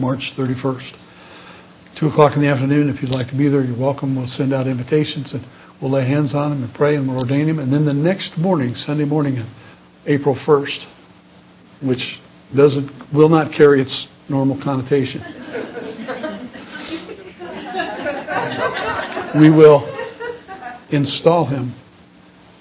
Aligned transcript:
March 0.00 0.32
31st. 0.36 0.90
2 2.00 2.06
o'clock 2.08 2.32
in 2.34 2.42
the 2.42 2.48
afternoon, 2.48 2.88
if 2.88 3.02
you'd 3.02 3.10
like 3.10 3.28
to 3.28 3.36
be 3.36 3.48
there, 3.48 3.62
you're 3.62 3.78
welcome. 3.78 4.16
We'll 4.16 4.26
send 4.28 4.54
out 4.54 4.66
invitations 4.66 5.32
and 5.34 5.44
we'll 5.82 5.90
lay 5.92 6.06
hands 6.06 6.34
on 6.34 6.52
him 6.52 6.64
and 6.64 6.74
pray 6.74 6.96
and 6.96 7.06
we'll 7.06 7.18
ordain 7.18 7.46
him. 7.48 7.58
And 7.58 7.70
then 7.70 7.84
the 7.84 7.92
next 7.92 8.38
morning, 8.38 8.74
Sunday 8.74 9.04
morning, 9.04 9.44
April 10.06 10.34
1st, 10.46 10.86
which 11.86 12.18
doesn't 12.56 12.90
will 13.12 13.28
not 13.28 13.52
carry 13.56 13.82
its 13.82 14.08
normal 14.30 14.58
connotation. 14.62 15.20
we 19.38 19.50
will 19.50 19.84
install 20.90 21.46
him, 21.46 21.74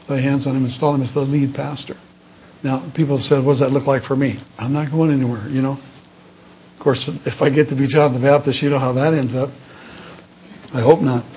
lay 0.10 0.22
hands 0.22 0.46
on 0.46 0.58
him, 0.58 0.66
install 0.66 0.96
him 0.96 1.02
as 1.02 1.14
the 1.14 1.22
lead 1.22 1.56
pastor. 1.56 1.96
Now, 2.64 2.92
people 2.96 3.18
have 3.18 3.26
said, 3.26 3.46
what 3.46 3.54
does 3.54 3.62
that 3.62 3.72
look 3.72 3.88
like 3.88 4.04
for 4.04 4.16
me? 4.16 4.44
I'm 4.58 4.74
not 4.74 4.92
going 4.92 5.12
anywhere, 5.12 5.48
you 5.48 5.62
know. 5.62 5.78
Of 6.80 6.84
course, 6.84 7.12
if 7.26 7.42
I 7.42 7.50
get 7.50 7.68
to 7.70 7.76
be 7.76 7.92
John 7.92 8.14
the 8.14 8.24
Baptist, 8.24 8.64
you 8.64 8.70
know 8.70 8.80
how 8.80 8.94
that 8.94 9.12
ends 9.12 9.36
up. 9.36 9.50
I 10.72 10.80
hope 10.80 11.02
not. 11.04 11.28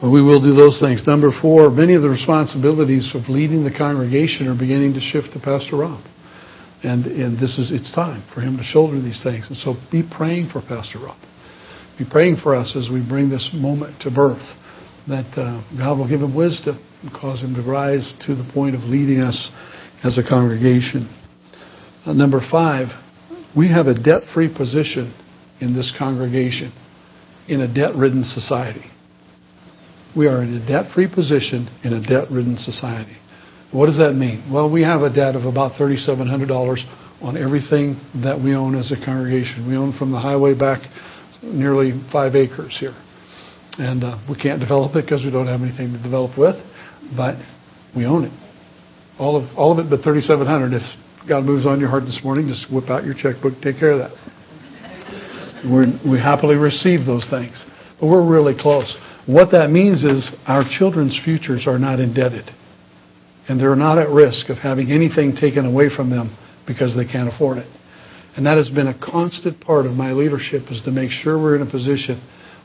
But 0.00 0.08
we 0.08 0.22
will 0.22 0.40
do 0.40 0.56
those 0.56 0.80
things. 0.80 1.06
Number 1.06 1.28
four, 1.42 1.68
many 1.68 1.92
of 1.92 2.00
the 2.00 2.08
responsibilities 2.08 3.12
of 3.12 3.28
leading 3.28 3.64
the 3.64 3.70
congregation 3.70 4.48
are 4.48 4.56
beginning 4.56 4.94
to 4.94 5.00
shift 5.00 5.28
to 5.34 5.40
Pastor 5.44 5.76
Rob. 5.76 6.00
And, 6.82 7.04
and 7.04 7.36
this 7.36 7.58
is, 7.58 7.70
it's 7.70 7.92
time 7.94 8.24
for 8.32 8.40
him 8.40 8.56
to 8.56 8.64
shoulder 8.64 8.96
these 8.98 9.20
things. 9.22 9.44
And 9.46 9.58
so 9.58 9.74
be 9.92 10.02
praying 10.02 10.48
for 10.48 10.62
Pastor 10.62 10.98
Rob. 10.98 11.20
Be 11.98 12.06
praying 12.08 12.38
for 12.42 12.54
us 12.54 12.74
as 12.74 12.88
we 12.88 13.04
bring 13.06 13.28
this 13.28 13.50
moment 13.52 14.00
to 14.08 14.10
birth 14.10 14.40
that 15.06 15.28
uh, 15.36 15.60
God 15.76 15.98
will 15.98 16.08
give 16.08 16.22
him 16.22 16.34
wisdom 16.34 16.80
and 17.02 17.12
cause 17.12 17.42
him 17.42 17.54
to 17.56 17.62
rise 17.62 18.08
to 18.24 18.34
the 18.34 18.48
point 18.54 18.74
of 18.74 18.80
leading 18.88 19.20
us 19.20 19.50
as 20.02 20.16
a 20.16 20.24
congregation. 20.26 21.12
Uh, 22.06 22.14
number 22.14 22.40
five, 22.50 22.88
we 23.56 23.68
have 23.68 23.86
a 23.86 23.94
debt 23.94 24.22
free 24.34 24.52
position 24.52 25.14
in 25.60 25.74
this 25.74 25.92
congregation 25.98 26.72
in 27.48 27.60
a 27.60 27.72
debt 27.72 27.94
ridden 27.94 28.24
society. 28.24 28.84
We 30.16 30.26
are 30.26 30.42
in 30.42 30.54
a 30.54 30.66
debt 30.66 30.92
free 30.94 31.08
position 31.12 31.68
in 31.84 31.92
a 31.92 32.00
debt 32.00 32.30
ridden 32.30 32.56
society. 32.58 33.16
What 33.72 33.86
does 33.86 33.98
that 33.98 34.12
mean? 34.12 34.52
Well, 34.52 34.70
we 34.70 34.82
have 34.82 35.00
a 35.00 35.12
debt 35.12 35.34
of 35.34 35.44
about 35.44 35.72
$3,700 35.72 36.76
on 37.22 37.36
everything 37.36 37.98
that 38.22 38.38
we 38.38 38.54
own 38.54 38.74
as 38.74 38.92
a 38.92 38.96
congregation. 39.04 39.66
We 39.66 39.76
own 39.76 39.96
from 39.96 40.12
the 40.12 40.18
highway 40.18 40.54
back 40.54 40.82
nearly 41.42 41.92
five 42.12 42.34
acres 42.34 42.76
here. 42.78 42.94
And 43.78 44.04
uh, 44.04 44.18
we 44.28 44.36
can't 44.36 44.60
develop 44.60 44.94
it 44.96 45.02
because 45.02 45.24
we 45.24 45.30
don't 45.30 45.46
have 45.46 45.62
anything 45.62 45.92
to 45.92 46.02
develop 46.02 46.36
with, 46.36 46.56
but 47.16 47.36
we 47.96 48.04
own 48.04 48.24
it. 48.24 48.32
All 49.18 49.36
of, 49.36 49.56
all 49.56 49.72
of 49.72 49.78
it 49.78 49.88
but 49.88 50.02
3700 50.04 50.76
If 50.76 50.82
God 51.28 51.44
moves 51.44 51.66
on 51.66 51.80
your 51.80 51.88
heart 51.88 52.04
this 52.04 52.20
morning, 52.24 52.48
just 52.48 52.72
whip 52.72 52.90
out 52.90 53.04
your 53.04 53.14
checkbook, 53.14 53.54
take 53.62 53.78
care 53.78 53.92
of 53.92 53.98
that. 53.98 54.12
We're, 55.64 55.86
we 56.04 56.18
happily 56.18 56.56
receive 56.56 57.06
those 57.06 57.26
things. 57.30 57.64
But 58.00 58.08
we're 58.08 58.28
really 58.28 58.54
close. 58.58 58.96
What 59.26 59.52
that 59.52 59.70
means 59.70 60.02
is 60.02 60.30
our 60.46 60.64
children's 60.78 61.18
futures 61.24 61.66
are 61.66 61.78
not 61.78 62.00
indebted. 62.00 62.50
And 63.48 63.60
they're 63.60 63.76
not 63.76 63.98
at 63.98 64.08
risk 64.08 64.48
of 64.50 64.58
having 64.58 64.90
anything 64.90 65.36
taken 65.36 65.66
away 65.66 65.88
from 65.94 66.10
them 66.10 66.36
because 66.66 66.96
they 66.96 67.04
can't 67.04 67.32
afford 67.32 67.58
it. 67.58 67.68
And 68.36 68.46
that 68.46 68.56
has 68.56 68.70
been 68.70 68.88
a 68.88 68.98
constant 68.98 69.60
part 69.60 69.86
of 69.86 69.92
my 69.92 70.12
leadership 70.12 70.62
is 70.70 70.80
to 70.84 70.90
make 70.90 71.10
sure 71.10 71.40
we're 71.40 71.56
in 71.56 71.62
a 71.62 71.70
position 71.70 72.20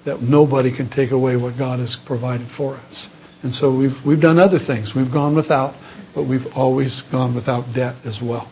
that 0.05 0.21
nobody 0.21 0.75
can 0.75 0.89
take 0.89 1.11
away 1.11 1.35
what 1.35 1.57
God 1.57 1.79
has 1.79 1.97
provided 2.05 2.47
for 2.55 2.75
us. 2.75 3.07
And 3.43 3.53
so 3.53 3.75
we've, 3.75 3.97
we've 4.05 4.21
done 4.21 4.39
other 4.39 4.59
things. 4.65 4.93
We've 4.95 5.11
gone 5.11 5.35
without, 5.35 5.75
but 6.17 6.27
we've 6.27 6.49
always 6.55 7.03
gone 7.11 7.35
without 7.35 7.69
debt 7.75 7.93
as 8.03 8.17
well. 8.17 8.49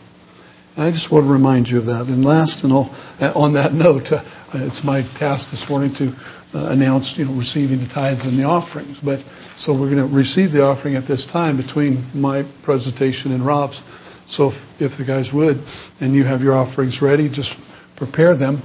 And 0.76 0.86
I 0.86 0.92
just 0.94 1.10
want 1.10 1.26
to 1.26 1.32
remind 1.32 1.66
you 1.66 1.82
of 1.82 1.86
that. 1.86 2.06
And 2.06 2.24
last 2.24 2.62
and 2.62 2.72
all, 2.72 2.94
uh, 3.18 3.34
on 3.34 3.58
that 3.58 3.74
note, 3.74 4.06
uh, 4.06 4.22
it's 4.70 4.86
my 4.86 5.02
task 5.18 5.50
this 5.50 5.66
morning 5.68 5.90
to 5.98 6.14
uh, 6.54 6.70
announce, 6.70 7.12
you 7.18 7.24
know, 7.26 7.34
receiving 7.34 7.82
the 7.82 7.90
tithes 7.90 8.22
and 8.22 8.38
the 8.38 8.46
offerings. 8.46 9.02
But 9.02 9.18
so 9.58 9.74
we're 9.74 9.90
going 9.90 10.06
to 10.06 10.14
receive 10.14 10.54
the 10.54 10.62
offering 10.62 10.94
at 10.94 11.10
this 11.10 11.26
time 11.34 11.58
between 11.58 12.06
my 12.14 12.46
presentation 12.62 13.34
and 13.34 13.44
Rob's. 13.44 13.82
So 14.30 14.54
if, 14.54 14.94
if 14.94 14.98
the 14.98 15.04
guys 15.04 15.34
would, 15.34 15.58
and 15.98 16.14
you 16.14 16.22
have 16.22 16.46
your 16.46 16.54
offerings 16.54 17.02
ready, 17.02 17.26
just 17.26 17.50
prepare 17.98 18.38
them. 18.38 18.62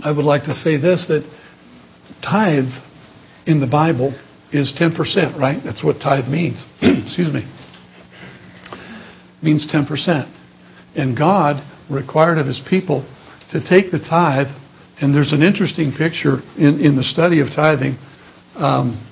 I 0.00 0.16
would 0.16 0.24
like 0.24 0.48
to 0.48 0.54
say 0.54 0.80
this 0.80 1.04
that 1.12 1.28
tithe 2.24 2.72
in 3.44 3.60
the 3.60 3.68
Bible 3.68 4.16
is 4.50 4.72
10%, 4.80 4.96
right? 5.36 5.60
That's 5.62 5.84
what 5.84 6.00
tithe 6.00 6.32
means. 6.32 6.64
Excuse 6.80 7.28
me. 7.28 7.44
Means 9.44 9.70
10%. 9.72 9.86
And 10.96 11.16
God 11.16 11.62
required 11.90 12.38
of 12.38 12.46
his 12.46 12.60
people 12.68 13.02
to 13.52 13.60
take 13.60 13.92
the 13.92 13.98
tithe, 13.98 14.46
and 15.00 15.14
there's 15.14 15.32
an 15.32 15.42
interesting 15.42 15.92
picture 15.92 16.40
in, 16.56 16.80
in 16.80 16.96
the 16.96 17.02
study 17.02 17.40
of 17.40 17.48
tithing. 17.54 17.98
Um, 18.56 19.10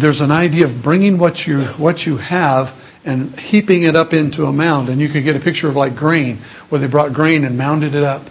there's 0.00 0.20
an 0.20 0.30
idea 0.30 0.66
of 0.66 0.82
bringing 0.82 1.18
what 1.18 1.46
you 1.46 1.64
what 1.78 2.00
you 2.06 2.16
have 2.16 2.74
and 3.04 3.38
heaping 3.38 3.84
it 3.84 3.96
up 3.96 4.12
into 4.12 4.44
a 4.44 4.52
mound, 4.52 4.88
and 4.88 5.00
you 5.00 5.08
can 5.08 5.24
get 5.24 5.36
a 5.36 5.40
picture 5.40 5.68
of 5.68 5.76
like 5.76 5.96
grain, 5.96 6.44
where 6.68 6.80
they 6.80 6.88
brought 6.90 7.14
grain 7.14 7.44
and 7.44 7.56
mounded 7.56 7.94
it 7.94 8.04
up. 8.04 8.26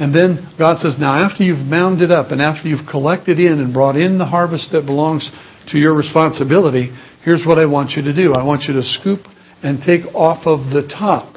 And 0.00 0.14
then 0.14 0.50
God 0.58 0.78
says, 0.78 0.96
now 0.98 1.14
after 1.14 1.44
you've 1.44 1.64
mounded 1.64 2.10
up 2.10 2.32
and 2.32 2.40
after 2.40 2.66
you've 2.68 2.88
collected 2.90 3.38
in 3.38 3.60
and 3.60 3.72
brought 3.72 3.94
in 3.94 4.18
the 4.18 4.24
harvest 4.24 4.72
that 4.72 4.86
belongs 4.86 5.30
to 5.68 5.78
your 5.78 5.94
responsibility, 5.94 6.90
here's 7.24 7.44
what 7.46 7.58
I 7.58 7.66
want 7.66 7.90
you 7.90 8.02
to 8.02 8.14
do. 8.14 8.32
I 8.34 8.44
want 8.44 8.62
you 8.68 8.74
to 8.74 8.82
scoop 8.82 9.20
and 9.62 9.80
take 9.84 10.06
off 10.14 10.46
of 10.46 10.70
the 10.70 10.82
top, 10.88 11.36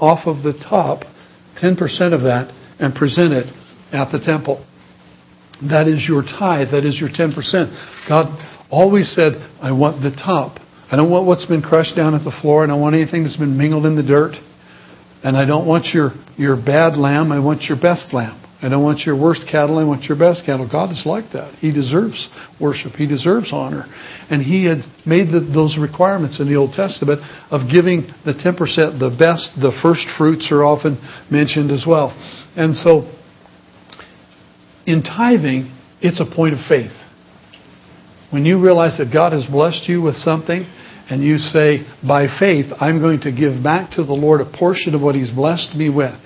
off 0.00 0.26
of 0.26 0.42
the 0.42 0.52
top, 0.68 1.04
10% 1.62 1.78
of 2.12 2.22
that 2.22 2.52
and 2.78 2.94
present 2.94 3.32
it 3.32 3.46
at 3.92 4.10
the 4.10 4.18
temple. 4.18 4.66
That 5.70 5.86
is 5.86 6.04
your 6.08 6.22
tithe. 6.22 6.72
That 6.72 6.84
is 6.84 6.98
your 6.98 7.08
10%. 7.08 8.08
God 8.08 8.26
always 8.70 9.14
said, 9.14 9.34
I 9.62 9.72
want 9.72 10.02
the 10.02 10.10
top. 10.10 10.58
I 10.90 10.96
don't 10.96 11.10
want 11.10 11.26
what's 11.26 11.46
been 11.46 11.62
crushed 11.62 11.96
down 11.96 12.14
at 12.14 12.24
the 12.24 12.34
floor. 12.42 12.64
I 12.64 12.66
don't 12.66 12.80
want 12.80 12.94
anything 12.94 13.22
that's 13.22 13.36
been 13.36 13.56
mingled 13.56 13.86
in 13.86 13.96
the 13.96 14.02
dirt. 14.02 14.34
And 15.22 15.36
I 15.36 15.46
don't 15.46 15.66
want 15.66 15.86
your, 15.94 16.10
your 16.36 16.56
bad 16.56 16.98
lamb. 16.98 17.32
I 17.32 17.38
want 17.38 17.62
your 17.62 17.80
best 17.80 18.12
lamb. 18.12 18.43
I 18.64 18.70
don't 18.70 18.82
want 18.82 19.00
your 19.00 19.20
worst 19.20 19.42
cattle. 19.50 19.78
I 19.78 19.84
want 19.84 20.04
your 20.04 20.18
best 20.18 20.46
cattle. 20.46 20.66
God 20.66 20.90
is 20.90 21.02
like 21.04 21.32
that. 21.34 21.54
He 21.56 21.70
deserves 21.70 22.28
worship. 22.58 22.92
He 22.92 23.06
deserves 23.06 23.52
honor. 23.52 23.84
And 24.30 24.40
He 24.40 24.64
had 24.64 24.78
made 25.04 25.28
the, 25.28 25.40
those 25.52 25.76
requirements 25.78 26.40
in 26.40 26.48
the 26.48 26.56
Old 26.56 26.72
Testament 26.72 27.20
of 27.50 27.70
giving 27.70 28.08
the 28.24 28.32
10% 28.32 28.56
the 28.98 29.10
best. 29.12 29.52
The 29.60 29.76
first 29.82 30.06
fruits 30.16 30.48
are 30.50 30.64
often 30.64 30.96
mentioned 31.30 31.70
as 31.70 31.84
well. 31.86 32.16
And 32.56 32.74
so, 32.74 33.04
in 34.86 35.02
tithing, 35.02 35.68
it's 36.00 36.20
a 36.20 36.34
point 36.34 36.54
of 36.54 36.60
faith. 36.66 36.92
When 38.30 38.46
you 38.46 38.58
realize 38.62 38.96
that 38.96 39.12
God 39.12 39.32
has 39.32 39.44
blessed 39.44 39.88
you 39.88 40.00
with 40.00 40.16
something, 40.16 40.64
and 41.10 41.22
you 41.22 41.36
say, 41.36 41.84
by 42.06 42.28
faith, 42.40 42.72
I'm 42.80 42.98
going 42.98 43.20
to 43.20 43.30
give 43.30 43.62
back 43.62 43.90
to 43.92 44.04
the 44.04 44.14
Lord 44.14 44.40
a 44.40 44.50
portion 44.50 44.94
of 44.94 45.02
what 45.02 45.14
He's 45.14 45.30
blessed 45.30 45.76
me 45.76 45.94
with. 45.94 46.18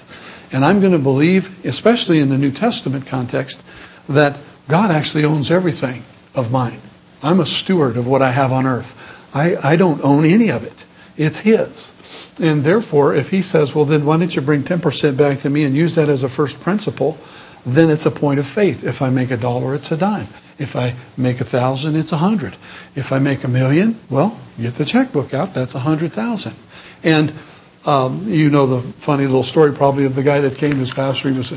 And 0.53 0.65
I'm 0.65 0.81
going 0.81 0.93
to 0.93 1.03
believe, 1.03 1.43
especially 1.65 2.21
in 2.21 2.31
the 2.31 2.39
New 2.39 2.53
Testament 2.53 3.05
context, 3.11 3.57
that 4.09 4.41
God 4.71 4.91
actually 4.91 5.25
owns 5.25 5.51
everything 5.51 6.05
of 6.35 6.51
mine. 6.51 6.83
I'm 7.23 7.41
a 7.41 7.47
steward 7.47 7.97
of 7.97 8.07
what 8.07 8.23
I 8.23 8.33
have 8.33 8.51
on 8.51 8.67
earth. 8.67 8.91
I, 9.35 9.57
I 9.57 9.77
don't 9.77 10.01
own 10.03 10.25
any 10.25 10.51
of 10.51 10.63
it. 10.63 10.77
It's 11.17 11.37
His. 11.43 11.91
And 12.39 12.65
therefore, 12.65 13.15
if 13.17 13.27
He 13.27 13.43
says, 13.43 13.73
well, 13.75 13.87
then 13.87 14.07
why 14.07 14.19
don't 14.19 14.31
you 14.31 14.45
bring 14.45 14.63
10% 14.63 15.19
back 15.19 15.43
to 15.43 15.51
me 15.51 15.65
and 15.65 15.75
use 15.75 15.95
that 15.97 16.09
as 16.09 16.23
a 16.23 16.35
first 16.35 16.55
principle, 16.63 17.19
then 17.67 17.91
it's 17.91 18.07
a 18.07 18.15
point 18.15 18.39
of 18.39 18.47
faith. 18.55 18.79
If 18.83 19.03
I 19.03 19.11
make 19.11 19.31
a 19.31 19.41
dollar, 19.41 19.75
it's 19.75 19.91
a 19.91 19.99
dime. 19.99 20.33
If 20.59 20.75
I 20.75 20.97
make 21.17 21.41
a 21.41 21.45
thousand, 21.45 21.97
it's 21.97 22.13
a 22.13 22.19
hundred. 22.19 22.55
If 22.97 23.13
I 23.13 23.19
make 23.19 23.45
a 23.45 23.49
million, 23.49 24.01
well, 24.11 24.35
get 24.57 24.75
the 24.79 24.87
checkbook 24.87 25.35
out. 25.35 25.55
That's 25.55 25.75
a 25.75 25.81
hundred 25.81 26.13
thousand. 26.13 26.57
And 27.03 27.31
um, 27.89 28.29
you 28.29 28.51
know 28.51 28.69
the 28.69 28.93
funny 29.07 29.25
little 29.25 29.49
story 29.49 29.73
probably 29.73 30.05
of 30.05 30.15
the 30.15 30.23
guy 30.23 30.41
that 30.45 30.61
came 30.61 30.77
as 30.83 30.93
pastor. 30.95 31.33
He 31.33 31.39
was 31.39 31.49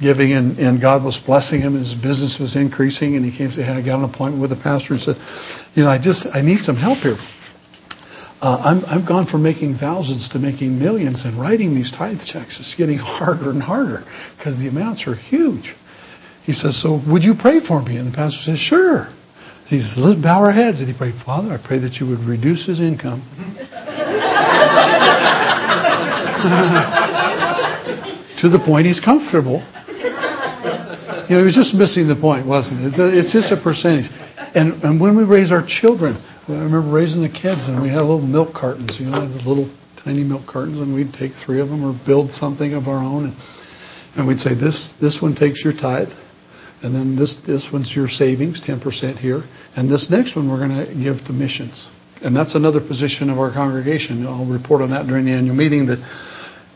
giving 0.00 0.32
and, 0.32 0.56
and 0.56 0.80
God 0.80 1.04
was 1.04 1.20
blessing 1.28 1.60
him. 1.60 1.76
and 1.76 1.84
His 1.84 1.94
business 2.00 2.40
was 2.40 2.56
increasing, 2.56 3.16
and 3.16 3.24
he 3.24 3.36
came 3.36 3.52
to 3.52 3.56
say, 3.60 3.62
"Hey, 3.62 3.76
I 3.76 3.84
got 3.84 4.00
an 4.00 4.08
appointment 4.08 4.40
with 4.40 4.56
the 4.56 4.60
pastor 4.64 4.96
and 4.96 5.02
said, 5.04 5.16
you 5.76 5.84
know, 5.84 5.92
I 5.92 6.00
just 6.00 6.24
I 6.32 6.40
need 6.40 6.64
some 6.64 6.76
help 6.76 7.04
here." 7.04 7.20
Uh, 8.40 8.60
I'm, 8.60 8.84
I've 8.84 9.08
gone 9.08 9.26
from 9.26 9.42
making 9.42 9.78
thousands 9.78 10.28
to 10.32 10.38
making 10.38 10.78
millions, 10.78 11.24
and 11.24 11.40
writing 11.40 11.74
these 11.74 11.90
tithe 11.92 12.20
checks 12.20 12.60
is 12.60 12.74
getting 12.76 12.98
harder 13.20 13.50
and 13.50 13.62
harder 13.62 14.04
because 14.36 14.56
the 14.56 14.68
amounts 14.68 15.06
are 15.06 15.16
huge. 15.16 15.74
He 16.44 16.52
says, 16.52 16.80
So 16.80 17.00
would 17.08 17.22
you 17.22 17.34
pray 17.38 17.60
for 17.66 17.82
me? 17.82 17.96
And 17.96 18.12
the 18.12 18.16
pastor 18.16 18.38
says, 18.44 18.58
Sure. 18.58 19.08
He 19.66 19.80
says, 19.80 19.96
Let's 19.98 20.22
bow 20.22 20.44
our 20.44 20.52
heads. 20.52 20.80
And 20.80 20.88
he 20.88 20.96
prayed, 20.96 21.16
Father, 21.24 21.50
I 21.50 21.58
pray 21.58 21.80
that 21.80 21.94
you 21.94 22.06
would 22.06 22.20
reduce 22.20 22.66
his 22.66 22.78
income. 22.78 23.24
to 28.42 28.48
the 28.48 28.60
point 28.64 28.86
he's 28.86 29.00
comfortable. 29.00 29.64
You 31.26 31.34
know, 31.34 31.42
he 31.42 31.50
was 31.50 31.58
just 31.58 31.74
missing 31.74 32.06
the 32.06 32.14
point, 32.14 32.46
wasn't 32.46 32.86
it? 32.86 32.94
It's 32.96 33.32
just 33.32 33.50
a 33.50 33.58
percentage. 33.58 34.06
And, 34.54 34.80
and 34.84 35.00
when 35.00 35.16
we 35.16 35.24
raise 35.24 35.50
our 35.50 35.66
children, 35.66 36.22
I 36.48 36.52
remember 36.52 36.86
raising 36.86 37.22
the 37.22 37.32
kids, 37.32 37.66
and 37.66 37.82
we 37.82 37.88
had 37.88 38.06
little 38.06 38.22
milk 38.22 38.54
cartons, 38.54 38.94
you 39.00 39.10
know, 39.10 39.26
the 39.26 39.42
little 39.42 39.66
tiny 40.06 40.22
milk 40.22 40.46
cartons, 40.46 40.78
and 40.78 40.94
we'd 40.94 41.12
take 41.18 41.32
three 41.44 41.60
of 41.60 41.68
them 41.68 41.82
or 41.82 41.98
build 42.06 42.30
something 42.38 42.72
of 42.72 42.86
our 42.86 43.02
own, 43.02 43.26
and, 43.26 43.34
and 44.14 44.28
we'd 44.28 44.38
say 44.38 44.54
this 44.54 44.94
this 45.02 45.18
one 45.20 45.34
takes 45.34 45.64
your 45.66 45.74
tithe, 45.74 46.14
and 46.86 46.94
then 46.94 47.18
this 47.18 47.34
this 47.46 47.66
one's 47.72 47.92
your 47.96 48.08
savings, 48.08 48.62
ten 48.64 48.78
percent 48.78 49.18
here, 49.18 49.42
and 49.74 49.90
this 49.90 50.06
next 50.08 50.36
one 50.36 50.48
we're 50.48 50.62
going 50.62 50.70
to 50.70 50.86
give 50.94 51.18
to 51.26 51.32
missions, 51.34 51.74
and 52.22 52.34
that's 52.34 52.54
another 52.54 52.80
position 52.80 53.30
of 53.30 53.38
our 53.38 53.52
congregation. 53.52 54.26
I'll 54.26 54.46
report 54.46 54.82
on 54.82 54.90
that 54.90 55.06
during 55.06 55.24
the 55.26 55.32
annual 55.32 55.56
meeting 55.56 55.86
that 55.86 56.00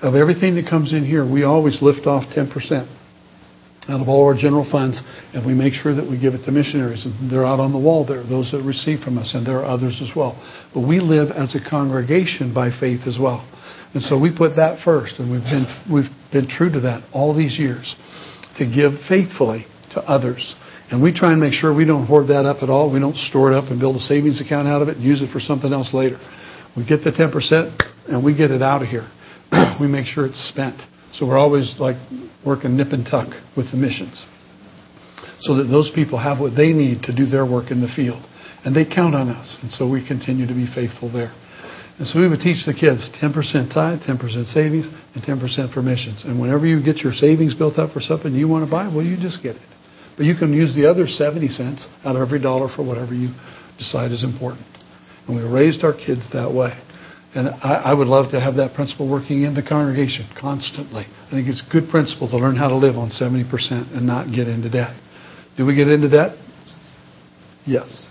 of 0.03 0.15
everything 0.15 0.55
that 0.57 0.69
comes 0.69 0.93
in 0.93 1.05
here, 1.05 1.25
we 1.31 1.45
always 1.45 1.83
lift 1.83 2.07
off 2.07 2.25
ten 2.35 2.51
percent 2.51 2.89
out 3.89 4.01
of 4.01 4.09
all 4.09 4.25
our 4.25 4.37
general 4.37 4.69
funds, 4.71 5.01
and 5.35 5.45
we 5.45 5.55
make 5.55 5.73
sure 5.73 5.95
that 5.95 6.09
we 6.09 6.21
give 6.21 6.35
it 6.35 6.45
to 6.45 6.53
missionaries. 6.53 7.05
And 7.05 7.31
they're 7.31 7.47
out 7.47 7.59
on 7.59 7.73
the 7.73 7.79
wall 7.79 8.07
there, 8.07 8.23
those 8.23 8.53
that 8.53 8.63
receive 8.63 9.01
from 9.01 9.19
us, 9.19 9.33
and 9.35 9.45
there 9.45 9.59
are 9.59 9.65
others 9.65 10.01
as 10.03 10.15
well. 10.15 10.37
But 10.75 10.87
we 10.87 11.01
live 11.01 11.31
as 11.31 11.57
a 11.57 11.61
congregation 11.69 12.55
by 12.55 12.71
faith 12.79 13.01
as 13.07 13.19
well. 13.19 13.43
And 13.93 14.03
so 14.03 14.19
we 14.19 14.31
put 14.37 14.55
that 14.57 14.85
first, 14.85 15.19
and 15.19 15.33
we've 15.33 15.43
been, 15.43 15.67
we've 15.91 16.13
been 16.31 16.47
true 16.47 16.71
to 16.71 16.81
that 16.81 17.09
all 17.13 17.35
these 17.35 17.59
years, 17.59 17.97
to 18.59 18.65
give 18.65 18.93
faithfully 19.09 19.67
to 19.95 20.01
others. 20.03 20.55
And 20.91 21.03
we 21.03 21.15
try 21.15 21.31
and 21.31 21.41
make 21.41 21.53
sure 21.53 21.75
we 21.75 21.85
don't 21.85 22.07
hoard 22.07 22.29
that 22.29 22.45
up 22.45 22.63
at 22.63 22.69
all. 22.71 22.93
We 22.93 22.99
don't 22.99 23.17
store 23.17 23.53
it 23.53 23.57
up 23.57 23.71
and 23.71 23.79
build 23.79 23.97
a 23.97 24.01
savings 24.01 24.41
account 24.41 24.67
out 24.67 24.83
of 24.83 24.89
it 24.89 24.97
and 24.97 25.05
use 25.05 25.23
it 25.23 25.31
for 25.31 25.39
something 25.39 25.73
else 25.73 25.95
later. 25.95 26.19
We 26.77 26.85
get 26.85 27.05
the 27.05 27.11
10% 27.11 27.31
and 28.09 28.25
we 28.25 28.37
get 28.37 28.51
it 28.51 28.63
out 28.63 28.83
of 28.83 28.89
here. 28.89 29.09
we 29.81 29.87
make 29.87 30.07
sure 30.07 30.27
it's 30.27 30.49
spent. 30.51 30.83
So 31.13 31.27
we're 31.27 31.39
always 31.39 31.77
like 31.79 31.97
working 32.45 32.77
nip 32.77 32.89
and 32.91 33.05
tuck 33.05 33.29
with 33.57 33.71
the 33.71 33.77
missions 33.77 34.25
so 35.41 35.57
that 35.57 35.65
those 35.65 35.91
people 35.95 36.19
have 36.19 36.39
what 36.39 36.57
they 36.57 36.73
need 36.73 37.03
to 37.03 37.15
do 37.15 37.27
their 37.27 37.47
work 37.47 37.71
in 37.71 37.81
the 37.81 37.89
field. 37.95 38.23
And 38.65 38.77
they 38.77 38.85
count 38.85 39.15
on 39.15 39.29
us. 39.29 39.59
And 39.63 39.71
so 39.71 39.89
we 39.89 40.07
continue 40.07 40.47
to 40.47 40.55
be 40.55 40.67
faithful 40.75 41.11
there. 41.11 41.33
And 41.99 42.07
so 42.07 42.21
we 42.21 42.29
would 42.29 42.41
teach 42.41 42.65
the 42.67 42.75
kids 42.75 43.09
10% 43.21 43.73
tithe, 43.73 44.01
10% 44.01 44.53
savings, 44.53 44.89
and 45.15 45.23
10% 45.23 45.73
for 45.73 45.83
missions. 45.83 46.25
And 46.25 46.41
whenever 46.41 46.67
you 46.67 46.83
get 46.83 46.99
your 46.99 47.13
savings 47.13 47.55
built 47.55 47.79
up 47.79 47.93
for 47.93 48.01
something 48.01 48.35
you 48.35 48.49
want 48.49 48.65
to 48.65 48.71
buy, 48.71 48.89
well, 48.89 49.05
you 49.05 49.17
just 49.17 49.43
get 49.43 49.57
it. 49.57 49.70
But 50.21 50.27
you 50.27 50.37
can 50.37 50.53
use 50.53 50.77
the 50.77 50.85
other 50.85 51.07
70 51.07 51.49
cents 51.49 51.87
out 52.05 52.15
of 52.15 52.21
every 52.21 52.43
dollar 52.43 52.69
for 52.69 52.85
whatever 52.85 53.15
you 53.15 53.33
decide 53.79 54.13
is 54.13 54.23
important. 54.23 54.67
And 55.27 55.35
we 55.35 55.43
raised 55.43 55.83
our 55.83 55.95
kids 55.95 56.29
that 56.35 56.53
way. 56.53 56.77
And 57.35 57.49
I, 57.49 57.89
I, 57.89 57.95
would 57.95 58.07
love 58.07 58.31
to 58.33 58.39
have 58.39 58.57
that 58.57 58.75
principle 58.75 59.11
working 59.11 59.45
in 59.45 59.55
the 59.55 59.63
congregation 59.63 60.29
constantly. 60.39 61.07
I 61.09 61.31
think 61.31 61.49
it's 61.49 61.65
a 61.67 61.73
good 61.73 61.89
principle 61.89 62.29
to 62.29 62.37
learn 62.37 62.55
how 62.55 62.69
to 62.69 62.77
live 62.77 62.97
on 62.97 63.09
70% 63.09 63.49
and 63.97 64.07
not 64.07 64.27
get 64.27 64.47
into 64.47 64.69
debt. 64.69 64.93
Do 65.57 65.65
we 65.65 65.75
get 65.75 65.89
into 65.89 66.11
debt? 66.11 66.37
Yes. 67.65 68.05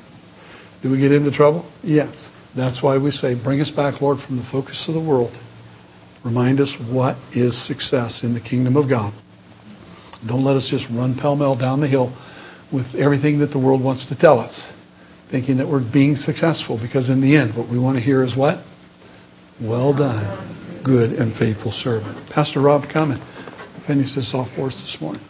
Do 0.81 0.89
we 0.89 0.97
get 0.97 1.11
into 1.11 1.29
trouble? 1.29 1.71
Yes. 1.83 2.09
That's 2.55 2.81
why 2.81 2.97
we 2.97 3.11
say, 3.11 3.35
bring 3.35 3.61
us 3.61 3.69
back, 3.69 4.01
Lord, 4.01 4.17
from 4.25 4.37
the 4.37 4.49
focus 4.51 4.83
of 4.87 4.95
the 4.95 4.99
world. 4.99 5.37
Remind 6.25 6.59
us 6.59 6.75
what 6.89 7.17
is 7.35 7.53
success 7.67 8.21
in 8.23 8.33
the 8.33 8.41
kingdom 8.41 8.77
of 8.77 8.89
God. 8.89 9.13
Don't 10.27 10.43
let 10.43 10.55
us 10.55 10.67
just 10.69 10.85
run 10.91 11.17
pell 11.19 11.35
mell 11.35 11.57
down 11.57 11.79
the 11.81 11.87
hill 11.87 12.15
with 12.71 12.93
everything 12.95 13.39
that 13.39 13.51
the 13.51 13.59
world 13.59 13.83
wants 13.83 14.07
to 14.09 14.15
tell 14.15 14.39
us, 14.39 14.53
thinking 15.31 15.57
that 15.57 15.67
we're 15.67 15.85
being 15.91 16.15
successful, 16.15 16.79
because 16.81 17.09
in 17.09 17.21
the 17.21 17.35
end, 17.35 17.57
what 17.57 17.69
we 17.69 17.79
want 17.79 17.97
to 17.97 18.03
hear 18.03 18.23
is 18.23 18.35
what? 18.35 18.63
Well 19.61 19.93
done, 19.93 20.81
good 20.83 21.11
and 21.11 21.35
faithful 21.35 21.71
servant. 21.71 22.29
Pastor 22.31 22.61
Rob, 22.61 22.83
come 22.91 23.11
and 23.11 23.21
finish 23.87 24.15
this 24.15 24.31
off 24.33 24.49
for 24.55 24.67
us 24.67 24.75
this 24.75 24.97
morning. 25.01 25.21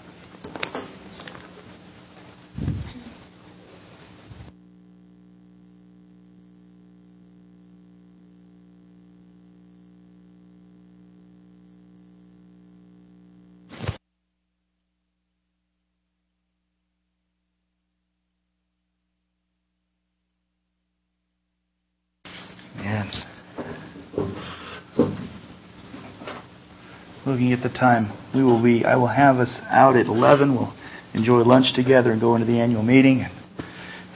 At 27.60 27.72
the 27.72 27.78
time, 27.78 28.16
we 28.34 28.44
will 28.44 28.62
be. 28.64 28.86
I 28.86 28.96
will 28.96 29.12
have 29.12 29.38
us 29.38 29.60
out 29.70 29.96
at 29.96 30.06
11. 30.06 30.56
We'll 30.56 30.74
enjoy 31.14 31.40
lunch 31.40 31.76
together 31.76 32.12
and 32.12 32.22
go 32.22 32.36
into 32.36 32.48
the 32.48 32.60
annual 32.60 32.84
meeting. 32.84 33.26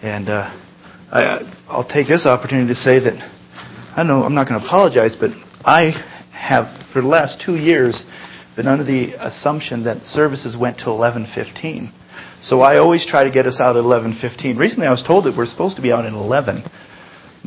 And 0.01 0.29
uh, 0.29 0.47
I, 1.11 1.43
I'll 1.67 1.87
take 1.87 2.07
this 2.07 2.25
opportunity 2.25 2.69
to 2.69 2.79
say 2.79 2.99
that 2.99 3.19
I 3.95 4.03
know 4.03 4.23
I'm 4.23 4.35
not 4.35 4.47
going 4.47 4.59
to 4.59 4.65
apologize, 4.65 5.15
but 5.19 5.31
I 5.65 5.91
have 6.31 6.65
for 6.93 7.01
the 7.01 7.07
last 7.07 7.43
two 7.45 7.55
years 7.55 8.05
been 8.55 8.67
under 8.67 8.83
the 8.83 9.13
assumption 9.19 9.83
that 9.85 10.03
services 10.03 10.55
went 10.59 10.77
to 10.79 10.85
11:15. 10.85 11.91
So 12.43 12.61
I 12.61 12.77
always 12.77 13.05
try 13.05 13.23
to 13.23 13.31
get 13.31 13.45
us 13.45 13.59
out 13.59 13.75
at 13.75 13.83
11:15. 13.83 14.57
Recently, 14.57 14.87
I 14.87 14.91
was 14.91 15.03
told 15.05 15.25
that 15.25 15.35
we're 15.35 15.45
supposed 15.45 15.75
to 15.75 15.81
be 15.81 15.91
out 15.91 16.05
at 16.05 16.13
11, 16.13 16.63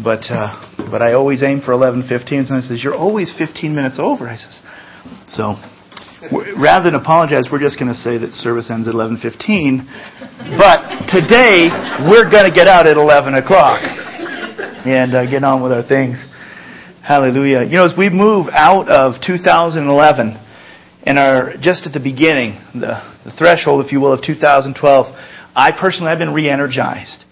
but 0.03 0.29
uh, 0.29 0.89
but 0.91 1.01
I 1.01 1.15
always 1.15 1.43
aim 1.43 1.61
for 1.61 1.73
11:15. 1.73 2.51
And 2.51 2.53
I 2.53 2.61
says, 2.61 2.83
"You're 2.85 2.95
always 2.95 3.33
15 3.37 3.75
minutes 3.75 3.99
over." 3.99 4.29
I 4.29 4.37
says, 4.37 4.61
so 5.29 5.57
rather 6.57 6.91
than 6.91 6.95
apologize, 6.95 7.49
we're 7.51 7.61
just 7.61 7.79
going 7.79 7.93
to 7.93 7.99
say 7.99 8.19
that 8.19 8.33
service 8.33 8.71
ends 8.71 8.89
at 8.89 8.95
11:15. 8.95 10.57
But 10.57 11.09
today 11.13 11.69
we're 12.09 12.31
going 12.31 12.49
to 12.49 12.55
get 12.55 12.69
out 12.69 12.87
at 12.87 12.97
11 12.97 13.35
o'clock 13.35 13.81
and 14.87 15.15
uh, 15.15 15.31
get 15.31 15.45
on 15.45 15.63
with 15.63 15.73
our 15.73 15.87
things. 15.87 16.17
Hallelujah. 17.03 17.63
You 17.63 17.79
know, 17.79 17.85
as 17.85 17.95
we 17.97 18.11
move 18.11 18.47
out 18.51 18.89
of 18.89 19.21
2011 19.25 19.87
and 21.05 21.19
are 21.19 21.55
just 21.61 21.87
at 21.87 21.93
the 21.93 22.03
beginning, 22.03 22.59
the, 22.75 22.99
the 23.25 23.33
threshold, 23.39 23.85
if 23.85 23.93
you 23.93 24.01
will, 24.01 24.13
of 24.13 24.25
2012, 24.25 24.75
I 25.55 25.71
personally 25.79 26.11
have 26.11 26.19
been 26.19 26.35
re-energized. 26.35 27.25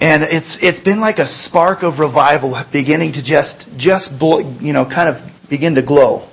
And 0.00 0.22
it's 0.24 0.56
it's 0.62 0.80
been 0.80 0.98
like 0.98 1.18
a 1.18 1.26
spark 1.26 1.82
of 1.82 1.98
revival 2.00 2.56
beginning 2.72 3.12
to 3.12 3.22
just 3.22 3.68
just 3.76 4.08
you 4.64 4.72
know 4.72 4.88
kind 4.88 5.12
of 5.12 5.20
begin 5.50 5.74
to 5.74 5.84
glow. 5.84 6.29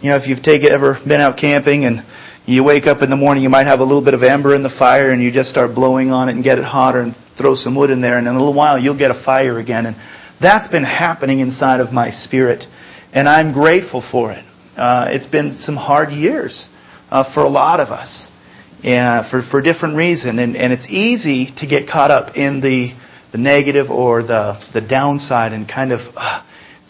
You 0.00 0.08
know, 0.08 0.16
if 0.16 0.26
you've 0.26 0.42
taken, 0.42 0.72
ever 0.72 0.96
been 1.06 1.20
out 1.20 1.36
camping 1.36 1.84
and 1.84 2.00
you 2.46 2.64
wake 2.64 2.86
up 2.86 3.02
in 3.02 3.10
the 3.10 3.16
morning, 3.16 3.42
you 3.42 3.50
might 3.50 3.66
have 3.66 3.80
a 3.80 3.84
little 3.84 4.02
bit 4.02 4.14
of 4.14 4.22
ember 4.22 4.54
in 4.54 4.62
the 4.62 4.74
fire 4.78 5.10
and 5.10 5.22
you 5.22 5.30
just 5.30 5.50
start 5.50 5.74
blowing 5.74 6.10
on 6.10 6.30
it 6.30 6.32
and 6.32 6.42
get 6.42 6.56
it 6.56 6.64
hotter 6.64 7.00
and 7.00 7.14
throw 7.36 7.54
some 7.54 7.76
wood 7.76 7.90
in 7.90 8.00
there 8.00 8.16
and 8.16 8.26
in 8.26 8.34
a 8.34 8.38
little 8.38 8.54
while 8.54 8.78
you'll 8.78 8.96
get 8.96 9.10
a 9.10 9.22
fire 9.26 9.58
again. 9.58 9.84
And 9.84 9.96
that's 10.40 10.68
been 10.68 10.84
happening 10.84 11.40
inside 11.40 11.80
of 11.80 11.92
my 11.92 12.10
spirit 12.10 12.64
and 13.12 13.28
I'm 13.28 13.52
grateful 13.52 14.02
for 14.10 14.32
it. 14.32 14.42
Uh, 14.74 15.08
it's 15.10 15.26
been 15.26 15.58
some 15.58 15.76
hard 15.76 16.12
years 16.14 16.66
uh, 17.10 17.34
for 17.34 17.40
a 17.40 17.50
lot 17.50 17.78
of 17.78 17.88
us 17.88 18.28
and 18.82 19.30
for, 19.30 19.42
for 19.50 19.60
different 19.60 19.96
reasons. 19.96 20.38
And, 20.38 20.56
and 20.56 20.72
it's 20.72 20.88
easy 20.88 21.52
to 21.58 21.66
get 21.66 21.90
caught 21.92 22.10
up 22.10 22.38
in 22.38 22.62
the, 22.62 22.96
the 23.32 23.38
negative 23.38 23.90
or 23.90 24.22
the, 24.22 24.58
the 24.72 24.80
downside 24.80 25.52
and 25.52 25.68
kind 25.68 25.92
of 25.92 26.00
uh, 26.16 26.42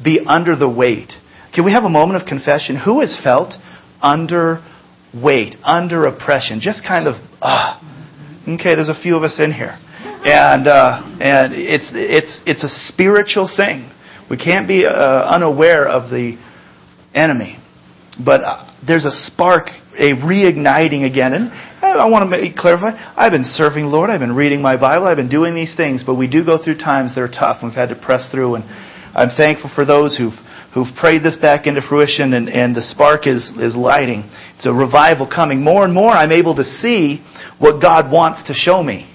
be 0.02 0.20
under 0.24 0.54
the 0.54 0.70
weight. 0.70 1.12
Can 1.54 1.64
we 1.64 1.72
have 1.72 1.84
a 1.84 1.88
moment 1.88 2.22
of 2.22 2.28
confession? 2.28 2.76
Who 2.84 3.00
has 3.00 3.18
felt 3.22 3.54
under 4.00 4.64
weight, 5.14 5.56
under 5.64 6.06
oppression? 6.06 6.60
Just 6.60 6.84
kind 6.86 7.08
of, 7.08 7.14
ah. 7.42 7.78
Okay, 8.48 8.74
there's 8.74 8.88
a 8.88 9.00
few 9.00 9.16
of 9.16 9.22
us 9.22 9.38
in 9.42 9.52
here. 9.52 9.76
And, 10.24 10.68
uh, 10.68 11.02
and 11.20 11.52
it's, 11.54 11.90
it's, 11.94 12.40
it's 12.46 12.64
a 12.64 12.68
spiritual 12.68 13.50
thing. 13.54 13.90
We 14.30 14.36
can't 14.36 14.68
be 14.68 14.86
uh, 14.86 14.92
unaware 14.92 15.88
of 15.88 16.10
the 16.10 16.38
enemy. 17.14 17.58
But 18.22 18.40
uh, 18.44 18.70
there's 18.86 19.04
a 19.04 19.12
spark, 19.12 19.68
a 19.98 20.14
reigniting 20.14 21.04
again. 21.04 21.32
And 21.34 21.50
I 21.82 22.08
want 22.08 22.30
to 22.30 22.52
clarify, 22.56 22.90
I've 23.16 23.32
been 23.32 23.44
serving 23.44 23.86
Lord, 23.86 24.10
I've 24.10 24.20
been 24.20 24.36
reading 24.36 24.62
my 24.62 24.76
Bible, 24.76 25.06
I've 25.06 25.16
been 25.16 25.30
doing 25.30 25.54
these 25.54 25.74
things, 25.76 26.04
but 26.04 26.14
we 26.14 26.28
do 26.28 26.44
go 26.44 26.62
through 26.62 26.78
times 26.78 27.14
that 27.14 27.22
are 27.22 27.28
tough. 27.28 27.58
We've 27.62 27.72
had 27.72 27.88
to 27.88 27.96
press 27.96 28.30
through, 28.30 28.56
and 28.56 28.64
I'm 29.14 29.34
thankful 29.36 29.70
for 29.74 29.84
those 29.84 30.16
who've 30.16 30.36
who've 30.74 30.94
prayed 30.96 31.22
this 31.22 31.36
back 31.36 31.66
into 31.66 31.82
fruition 31.82 32.32
and, 32.32 32.48
and 32.48 32.74
the 32.74 32.82
spark 32.82 33.26
is, 33.26 33.50
is 33.58 33.74
lighting. 33.74 34.30
It's 34.56 34.66
a 34.66 34.72
revival 34.72 35.28
coming. 35.28 35.62
More 35.62 35.84
and 35.84 35.92
more 35.92 36.10
I'm 36.10 36.32
able 36.32 36.54
to 36.56 36.64
see 36.64 37.24
what 37.58 37.82
God 37.82 38.12
wants 38.12 38.44
to 38.44 38.54
show 38.54 38.82
me. 38.82 39.12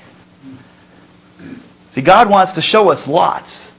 See, 1.94 2.04
God 2.04 2.30
wants 2.30 2.54
to 2.56 2.62
show 2.62 2.92
us 2.92 3.06
lots. 3.08 3.72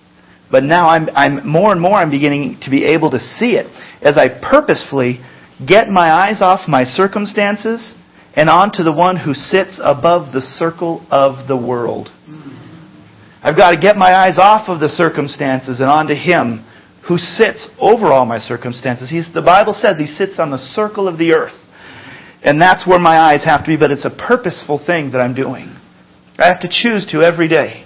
But 0.50 0.62
now 0.62 0.88
I'm, 0.88 1.08
I'm 1.14 1.46
more 1.46 1.72
and 1.72 1.80
more 1.80 1.94
I'm 1.94 2.10
beginning 2.10 2.58
to 2.62 2.70
be 2.70 2.84
able 2.84 3.10
to 3.10 3.18
see 3.18 3.56
it 3.56 3.66
as 4.00 4.16
I 4.16 4.28
purposefully 4.28 5.20
get 5.66 5.88
my 5.88 6.10
eyes 6.10 6.40
off 6.40 6.68
my 6.68 6.84
circumstances 6.84 7.94
and 8.34 8.48
onto 8.48 8.82
the 8.82 8.92
one 8.92 9.16
who 9.16 9.34
sits 9.34 9.80
above 9.82 10.32
the 10.32 10.40
circle 10.40 11.04
of 11.10 11.48
the 11.48 11.56
world. 11.56 12.10
I've 13.42 13.56
got 13.56 13.72
to 13.72 13.80
get 13.80 13.96
my 13.96 14.14
eyes 14.14 14.38
off 14.38 14.68
of 14.68 14.80
the 14.80 14.88
circumstances 14.88 15.80
and 15.80 15.88
onto 15.88 16.14
him 16.14 16.64
who 17.08 17.18
sits 17.18 17.68
over 17.78 18.06
all 18.06 18.26
my 18.26 18.38
circumstances. 18.38 19.10
He's, 19.10 19.32
the 19.32 19.42
Bible 19.42 19.74
says 19.74 19.98
he 19.98 20.06
sits 20.06 20.38
on 20.38 20.50
the 20.50 20.58
circle 20.58 21.06
of 21.06 21.18
the 21.18 21.32
earth. 21.32 21.56
And 22.42 22.60
that's 22.60 22.86
where 22.86 22.98
my 22.98 23.16
eyes 23.18 23.44
have 23.44 23.64
to 23.64 23.68
be, 23.68 23.76
but 23.76 23.90
it's 23.90 24.04
a 24.04 24.10
purposeful 24.10 24.82
thing 24.84 25.12
that 25.12 25.20
I'm 25.20 25.34
doing. 25.34 25.76
I 26.38 26.46
have 26.46 26.60
to 26.60 26.68
choose 26.70 27.06
to 27.12 27.22
every 27.22 27.48
day. 27.48 27.84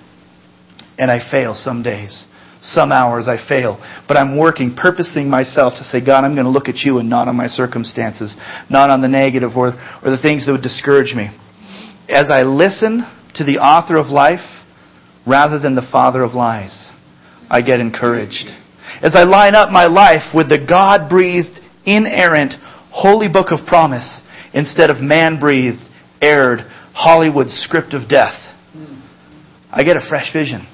And 0.99 1.11
I 1.11 1.19
fail 1.31 1.55
some 1.55 1.83
days. 1.83 2.27
Some 2.63 2.93
hours 2.93 3.27
I 3.27 3.37
fail. 3.49 3.79
But 4.07 4.19
I'm 4.19 4.37
working, 4.37 4.77
purposing 4.77 5.31
myself 5.31 5.75
to 5.79 5.85
say, 5.85 6.05
God, 6.05 6.25
I'm 6.25 6.35
going 6.35 6.45
to 6.45 6.51
look 6.51 6.69
at 6.69 6.85
you 6.85 6.99
and 6.99 7.09
not 7.09 7.29
on 7.29 7.37
my 7.37 7.47
circumstances, 7.47 8.37
not 8.69 8.91
on 8.91 9.01
the 9.01 9.09
negative 9.09 9.53
or, 9.57 9.69
or 10.05 10.11
the 10.11 10.21
things 10.21 10.45
that 10.45 10.53
would 10.53 10.63
discourage 10.63 11.15
me. 11.15 11.29
As 12.09 12.31
I 12.31 12.43
listen 12.43 13.07
to 13.37 13.45
the 13.45 13.59
author 13.59 13.97
of 13.97 14.09
life 14.09 14.65
rather 15.27 15.59
than 15.59 15.75
the 15.75 15.89
father 15.91 16.23
of 16.23 16.33
lies, 16.33 16.91
I 17.49 17.63
get 17.63 17.81
encouraged. 17.81 18.51
As 19.03 19.17
I 19.17 19.25
line 19.25 19.55
up 19.55 19.71
my 19.71 19.87
life 19.87 20.35
with 20.35 20.49
the 20.49 20.59
God 20.59 21.09
breathed, 21.09 21.59
inerrant, 21.85 22.55
holy 22.91 23.29
book 23.29 23.49
of 23.51 23.67
promise 23.67 24.23
instead 24.53 24.91
of 24.91 25.01
man 25.01 25.39
breathed, 25.41 25.81
aired, 26.21 26.61
Hollywood 26.93 27.49
script 27.49 27.95
of 27.95 28.09
death, 28.09 28.35
I 29.71 29.85
get 29.85 29.97
a 29.97 30.07
fresh 30.09 30.33
vision. 30.33 30.67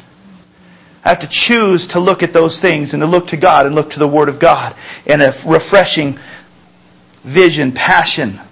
I 1.04 1.10
have 1.10 1.20
to 1.20 1.28
choose 1.30 1.86
to 1.92 2.00
look 2.00 2.22
at 2.22 2.32
those 2.32 2.58
things 2.60 2.92
and 2.92 3.00
to 3.00 3.06
look 3.06 3.28
to 3.28 3.38
God 3.38 3.66
and 3.66 3.74
look 3.74 3.90
to 3.90 4.00
the 4.00 4.08
Word 4.08 4.28
of 4.28 4.40
God. 4.40 4.74
And 5.06 5.22
a 5.22 5.38
refreshing 5.46 6.18
vision, 7.22 7.70
passion, 7.70 8.42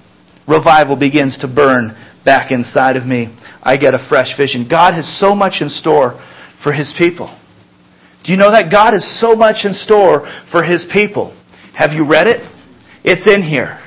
revival 0.46 0.94
begins 0.94 1.36
to 1.38 1.48
burn 1.48 1.96
back 2.24 2.52
inside 2.52 2.96
of 2.96 3.04
me. 3.04 3.34
I 3.60 3.76
get 3.76 3.94
a 3.94 4.06
fresh 4.08 4.36
vision. 4.36 4.68
God 4.70 4.94
has 4.94 5.18
so 5.18 5.34
much 5.34 5.54
in 5.60 5.68
store 5.68 6.14
for 6.62 6.72
His 6.72 6.94
people. 6.96 7.26
Do 8.24 8.32
you 8.32 8.38
know 8.38 8.50
that 8.50 8.72
God 8.72 8.96
has 8.96 9.04
so 9.20 9.36
much 9.36 9.64
in 9.64 9.74
store 9.74 10.24
for 10.50 10.64
His 10.64 10.86
people? 10.92 11.36
Have 11.74 11.92
you 11.92 12.08
read 12.08 12.26
it? 12.26 12.40
It's 13.04 13.28
in 13.28 13.42
here. 13.42 13.80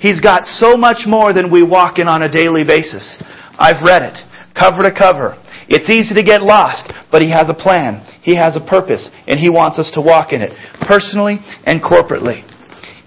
He's 0.00 0.20
got 0.20 0.46
so 0.46 0.76
much 0.76 1.04
more 1.06 1.32
than 1.32 1.52
we 1.52 1.62
walk 1.62 1.98
in 1.98 2.08
on 2.08 2.22
a 2.22 2.32
daily 2.32 2.64
basis. 2.66 3.22
I've 3.58 3.84
read 3.84 4.02
it, 4.02 4.18
cover 4.58 4.82
to 4.82 4.90
cover. 4.90 5.36
It's 5.68 5.92
easy 5.92 6.14
to 6.14 6.24
get 6.24 6.42
lost, 6.42 6.90
but 7.12 7.22
He 7.22 7.30
has 7.30 7.48
a 7.48 7.54
plan. 7.54 8.00
He 8.22 8.34
has 8.34 8.56
a 8.56 8.64
purpose, 8.64 9.10
and 9.28 9.38
He 9.38 9.50
wants 9.50 9.78
us 9.78 9.92
to 9.94 10.00
walk 10.00 10.32
in 10.32 10.42
it, 10.42 10.50
personally 10.88 11.38
and 11.64 11.82
corporately. 11.82 12.42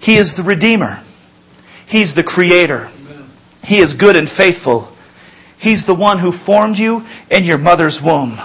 He 0.00 0.16
is 0.16 0.32
the 0.36 0.44
Redeemer. 0.46 1.02
He's 1.88 2.14
the 2.14 2.24
Creator. 2.24 2.88
He 3.62 3.78
is 3.78 3.98
good 3.98 4.16
and 4.16 4.28
faithful. 4.38 4.96
He's 5.58 5.84
the 5.86 5.98
one 5.98 6.20
who 6.20 6.30
formed 6.46 6.76
you 6.78 7.02
in 7.30 7.44
your 7.44 7.58
mother's 7.58 7.98
womb. 8.02 8.38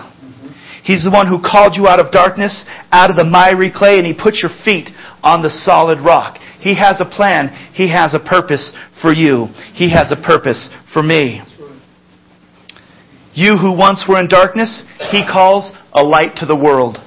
He's 0.84 1.04
the 1.04 1.12
one 1.12 1.28
who 1.28 1.42
called 1.42 1.74
you 1.76 1.88
out 1.88 2.04
of 2.04 2.12
darkness, 2.12 2.66
out 2.92 3.10
of 3.10 3.16
the 3.16 3.24
miry 3.24 3.72
clay, 3.74 3.98
and 3.98 4.06
He 4.06 4.14
put 4.14 4.42
your 4.42 4.52
feet 4.66 4.90
on 5.22 5.44
the 5.44 5.50
solid 5.50 6.02
rock. 6.02 6.38
He 6.60 6.76
has 6.76 7.02
a 7.02 7.06
plan. 7.06 7.50
He 7.74 7.92
has 7.92 8.14
a 8.14 8.20
purpose 8.20 8.74
for 9.02 9.14
you. 9.14 9.48
He 9.74 9.92
has 9.92 10.12
a 10.12 10.22
purpose 10.22 10.70
for 10.94 11.04
me. 11.04 11.42
You 13.34 13.58
who 13.58 13.78
once 13.78 14.06
were 14.08 14.20
in 14.20 14.28
darkness, 14.28 14.84
He 15.12 15.22
calls 15.22 15.72
a 15.94 16.04
light 16.04 16.36
to 16.38 16.46
the 16.46 16.58
world. 16.58 16.98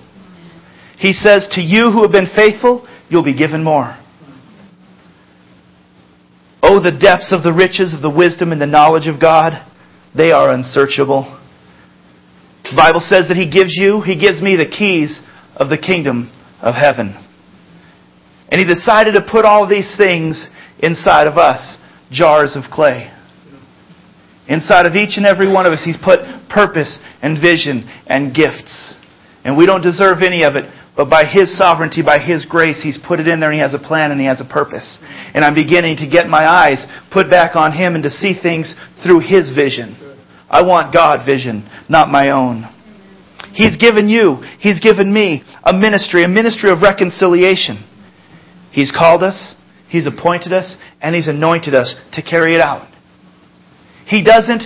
He 0.98 1.12
says, 1.12 1.48
To 1.52 1.60
you 1.60 1.90
who 1.90 2.02
have 2.02 2.12
been 2.12 2.30
faithful, 2.34 2.86
you'll 3.08 3.24
be 3.24 3.36
given 3.36 3.62
more. 3.62 3.98
Oh, 6.62 6.80
the 6.80 6.96
depths 6.96 7.30
of 7.30 7.42
the 7.42 7.52
riches 7.52 7.92
of 7.92 8.00
the 8.00 8.10
wisdom 8.10 8.52
and 8.52 8.60
the 8.60 8.66
knowledge 8.66 9.06
of 9.06 9.20
God. 9.20 9.52
They 10.16 10.32
are 10.32 10.50
unsearchable. 10.50 11.40
The 12.74 12.82
Bible 12.82 13.06
says 13.06 13.30
that 13.30 13.38
He 13.38 13.46
gives 13.46 13.78
you, 13.78 14.02
He 14.02 14.18
gives 14.18 14.42
me 14.42 14.58
the 14.58 14.66
keys 14.66 15.22
of 15.54 15.70
the 15.70 15.78
kingdom 15.78 16.26
of 16.58 16.74
heaven. 16.74 17.14
And 18.50 18.58
He 18.58 18.66
decided 18.66 19.14
to 19.14 19.22
put 19.22 19.44
all 19.46 19.62
these 19.62 19.94
things 19.94 20.50
inside 20.82 21.28
of 21.28 21.38
us 21.38 21.78
jars 22.10 22.58
of 22.58 22.74
clay. 22.74 23.14
Inside 24.48 24.86
of 24.86 24.98
each 24.98 25.16
and 25.22 25.24
every 25.24 25.46
one 25.46 25.66
of 25.66 25.72
us, 25.72 25.86
He's 25.86 26.02
put 26.02 26.18
purpose 26.50 26.98
and 27.22 27.38
vision 27.38 27.86
and 28.10 28.34
gifts. 28.34 28.98
And 29.44 29.56
we 29.56 29.66
don't 29.66 29.86
deserve 29.86 30.26
any 30.26 30.42
of 30.42 30.56
it, 30.56 30.66
but 30.96 31.06
by 31.08 31.30
His 31.30 31.56
sovereignty, 31.56 32.02
by 32.02 32.18
His 32.18 32.44
grace, 32.44 32.82
He's 32.82 32.98
put 32.98 33.20
it 33.20 33.28
in 33.28 33.38
there 33.38 33.54
and 33.54 33.56
He 33.56 33.62
has 33.62 33.78
a 33.78 33.78
plan 33.78 34.10
and 34.10 34.18
He 34.18 34.26
has 34.26 34.42
a 34.42 34.50
purpose. 34.50 34.98
And 35.30 35.44
I'm 35.44 35.54
beginning 35.54 35.98
to 35.98 36.10
get 36.10 36.26
my 36.26 36.42
eyes 36.42 36.84
put 37.12 37.30
back 37.30 37.54
on 37.54 37.70
Him 37.70 37.94
and 37.94 38.02
to 38.02 38.10
see 38.10 38.34
things 38.34 38.74
through 39.06 39.20
His 39.20 39.54
vision. 39.54 40.03
I 40.54 40.62
want 40.62 40.94
God 40.94 41.26
vision, 41.26 41.68
not 41.88 42.08
my 42.08 42.30
own. 42.30 42.62
He's 43.54 43.76
given 43.76 44.08
you, 44.08 44.38
He's 44.60 44.78
given 44.78 45.12
me 45.12 45.42
a 45.66 45.72
ministry, 45.72 46.22
a 46.22 46.28
ministry 46.28 46.70
of 46.70 46.80
reconciliation. 46.80 47.82
He's 48.70 48.92
called 48.96 49.24
us, 49.24 49.56
He's 49.88 50.06
appointed 50.06 50.52
us, 50.52 50.76
and 51.02 51.12
He's 51.12 51.26
anointed 51.26 51.74
us 51.74 51.96
to 52.12 52.22
carry 52.22 52.54
it 52.54 52.60
out. 52.60 52.86
He 54.06 54.22
doesn't 54.22 54.62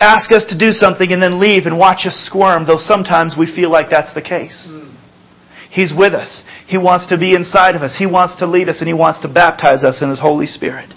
ask 0.00 0.32
us 0.32 0.46
to 0.48 0.58
do 0.58 0.72
something 0.72 1.12
and 1.12 1.22
then 1.22 1.40
leave 1.40 1.66
and 1.66 1.78
watch 1.78 2.06
us 2.06 2.26
squirm, 2.26 2.66
though 2.66 2.82
sometimes 2.82 3.36
we 3.38 3.46
feel 3.46 3.70
like 3.70 3.90
that's 3.90 4.14
the 4.14 4.22
case. 4.22 4.68
He's 5.70 5.92
with 5.96 6.14
us. 6.14 6.42
He 6.66 6.76
wants 6.76 7.06
to 7.10 7.18
be 7.18 7.34
inside 7.34 7.76
of 7.76 7.82
us. 7.82 7.94
He 7.96 8.06
wants 8.06 8.34
to 8.40 8.46
lead 8.46 8.68
us 8.68 8.80
and 8.80 8.88
He 8.88 8.94
wants 8.94 9.20
to 9.22 9.32
baptize 9.32 9.84
us 9.84 10.02
in 10.02 10.10
His 10.10 10.20
Holy 10.20 10.46
Spirit. 10.46 10.92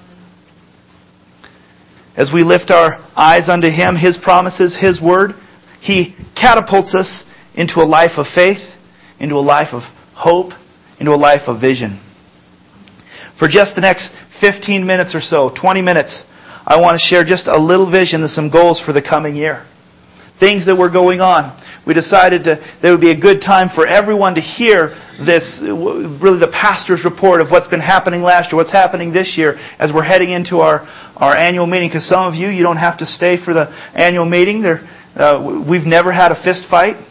As 2.17 2.31
we 2.33 2.41
lift 2.41 2.71
our 2.71 2.97
eyes 3.15 3.47
unto 3.47 3.69
Him, 3.69 3.95
His 3.95 4.17
promises, 4.17 4.77
His 4.81 4.99
Word, 4.99 5.31
He 5.79 6.15
catapults 6.35 6.95
us 6.95 7.23
into 7.53 7.79
a 7.79 7.85
life 7.85 8.17
of 8.17 8.25
faith, 8.33 8.73
into 9.19 9.35
a 9.35 9.45
life 9.45 9.71
of 9.71 9.83
hope, 10.15 10.51
into 10.99 11.11
a 11.11 11.15
life 11.15 11.47
of 11.47 11.61
vision. 11.61 12.01
For 13.37 13.47
just 13.47 13.75
the 13.75 13.81
next 13.81 14.09
15 14.41 14.85
minutes 14.85 15.13
or 15.13 15.21
so, 15.21 15.53
20 15.61 15.83
minutes, 15.83 16.23
I 16.65 16.81
want 16.81 16.99
to 16.99 17.07
share 17.07 17.23
just 17.23 17.47
a 17.47 17.57
little 17.57 17.89
vision 17.89 18.21
and 18.21 18.29
some 18.31 18.49
goals 18.49 18.81
for 18.83 18.93
the 18.93 19.01
coming 19.01 19.35
year. 19.35 19.65
Things 20.39 20.65
that 20.67 20.77
were 20.77 20.89
going 20.89 21.19
on. 21.19 21.57
We 21.87 21.93
decided 21.93 22.43
to, 22.45 22.61
that 22.61 22.87
it 22.87 22.91
would 22.91 23.01
be 23.01 23.11
a 23.11 23.19
good 23.19 23.41
time 23.41 23.69
for 23.73 23.87
everyone 23.87 24.35
to 24.35 24.41
hear 24.41 24.93
this, 25.25 25.57
really 25.63 26.37
the 26.37 26.51
pastor's 26.53 27.01
report 27.01 27.41
of 27.41 27.49
what's 27.49 27.67
been 27.67 27.81
happening 27.81 28.21
last 28.21 28.51
year, 28.51 28.57
what's 28.57 28.71
happening 28.71 29.13
this 29.13 29.33
year 29.33 29.57
as 29.79 29.89
we're 29.89 30.05
heading 30.05 30.29
into 30.29 30.59
our, 30.59 30.85
our 31.17 31.35
annual 31.35 31.65
meeting. 31.65 31.89
Because 31.89 32.07
some 32.07 32.27
of 32.27 32.35
you, 32.35 32.49
you 32.49 32.61
don't 32.61 32.77
have 32.77 32.99
to 32.99 33.05
stay 33.05 33.37
for 33.41 33.53
the 33.53 33.71
annual 33.95 34.25
meeting. 34.29 34.61
There, 34.61 34.85
uh, 35.17 35.41
we've 35.41 35.87
never 35.89 36.11
had 36.11 36.31
a 36.31 36.37
fist 36.43 36.69
fight. 36.69 37.01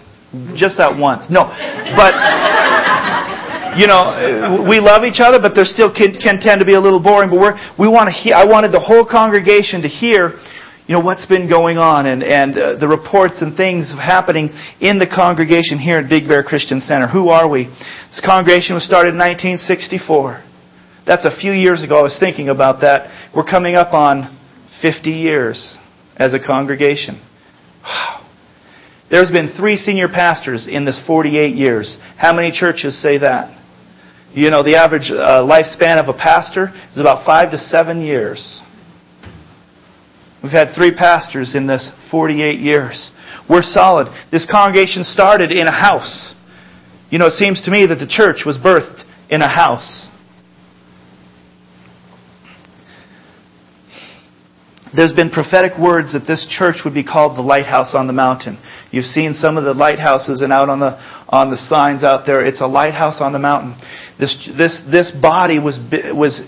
Just 0.55 0.79
that 0.79 0.95
once. 0.95 1.27
No. 1.33 1.49
But, 1.97 2.13
you 3.81 3.89
know, 3.89 4.63
we 4.69 4.79
love 4.79 5.03
each 5.03 5.19
other, 5.19 5.41
but 5.41 5.57
there 5.57 5.65
still 5.65 5.91
can, 5.91 6.15
can 6.15 6.39
tend 6.39 6.61
to 6.61 6.67
be 6.67 6.75
a 6.75 6.81
little 6.81 7.01
boring. 7.01 7.31
But 7.31 7.41
we're, 7.41 7.57
we 7.75 7.89
want 7.89 8.07
to 8.07 8.15
hear, 8.15 8.37
I 8.37 8.45
wanted 8.45 8.71
the 8.71 8.83
whole 8.83 9.07
congregation 9.09 9.83
to 9.83 9.89
hear, 9.89 10.39
you 10.87 10.95
know, 10.95 11.01
what's 11.01 11.27
been 11.27 11.49
going 11.49 11.79
on 11.79 12.07
and, 12.07 12.23
and 12.23 12.57
uh, 12.57 12.77
the 12.79 12.87
reports 12.87 13.43
and 13.43 13.57
things 13.57 13.93
happening 13.93 14.51
in 14.81 14.99
the 14.99 15.07
congregation 15.07 15.79
here 15.79 15.99
at 15.99 16.09
Big 16.09 16.29
Bear 16.29 16.45
Christian 16.45 16.81
Center. 16.81 17.09
Who 17.09 17.29
are 17.29 17.49
we? 17.49 17.65
This 17.65 18.23
congregation 18.25 18.75
was 18.75 18.87
started 18.87 19.11
in 19.11 19.19
1964. 19.19 20.45
That's 21.05 21.25
a 21.25 21.35
few 21.41 21.51
years 21.51 21.83
ago. 21.83 21.99
I 21.99 22.03
was 22.03 22.17
thinking 22.19 22.49
about 22.49 22.83
that. 22.83 23.35
We're 23.35 23.45
coming 23.45 23.75
up 23.75 23.95
on 23.95 24.31
50 24.81 25.11
years 25.11 25.77
as 26.17 26.35
a 26.35 26.39
congregation. 26.39 27.21
There's 29.11 29.31
been 29.31 29.55
three 29.57 29.77
senior 29.77 30.09
pastors 30.09 30.67
in 30.67 30.85
this 30.85 31.01
48 31.07 31.55
years. 31.55 31.99
How 32.17 32.35
many 32.35 32.51
churches 32.51 33.01
say 33.01 33.19
that? 33.19 33.57
You 34.33 34.51
know, 34.51 34.63
the 34.63 34.77
average 34.77 35.11
uh, 35.11 35.43
lifespan 35.43 36.03
of 36.03 36.09
a 36.09 36.13
pastor 36.13 36.69
is 36.93 36.99
about 36.99 37.25
five 37.25 37.51
to 37.53 37.59
seven 37.59 38.03
years. 38.03 38.61
We've 40.47 40.53
had 40.53 40.77
three 40.77 40.95
pastors 40.95 41.57
in 41.57 41.67
this 41.67 41.91
48 42.09 42.61
years. 42.61 43.11
We're 43.51 43.63
solid. 43.63 44.07
This 44.31 44.47
congregation 44.49 45.03
started 45.03 45.51
in 45.51 45.67
a 45.67 45.73
house. 45.73 46.35
You 47.11 47.19
know, 47.19 47.27
it 47.27 47.33
seems 47.33 47.63
to 47.63 47.73
me 47.73 47.85
that 47.87 47.97
the 47.97 48.07
church 48.07 48.45
was 48.47 48.57
birthed 48.57 49.03
in 49.29 49.43
a 49.43 49.49
house. 49.49 50.07
There's 54.95 55.13
been 55.13 55.31
prophetic 55.31 55.73
words 55.81 56.13
that 56.13 56.29
this 56.29 56.47
church 56.49 56.83
would 56.85 56.95
be 56.95 57.03
called 57.03 57.37
the 57.37 57.43
lighthouse 57.43 57.93
on 57.93 58.07
the 58.07 58.13
mountain. 58.13 58.63
You've 58.93 59.05
seen 59.05 59.35
some 59.35 59.57
of 59.57 59.65
the 59.65 59.75
lighthouses 59.75 60.43
and 60.43 60.53
out 60.53 60.69
on 60.69 60.79
the 60.79 60.97
on 61.29 61.51
the 61.51 61.57
signs 61.57 62.05
out 62.05 62.25
there. 62.25 62.47
It's 62.47 62.61
a 62.61 62.69
lighthouse 62.69 63.21
on 63.21 63.33
the 63.33 63.41
mountain. 63.41 63.77
This 64.21 64.49
this 64.57 64.81
this 64.89 65.11
body 65.11 65.59
was 65.59 65.77
was 66.15 66.41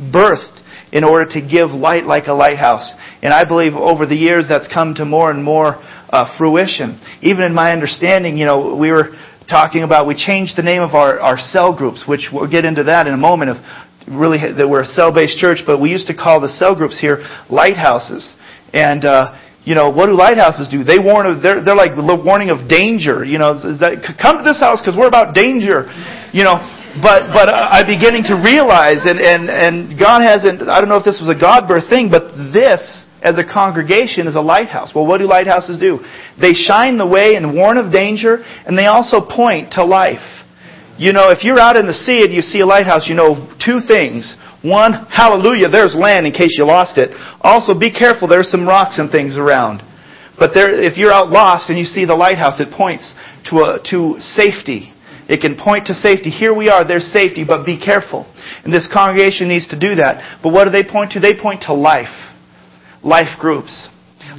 birthed 0.00 0.63
in 0.92 1.04
order 1.04 1.24
to 1.30 1.40
give 1.40 1.70
light 1.70 2.04
like 2.04 2.26
a 2.26 2.32
lighthouse. 2.32 2.94
And 3.22 3.32
I 3.32 3.44
believe 3.44 3.74
over 3.74 4.06
the 4.06 4.14
years 4.14 4.46
that's 4.48 4.68
come 4.72 4.94
to 4.96 5.04
more 5.04 5.30
and 5.30 5.42
more 5.42 5.76
uh, 6.10 6.36
fruition. 6.38 7.00
Even 7.22 7.44
in 7.44 7.54
my 7.54 7.72
understanding, 7.72 8.38
you 8.38 8.46
know, 8.46 8.76
we 8.76 8.90
were 8.90 9.16
talking 9.50 9.82
about 9.82 10.06
we 10.06 10.14
changed 10.14 10.56
the 10.56 10.62
name 10.62 10.82
of 10.82 10.94
our, 10.94 11.20
our 11.20 11.36
cell 11.36 11.76
groups, 11.76 12.04
which 12.06 12.30
we'll 12.32 12.50
get 12.50 12.64
into 12.64 12.84
that 12.84 13.06
in 13.06 13.14
a 13.14 13.18
moment 13.18 13.50
of 13.50 13.56
really 14.06 14.38
that 14.38 14.68
we're 14.68 14.82
a 14.82 14.86
cell-based 14.86 15.38
church, 15.38 15.58
but 15.66 15.80
we 15.80 15.90
used 15.90 16.06
to 16.06 16.14
call 16.14 16.40
the 16.40 16.48
cell 16.48 16.76
groups 16.76 17.00
here 17.00 17.24
lighthouses. 17.50 18.36
And 18.72 19.04
uh, 19.04 19.38
you 19.64 19.74
know, 19.74 19.88
what 19.88 20.06
do 20.06 20.12
lighthouses 20.12 20.68
do? 20.68 20.84
They 20.84 21.00
warn 21.00 21.24
of, 21.24 21.42
they're, 21.42 21.64
they're 21.64 21.76
like 21.76 21.96
warning 21.96 22.50
of 22.52 22.68
danger. 22.68 23.24
You 23.24 23.40
know, 23.40 23.56
come 24.20 24.36
to 24.36 24.44
this 24.44 24.60
house 24.60 24.84
because 24.84 24.92
we're 24.92 25.08
about 25.08 25.34
danger. 25.34 25.88
You 26.36 26.44
know, 26.44 26.60
but, 27.02 27.34
but 27.34 27.48
I'm 27.50 27.86
beginning 27.86 28.22
to 28.30 28.36
realize, 28.38 29.06
and, 29.06 29.18
and, 29.18 29.50
and 29.50 29.98
God 29.98 30.22
hasn't, 30.22 30.62
I 30.68 30.80
don't 30.80 30.88
know 30.88 30.98
if 30.98 31.04
this 31.04 31.18
was 31.18 31.34
a 31.34 31.38
God 31.38 31.66
birth 31.66 31.90
thing, 31.90 32.10
but 32.10 32.36
this, 32.52 33.06
as 33.24 33.38
a 33.38 33.42
congregation 33.42 34.28
as 34.28 34.36
a 34.36 34.40
lighthouse. 34.40 34.92
Well, 34.94 35.06
what 35.06 35.18
do 35.18 35.24
lighthouses 35.24 35.78
do? 35.78 36.04
They 36.38 36.52
shine 36.52 36.98
the 36.98 37.06
way 37.06 37.34
and 37.34 37.56
warn 37.56 37.78
of 37.78 37.90
danger, 37.90 38.44
and 38.44 38.78
they 38.78 38.84
also 38.84 39.24
point 39.24 39.72
to 39.72 39.84
life. 39.84 40.44
You 40.96 41.12
know, 41.12 41.30
if 41.30 41.42
you're 41.42 41.58
out 41.58 41.76
in 41.76 41.88
the 41.88 41.96
sea 41.96 42.22
and 42.22 42.32
you 42.32 42.42
see 42.42 42.60
a 42.60 42.66
lighthouse, 42.66 43.08
you 43.08 43.16
know 43.16 43.50
two 43.58 43.80
things. 43.88 44.36
One, 44.62 45.08
hallelujah, 45.10 45.68
there's 45.68 45.96
land 45.96 46.26
in 46.26 46.32
case 46.32 46.54
you 46.56 46.66
lost 46.66 46.98
it. 46.98 47.10
Also, 47.40 47.76
be 47.76 47.90
careful, 47.90 48.28
there's 48.28 48.50
some 48.50 48.68
rocks 48.68 48.98
and 48.98 49.10
things 49.10 49.36
around. 49.36 49.82
But 50.38 50.52
there, 50.54 50.70
if 50.70 50.96
you're 50.96 51.12
out 51.12 51.30
lost 51.30 51.70
and 51.70 51.78
you 51.78 51.84
see 51.84 52.04
the 52.04 52.14
lighthouse, 52.14 52.60
it 52.60 52.70
points 52.70 53.14
to, 53.50 53.56
a, 53.58 53.82
to 53.90 54.20
safety. 54.20 54.93
It 55.28 55.40
can 55.40 55.56
point 55.56 55.86
to 55.86 55.94
safety. 55.94 56.30
Here 56.30 56.54
we 56.54 56.68
are, 56.68 56.86
there's 56.86 57.10
safety, 57.12 57.44
but 57.46 57.64
be 57.64 57.80
careful. 57.80 58.26
And 58.64 58.72
this 58.72 58.88
congregation 58.92 59.48
needs 59.48 59.68
to 59.68 59.78
do 59.78 59.96
that. 59.96 60.40
But 60.42 60.52
what 60.52 60.64
do 60.64 60.70
they 60.70 60.84
point 60.84 61.12
to? 61.12 61.20
They 61.20 61.40
point 61.40 61.62
to 61.62 61.74
life. 61.74 62.12
Life 63.02 63.38
groups. 63.40 63.88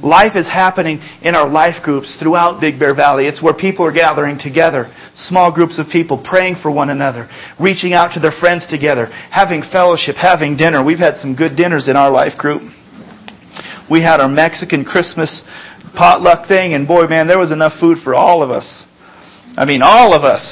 Life 0.02 0.36
is 0.36 0.48
happening 0.48 0.98
in 1.22 1.34
our 1.34 1.48
life 1.48 1.82
groups 1.82 2.16
throughout 2.20 2.60
Big 2.60 2.78
Bear 2.78 2.94
Valley. 2.94 3.26
It's 3.26 3.42
where 3.42 3.54
people 3.54 3.86
are 3.86 3.92
gathering 3.92 4.38
together. 4.38 4.92
Small 5.14 5.52
groups 5.52 5.78
of 5.78 5.86
people 5.90 6.22
praying 6.22 6.56
for 6.62 6.70
one 6.70 6.90
another, 6.90 7.28
reaching 7.58 7.92
out 7.92 8.12
to 8.14 8.20
their 8.20 8.34
friends 8.38 8.66
together, 8.68 9.06
having 9.30 9.62
fellowship, 9.72 10.16
having 10.16 10.56
dinner. 10.56 10.84
We've 10.84 10.98
had 10.98 11.16
some 11.16 11.34
good 11.34 11.56
dinners 11.56 11.88
in 11.88 11.96
our 11.96 12.10
life 12.10 12.36
group. 12.36 12.62
We 13.90 14.02
had 14.02 14.20
our 14.20 14.28
Mexican 14.28 14.84
Christmas 14.84 15.44
potluck 15.96 16.48
thing, 16.48 16.74
and 16.74 16.86
boy, 16.86 17.06
man, 17.06 17.28
there 17.28 17.38
was 17.38 17.52
enough 17.52 17.78
food 17.80 17.98
for 18.02 18.14
all 18.14 18.42
of 18.42 18.50
us. 18.50 18.85
I 19.56 19.64
mean, 19.64 19.80
all 19.82 20.12
of 20.12 20.22
us. 20.24 20.44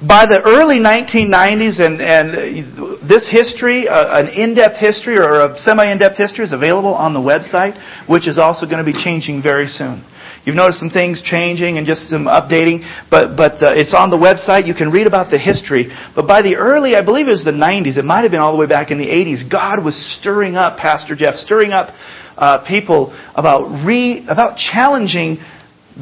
By 0.00 0.24
the 0.24 0.40
early 0.40 0.80
1990s, 0.80 1.84
and, 1.84 2.00
and 2.00 3.04
this 3.04 3.28
history, 3.28 3.88
uh, 3.88 4.16
an 4.16 4.28
in-depth 4.32 4.80
history 4.80 5.18
or 5.18 5.52
a 5.52 5.58
semi-in-depth 5.58 6.16
history 6.16 6.46
is 6.46 6.54
available 6.54 6.94
on 6.94 7.12
the 7.12 7.20
website, 7.20 7.76
which 8.08 8.26
is 8.26 8.38
also 8.38 8.64
going 8.64 8.78
to 8.78 8.88
be 8.88 8.96
changing 8.96 9.42
very 9.42 9.66
soon. 9.66 10.00
You've 10.46 10.56
noticed 10.56 10.80
some 10.80 10.88
things 10.88 11.20
changing 11.20 11.76
and 11.76 11.86
just 11.86 12.08
some 12.08 12.24
updating, 12.24 12.88
but 13.10 13.36
but 13.36 13.60
uh, 13.60 13.76
it's 13.76 13.92
on 13.92 14.08
the 14.08 14.16
website. 14.16 14.64
You 14.64 14.72
can 14.72 14.88
read 14.88 15.06
about 15.06 15.28
the 15.28 15.36
history. 15.36 15.92
But 16.16 16.26
by 16.26 16.40
the 16.40 16.56
early, 16.56 16.94
I 16.94 17.04
believe 17.04 17.28
it 17.28 17.36
was 17.36 17.44
the 17.44 17.52
90s. 17.52 17.98
It 17.98 18.06
might 18.06 18.22
have 18.22 18.30
been 18.30 18.40
all 18.40 18.52
the 18.52 18.58
way 18.58 18.70
back 18.70 18.90
in 18.90 18.96
the 18.96 19.12
80s. 19.12 19.50
God 19.50 19.84
was 19.84 19.92
stirring 20.16 20.56
up 20.56 20.78
Pastor 20.78 21.16
Jeff, 21.16 21.34
stirring 21.34 21.72
up 21.72 21.92
uh, 22.38 22.64
people 22.64 23.12
about 23.34 23.84
re 23.84 24.24
about 24.30 24.56
challenging 24.56 25.36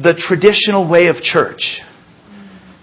the 0.01 0.13
traditional 0.13 0.89
way 0.89 1.07
of 1.07 1.17
church. 1.17 1.81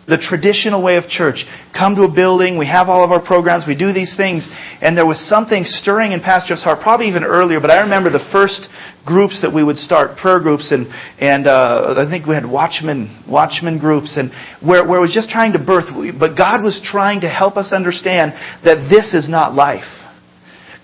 The 0.07 0.19
traditional 0.19 0.83
way 0.83 0.97
of 0.99 1.09
church. 1.09 1.47
Come 1.73 1.97
to 1.97 2.03
a 2.03 2.13
building, 2.13 2.59
we 2.59 2.67
have 2.67 2.91
all 2.91 3.03
of 3.03 3.11
our 3.11 3.25
programs, 3.25 3.65
we 3.67 3.75
do 3.75 3.93
these 3.95 4.19
things, 4.19 4.51
and 4.83 4.99
there 4.99 5.07
was 5.07 5.17
something 5.31 5.65
stirring 5.65 6.13
in 6.13 6.21
Pastor 6.21 6.53
Jeff's 6.53 6.63
heart, 6.63 6.83
probably 6.83 7.09
even 7.09 7.25
earlier, 7.25 7.59
but 7.59 7.71
I 7.71 7.81
remember 7.81 8.11
the 8.11 8.29
first 8.31 8.69
groups 9.07 9.41
that 9.41 9.55
we 9.55 9.65
would 9.65 9.79
start, 9.79 10.19
prayer 10.19 10.41
groups, 10.41 10.73
and, 10.73 10.89
and 11.19 11.47
uh, 11.47 11.95
I 11.97 12.11
think 12.11 12.27
we 12.27 12.35
had 12.35 12.45
watchman, 12.45 13.25
watchman 13.27 13.79
groups, 13.79 14.19
and 14.19 14.31
where, 14.61 14.87
where 14.87 14.99
it 14.99 15.03
was 15.03 15.15
just 15.15 15.31
trying 15.31 15.55
to 15.55 15.59
birth, 15.59 15.89
but 16.21 16.37
God 16.37 16.63
was 16.63 16.85
trying 16.85 17.23
to 17.23 17.29
help 17.31 17.57
us 17.57 17.73
understand 17.73 18.37
that 18.65 18.91
this 18.91 19.15
is 19.15 19.27
not 19.27 19.55
life. 19.55 19.89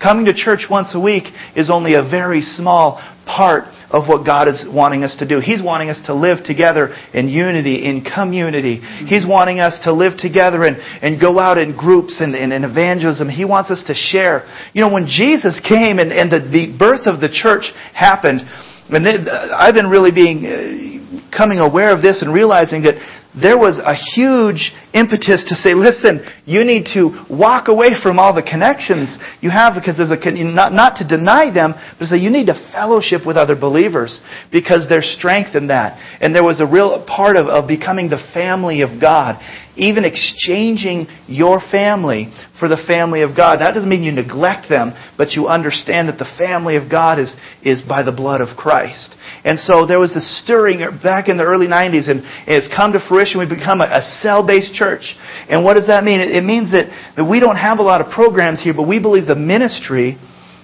Coming 0.00 0.24
to 0.24 0.32
church 0.32 0.64
once 0.70 0.94
a 0.94 1.00
week 1.00 1.24
is 1.54 1.68
only 1.68 1.92
a 1.92 2.00
very 2.00 2.40
small 2.40 2.96
part 3.36 3.64
of 3.90 4.06
what 4.06 4.24
God 4.24 4.46
is 4.48 4.64
wanting 4.68 5.02
us 5.02 5.16
to 5.18 5.26
do. 5.26 5.40
He's 5.40 5.62
wanting 5.62 5.90
us 5.90 6.00
to 6.06 6.14
live 6.14 6.42
together 6.44 6.94
in 7.12 7.28
unity, 7.28 7.84
in 7.84 8.04
community. 8.04 8.80
He's 9.06 9.26
wanting 9.26 9.58
us 9.58 9.80
to 9.84 9.92
live 9.92 10.12
together 10.16 10.62
and, 10.62 10.76
and 11.02 11.20
go 11.20 11.38
out 11.38 11.58
in 11.58 11.76
groups 11.76 12.20
and, 12.20 12.34
in 12.34 12.52
evangelism. 12.52 13.28
He 13.28 13.44
wants 13.44 13.70
us 13.70 13.82
to 13.86 13.94
share. 13.94 14.46
You 14.72 14.82
know, 14.82 14.92
when 14.92 15.06
Jesus 15.06 15.60
came 15.60 15.98
and, 15.98 16.12
and 16.12 16.30
the, 16.30 16.40
the 16.40 16.76
birth 16.78 17.06
of 17.06 17.20
the 17.20 17.28
church 17.28 17.70
happened, 17.92 18.42
and 18.90 19.06
I've 19.06 19.74
been 19.74 19.90
really 19.90 20.10
being, 20.10 20.46
uh, 20.46 21.36
coming 21.36 21.58
aware 21.58 21.94
of 21.94 22.02
this 22.02 22.22
and 22.22 22.34
realizing 22.34 22.82
that 22.82 22.98
there 23.34 23.56
was 23.56 23.78
a 23.78 23.94
huge 23.94 24.72
impetus 24.92 25.46
to 25.48 25.54
say, 25.54 25.74
listen, 25.74 26.26
you 26.46 26.64
need 26.64 26.90
to 26.94 27.14
walk 27.30 27.68
away 27.68 27.94
from 28.02 28.18
all 28.18 28.34
the 28.34 28.42
connections 28.42 29.16
you 29.40 29.50
have 29.50 29.74
because 29.74 29.96
there's 29.96 30.10
a, 30.10 30.18
not, 30.42 30.72
not 30.72 30.96
to 30.96 31.06
deny 31.06 31.52
them, 31.54 31.74
but 31.74 31.98
to 31.98 32.06
say 32.06 32.16
you 32.18 32.30
need 32.30 32.46
to 32.46 32.58
fellowship 32.74 33.22
with 33.24 33.36
other 33.36 33.54
believers 33.54 34.20
because 34.50 34.86
there's 34.88 35.06
strength 35.16 35.54
in 35.54 35.68
that. 35.68 35.94
And 36.20 36.34
there 36.34 36.42
was 36.42 36.60
a 36.60 36.66
real 36.66 37.06
part 37.06 37.36
of, 37.36 37.46
of 37.46 37.68
becoming 37.68 38.10
the 38.10 38.22
family 38.34 38.82
of 38.82 39.00
God. 39.00 39.38
Even 39.76 40.04
exchanging 40.04 41.06
your 41.28 41.62
family 41.70 42.34
for 42.58 42.68
the 42.68 42.82
family 42.86 43.22
of 43.22 43.36
God. 43.36 43.60
That 43.60 43.72
doesn't 43.72 43.88
mean 43.88 44.02
you 44.02 44.12
neglect 44.12 44.68
them, 44.68 44.92
but 45.16 45.38
you 45.38 45.46
understand 45.46 46.08
that 46.08 46.18
the 46.18 46.28
family 46.36 46.76
of 46.76 46.90
God 46.90 47.20
is, 47.20 47.32
is 47.62 47.80
by 47.80 48.02
the 48.02 48.12
blood 48.12 48.42
of 48.42 48.58
Christ. 48.58 49.14
And 49.44 49.58
so 49.58 49.86
there 49.86 50.00
was 50.00 50.16
a 50.16 50.20
stirring 50.20 50.82
back 51.00 51.28
in 51.28 51.38
the 51.38 51.44
early 51.44 51.68
90s 51.68 52.10
and 52.10 52.26
it's 52.50 52.68
come 52.68 52.92
to 52.92 53.00
fruition. 53.08 53.19
We've 53.38 53.48
become 53.48 53.80
a, 53.80 54.00
a 54.00 54.02
cell-based 54.02 54.72
church. 54.74 55.14
And 55.48 55.64
what 55.64 55.74
does 55.74 55.86
that 55.88 56.04
mean? 56.04 56.20
It, 56.20 56.30
it 56.30 56.44
means 56.44 56.72
that, 56.72 56.88
that 57.16 57.24
we 57.24 57.40
don't 57.40 57.56
have 57.56 57.78
a 57.78 57.82
lot 57.82 58.00
of 58.00 58.12
programs 58.12 58.62
here, 58.62 58.74
but 58.74 58.88
we 58.88 59.00
believe 59.00 59.26
the 59.26 59.36
ministry 59.36 60.16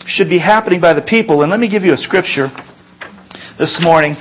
should 0.07 0.29
be 0.29 0.38
happening 0.38 0.81
by 0.81 0.95
the 0.95 1.03
people. 1.03 1.42
And 1.42 1.51
let 1.51 1.61
me 1.61 1.69
give 1.69 1.83
you 1.83 1.92
a 1.92 2.01
scripture 2.01 2.49
this 3.59 3.79
morning. 3.83 4.16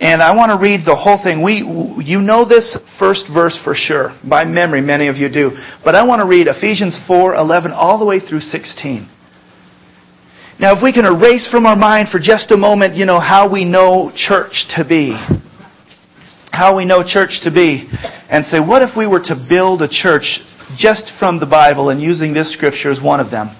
And 0.00 0.20
I 0.20 0.34
want 0.34 0.50
to 0.50 0.58
read 0.58 0.82
the 0.84 0.96
whole 0.96 1.22
thing. 1.22 1.42
We, 1.42 1.62
you 2.04 2.20
know 2.20 2.44
this 2.44 2.76
first 2.98 3.26
verse 3.32 3.58
for 3.62 3.74
sure. 3.74 4.16
By 4.26 4.44
memory, 4.44 4.80
many 4.80 5.08
of 5.08 5.16
you 5.16 5.28
do. 5.28 5.52
But 5.84 5.94
I 5.94 6.04
want 6.04 6.20
to 6.20 6.26
read 6.26 6.46
Ephesians 6.48 6.98
4, 7.06 7.34
11, 7.36 7.72
all 7.72 7.98
the 7.98 8.04
way 8.04 8.18
through 8.18 8.40
16. 8.40 9.08
Now, 10.60 10.76
if 10.76 10.82
we 10.82 10.92
can 10.92 11.04
erase 11.04 11.48
from 11.50 11.66
our 11.66 11.76
mind 11.76 12.08
for 12.10 12.18
just 12.18 12.50
a 12.52 12.56
moment, 12.56 12.94
you 12.94 13.06
know, 13.06 13.18
how 13.18 13.50
we 13.50 13.64
know 13.64 14.12
church 14.14 14.66
to 14.76 14.84
be. 14.86 15.14
How 16.54 16.76
we 16.76 16.84
know 16.84 17.02
church 17.02 17.40
to 17.42 17.50
be. 17.50 17.90
And 18.30 18.46
say, 18.46 18.60
what 18.60 18.82
if 18.82 18.96
we 18.96 19.06
were 19.06 19.22
to 19.26 19.34
build 19.34 19.82
a 19.82 19.88
church 19.90 20.38
just 20.78 21.10
from 21.18 21.40
the 21.40 21.46
Bible 21.50 21.90
and 21.90 22.00
using 22.00 22.32
this 22.32 22.52
scripture 22.52 22.90
as 22.90 23.02
one 23.02 23.18
of 23.18 23.30
them? 23.30 23.50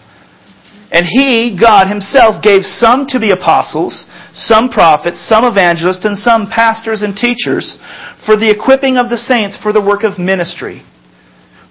And 0.94 1.02
He, 1.02 1.58
God 1.58 1.88
Himself, 1.90 2.38
gave 2.42 2.62
some 2.62 3.06
to 3.08 3.18
be 3.18 3.34
apostles, 3.34 4.06
some 4.32 4.68
prophets, 4.68 5.18
some 5.26 5.42
evangelists, 5.44 6.04
and 6.04 6.16
some 6.16 6.46
pastors 6.46 7.02
and 7.02 7.16
teachers 7.16 7.78
for 8.24 8.36
the 8.36 8.46
equipping 8.46 8.96
of 8.96 9.10
the 9.10 9.18
saints 9.18 9.58
for 9.60 9.72
the 9.72 9.82
work 9.82 10.04
of 10.04 10.18
ministry. 10.18 10.86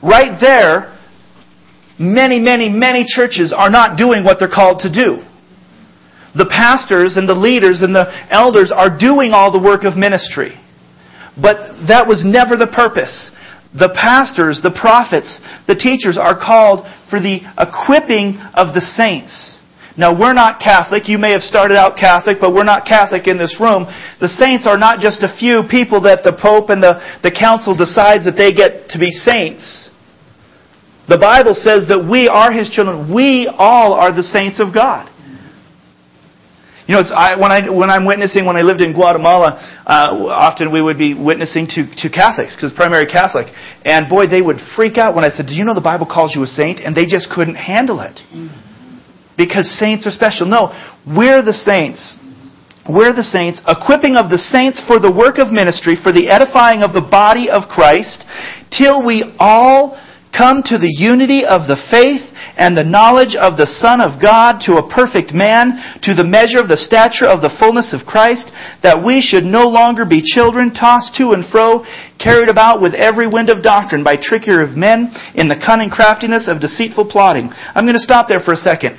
Right 0.03 0.35
there, 0.41 0.99
many, 1.97 2.39
many, 2.39 2.67
many 2.67 3.05
churches 3.07 3.55
are 3.55 3.69
not 3.69 3.97
doing 3.97 4.25
what 4.25 4.39
they're 4.39 4.51
called 4.51 4.83
to 4.83 4.91
do. 4.91 5.23
The 6.35 6.49
pastors 6.51 7.15
and 7.15 7.29
the 7.29 7.37
leaders 7.37 7.81
and 7.81 7.95
the 7.95 8.11
elders 8.29 8.73
are 8.75 8.91
doing 8.91 9.31
all 9.31 9.53
the 9.53 9.63
work 9.63 9.85
of 9.85 9.95
ministry. 9.95 10.59
But 11.39 11.87
that 11.87 12.07
was 12.07 12.23
never 12.25 12.55
the 12.55 12.67
purpose 12.67 13.31
the 13.73 13.89
pastors, 13.89 14.61
the 14.61 14.69
prophets, 14.69 15.41
the 15.65 15.73
teachers 15.73 16.17
are 16.17 16.37
called 16.37 16.85
for 17.09 17.17
the 17.17 17.41
equipping 17.57 18.37
of 18.53 18.77
the 18.77 18.81
saints. 18.81 19.57
Now, 19.97 20.13
we're 20.13 20.33
not 20.33 20.61
Catholic. 20.61 21.09
You 21.09 21.17
may 21.17 21.33
have 21.33 21.41
started 21.41 21.77
out 21.77 21.97
Catholic, 21.97 22.37
but 22.41 22.53
we're 22.53 22.65
not 22.65 22.85
Catholic 22.85 23.27
in 23.27 23.37
this 23.37 23.57
room. 23.59 23.85
The 24.21 24.29
saints 24.29 24.65
are 24.65 24.77
not 24.77 25.01
just 25.01 25.21
a 25.21 25.29
few 25.37 25.65
people 25.69 26.01
that 26.09 26.25
the 26.25 26.33
Pope 26.33 26.69
and 26.69 26.81
the, 26.81 26.97
the 27.21 27.29
Council 27.29 27.77
decides 27.77 28.25
that 28.25 28.37
they 28.37 28.53
get 28.53 28.89
to 28.89 28.97
be 28.97 29.11
saints. 29.11 29.89
The 31.09 31.17
Bible 31.17 31.53
says 31.53 31.85
that 31.89 32.01
we 32.01 32.25
are 32.27 32.49
His 32.49 32.69
children. 32.69 33.13
We 33.13 33.45
all 33.45 33.93
are 33.93 34.13
the 34.13 34.25
saints 34.25 34.57
of 34.57 34.73
God. 34.73 35.12
You 36.87 36.95
know, 36.95 37.03
I, 37.15 37.39
when, 37.39 37.51
I, 37.51 37.69
when 37.69 37.89
I'm 37.89 38.03
witnessing, 38.03 38.45
when 38.45 38.57
I 38.57 38.61
lived 38.61 38.81
in 38.81 38.91
Guatemala, 38.91 39.55
uh, 39.87 40.27
often 40.27 40.71
we 40.71 40.81
would 40.81 40.97
be 40.97 41.13
witnessing 41.13 41.67
to, 41.79 41.87
to 42.03 42.09
Catholics, 42.11 42.55
because 42.55 42.73
primary 42.75 43.07
Catholic. 43.07 43.47
And 43.85 44.09
boy, 44.09 44.27
they 44.27 44.41
would 44.41 44.57
freak 44.75 44.97
out 44.97 45.15
when 45.15 45.23
I 45.23 45.29
said, 45.29 45.47
Do 45.47 45.55
you 45.55 45.63
know 45.63 45.73
the 45.73 45.81
Bible 45.81 46.05
calls 46.05 46.35
you 46.35 46.43
a 46.43 46.47
saint? 46.47 46.79
And 46.79 46.95
they 46.95 47.05
just 47.05 47.31
couldn't 47.31 47.55
handle 47.55 48.01
it. 48.01 48.19
Because 49.37 49.71
saints 49.79 50.05
are 50.05 50.11
special. 50.11 50.45
No, 50.45 50.75
we're 51.07 51.41
the 51.41 51.55
saints. 51.55 52.19
We're 52.83 53.15
the 53.15 53.23
saints, 53.23 53.63
equipping 53.63 54.19
of 54.19 54.27
the 54.29 54.37
saints 54.37 54.83
for 54.83 54.99
the 54.99 55.07
work 55.07 55.39
of 55.39 55.55
ministry, 55.55 55.95
for 55.95 56.11
the 56.11 56.27
edifying 56.27 56.83
of 56.83 56.91
the 56.91 56.99
body 56.99 57.47
of 57.47 57.71
Christ, 57.71 58.27
till 58.67 58.99
we 59.07 59.23
all 59.39 59.95
come 60.33 60.65
to 60.65 60.81
the 60.81 60.91
unity 60.91 61.45
of 61.45 61.69
the 61.69 61.79
faith 61.93 62.25
and 62.57 62.77
the 62.77 62.83
knowledge 62.83 63.37
of 63.37 63.57
the 63.57 63.69
Son 63.69 64.01
of 64.01 64.21
God 64.21 64.61
to 64.65 64.77
a 64.77 64.89
perfect 64.89 65.33
man, 65.33 65.77
to 66.01 66.13
the 66.13 66.25
measure 66.25 66.61
of 66.61 66.69
the 66.69 66.77
stature 66.77 67.29
of 67.29 67.41
the 67.41 67.53
fullness 67.57 67.93
of 67.93 68.05
Christ, 68.05 68.49
that 68.81 69.01
we 69.01 69.21
should 69.21 69.45
no 69.45 69.65
longer 69.69 70.05
be 70.05 70.21
children 70.21 70.73
tossed 70.73 71.17
to 71.17 71.33
and 71.33 71.45
fro, 71.49 71.85
carried 72.21 72.49
about 72.49 72.81
with 72.81 72.93
every 72.93 73.25
wind 73.25 73.49
of 73.49 73.65
doctrine 73.65 74.03
by 74.03 74.17
trickery 74.17 74.61
of 74.61 74.77
men 74.77 75.13
in 75.33 75.49
the 75.49 75.57
cunning 75.57 75.89
craftiness 75.89 76.49
of 76.49 76.61
deceitful 76.61 77.09
plotting. 77.09 77.49
I'm 77.73 77.85
going 77.85 77.97
to 77.97 78.03
stop 78.03 78.27
there 78.29 78.41
for 78.41 78.53
a 78.53 78.61
second 78.61 78.97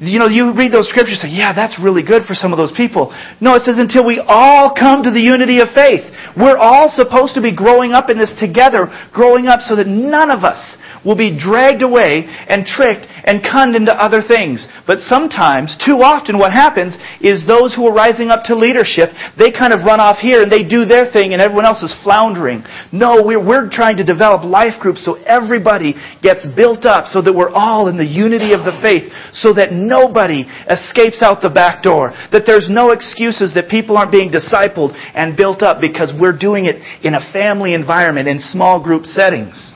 you 0.00 0.16
know, 0.18 0.32
you 0.32 0.56
read 0.56 0.72
those 0.72 0.88
scriptures 0.88 1.20
and 1.20 1.28
say, 1.28 1.36
yeah, 1.36 1.52
that's 1.52 1.76
really 1.76 2.00
good 2.00 2.24
for 2.24 2.32
some 2.32 2.56
of 2.56 2.58
those 2.58 2.72
people. 2.72 3.12
No, 3.36 3.52
it 3.52 3.68
says 3.68 3.76
until 3.76 4.00
we 4.00 4.16
all 4.16 4.72
come 4.72 5.04
to 5.04 5.12
the 5.12 5.20
unity 5.20 5.60
of 5.60 5.76
faith. 5.76 6.08
We're 6.32 6.56
all 6.56 6.88
supposed 6.88 7.36
to 7.36 7.44
be 7.44 7.52
growing 7.52 7.92
up 7.92 8.08
in 8.08 8.16
this 8.16 8.32
together, 8.40 8.88
growing 9.12 9.44
up 9.44 9.60
so 9.60 9.76
that 9.76 9.84
none 9.84 10.32
of 10.32 10.40
us 10.40 10.80
will 11.04 11.20
be 11.20 11.36
dragged 11.36 11.84
away 11.84 12.24
and 12.48 12.64
tricked 12.64 13.04
and 13.28 13.44
conned 13.44 13.76
into 13.76 13.92
other 13.92 14.24
things. 14.24 14.64
But 14.88 15.04
sometimes, 15.04 15.76
too 15.76 16.00
often, 16.00 16.40
what 16.40 16.52
happens 16.52 16.96
is 17.20 17.44
those 17.44 17.76
who 17.76 17.84
are 17.84 17.92
rising 17.92 18.32
up 18.32 18.48
to 18.48 18.56
leadership, 18.56 19.12
they 19.36 19.52
kind 19.52 19.76
of 19.76 19.84
run 19.84 20.00
off 20.00 20.24
here 20.24 20.40
and 20.40 20.48
they 20.48 20.64
do 20.64 20.88
their 20.88 21.12
thing 21.12 21.36
and 21.36 21.42
everyone 21.42 21.68
else 21.68 21.84
is 21.84 21.92
floundering. 22.00 22.64
No, 22.88 23.20
we're, 23.20 23.42
we're 23.42 23.68
trying 23.68 24.00
to 24.00 24.06
develop 24.06 24.48
life 24.48 24.80
groups 24.80 25.04
so 25.04 25.20
everybody 25.28 25.92
gets 26.24 26.46
built 26.56 26.88
up 26.88 27.04
so 27.04 27.20
that 27.20 27.36
we're 27.36 27.52
all 27.52 27.92
in 27.92 28.00
the 28.00 28.08
unity 28.08 28.56
of 28.56 28.64
the 28.64 28.76
faith 28.80 29.12
so 29.36 29.52
that 29.52 29.72
nobody 29.90 30.46
escapes 30.70 31.20
out 31.20 31.42
the 31.42 31.50
back 31.50 31.82
door. 31.82 32.14
That 32.30 32.46
there's 32.46 32.70
no 32.70 32.92
excuses 32.92 33.52
that 33.58 33.68
people 33.68 33.98
aren't 33.98 34.12
being 34.14 34.30
discipled 34.30 34.94
and 35.14 35.36
built 35.36 35.62
up 35.62 35.80
because 35.82 36.14
we're 36.14 36.38
doing 36.38 36.66
it 36.70 36.78
in 37.04 37.14
a 37.14 37.32
family 37.32 37.74
environment 37.74 38.28
in 38.28 38.38
small 38.38 38.78
group 38.82 39.04
settings. 39.04 39.74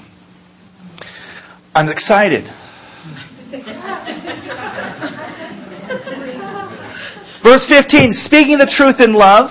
I'm 1.74 1.90
excited. 1.90 2.46
Verse 7.42 7.66
15, 7.68 8.14
speaking 8.24 8.56
the 8.56 8.70
truth 8.70 9.00
in 9.00 9.12
love, 9.12 9.50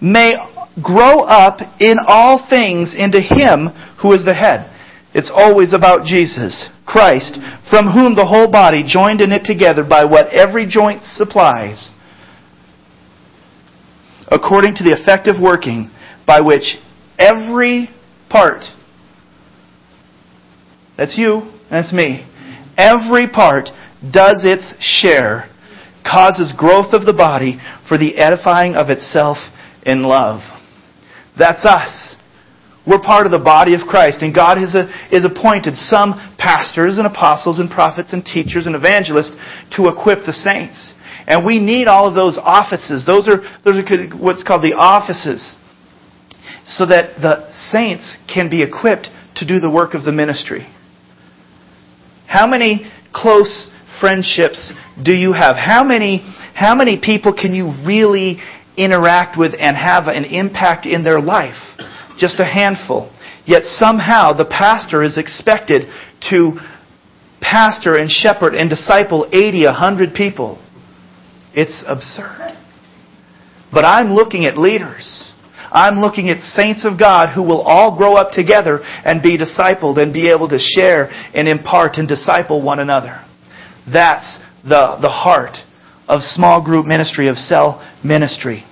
may 0.00 0.34
grow 0.82 1.20
up 1.20 1.60
in 1.78 1.96
all 2.08 2.48
things 2.50 2.96
into 2.98 3.20
Him 3.20 3.68
who 4.00 4.12
is 4.12 4.24
the 4.24 4.34
head. 4.34 4.71
It's 5.14 5.30
always 5.32 5.74
about 5.74 6.06
Jesus, 6.06 6.70
Christ, 6.86 7.38
from 7.68 7.92
whom 7.92 8.14
the 8.14 8.26
whole 8.26 8.50
body, 8.50 8.82
joined 8.86 9.20
in 9.20 9.32
it 9.32 9.44
together 9.44 9.84
by 9.84 10.04
what 10.04 10.28
every 10.32 10.66
joint 10.66 11.04
supplies, 11.04 11.92
according 14.30 14.74
to 14.76 14.84
the 14.84 14.96
effective 14.98 15.36
working 15.40 15.90
by 16.26 16.40
which 16.40 16.76
every 17.18 17.90
part, 18.30 18.64
that's 20.96 21.18
you, 21.18 21.52
that's 21.70 21.92
me, 21.92 22.26
every 22.78 23.28
part 23.28 23.68
does 24.10 24.44
its 24.44 24.74
share, 24.80 25.50
causes 26.04 26.52
growth 26.56 26.94
of 26.94 27.04
the 27.04 27.12
body 27.12 27.58
for 27.86 27.98
the 27.98 28.16
edifying 28.16 28.74
of 28.74 28.88
itself 28.88 29.36
in 29.84 30.02
love. 30.02 30.40
That's 31.38 31.64
us. 31.64 32.16
We're 32.86 33.00
part 33.00 33.26
of 33.26 33.32
the 33.32 33.38
body 33.38 33.74
of 33.74 33.86
Christ, 33.86 34.22
and 34.22 34.34
God 34.34 34.58
has, 34.58 34.74
a, 34.74 34.90
has 35.14 35.24
appointed 35.24 35.76
some 35.76 36.14
pastors 36.36 36.98
and 36.98 37.06
apostles 37.06 37.60
and 37.60 37.70
prophets 37.70 38.12
and 38.12 38.24
teachers 38.24 38.66
and 38.66 38.74
evangelists 38.74 39.36
to 39.76 39.86
equip 39.86 40.26
the 40.26 40.32
saints. 40.32 40.94
And 41.26 41.46
we 41.46 41.60
need 41.60 41.86
all 41.86 42.08
of 42.08 42.14
those 42.14 42.38
offices. 42.42 43.06
Those 43.06 43.28
are, 43.28 43.38
those 43.64 43.78
are 43.78 44.16
what's 44.18 44.42
called 44.42 44.62
the 44.62 44.74
offices. 44.74 45.56
So 46.64 46.86
that 46.86 47.22
the 47.22 47.52
saints 47.52 48.18
can 48.32 48.50
be 48.50 48.62
equipped 48.62 49.08
to 49.36 49.46
do 49.46 49.60
the 49.60 49.70
work 49.70 49.94
of 49.94 50.04
the 50.04 50.12
ministry. 50.12 50.66
How 52.26 52.46
many 52.46 52.90
close 53.14 53.70
friendships 54.00 54.72
do 55.02 55.14
you 55.14 55.32
have? 55.32 55.54
How 55.56 55.84
many, 55.84 56.18
how 56.54 56.74
many 56.74 57.00
people 57.00 57.32
can 57.32 57.54
you 57.54 57.72
really 57.86 58.38
interact 58.76 59.38
with 59.38 59.52
and 59.58 59.76
have 59.76 60.08
an 60.08 60.24
impact 60.24 60.86
in 60.86 61.04
their 61.04 61.20
life? 61.20 61.60
Just 62.22 62.38
a 62.38 62.44
handful. 62.44 63.10
Yet 63.44 63.64
somehow 63.64 64.32
the 64.32 64.44
pastor 64.44 65.02
is 65.02 65.18
expected 65.18 65.88
to 66.30 66.52
pastor 67.40 67.98
and 67.98 68.08
shepherd 68.08 68.54
and 68.54 68.70
disciple 68.70 69.28
80, 69.32 69.64
100 69.64 70.14
people. 70.14 70.64
It's 71.52 71.82
absurd. 71.84 72.56
But 73.72 73.84
I'm 73.84 74.14
looking 74.14 74.44
at 74.44 74.56
leaders. 74.56 75.32
I'm 75.72 75.96
looking 75.96 76.28
at 76.28 76.38
saints 76.42 76.86
of 76.86 76.96
God 76.96 77.34
who 77.34 77.42
will 77.42 77.62
all 77.62 77.98
grow 77.98 78.14
up 78.14 78.30
together 78.30 78.78
and 78.84 79.20
be 79.20 79.36
discipled 79.36 80.00
and 80.00 80.12
be 80.12 80.30
able 80.30 80.48
to 80.50 80.60
share 80.60 81.10
and 81.34 81.48
impart 81.48 81.96
and 81.96 82.06
disciple 82.06 82.62
one 82.62 82.78
another. 82.78 83.20
That's 83.92 84.38
the, 84.62 84.96
the 85.02 85.10
heart 85.10 85.56
of 86.06 86.20
small 86.22 86.64
group 86.64 86.86
ministry, 86.86 87.26
of 87.26 87.36
cell 87.36 87.82
ministry. 88.04 88.62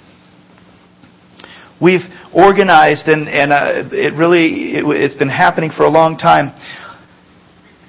We've 1.80 2.04
organized, 2.34 3.08
and, 3.08 3.26
and 3.26 3.52
uh, 3.52 3.88
it 3.90 4.12
really 4.12 4.76
it, 4.76 4.84
it's 4.84 5.14
been 5.14 5.30
happening 5.32 5.70
for 5.74 5.84
a 5.84 5.88
long 5.88 6.18
time. 6.18 6.52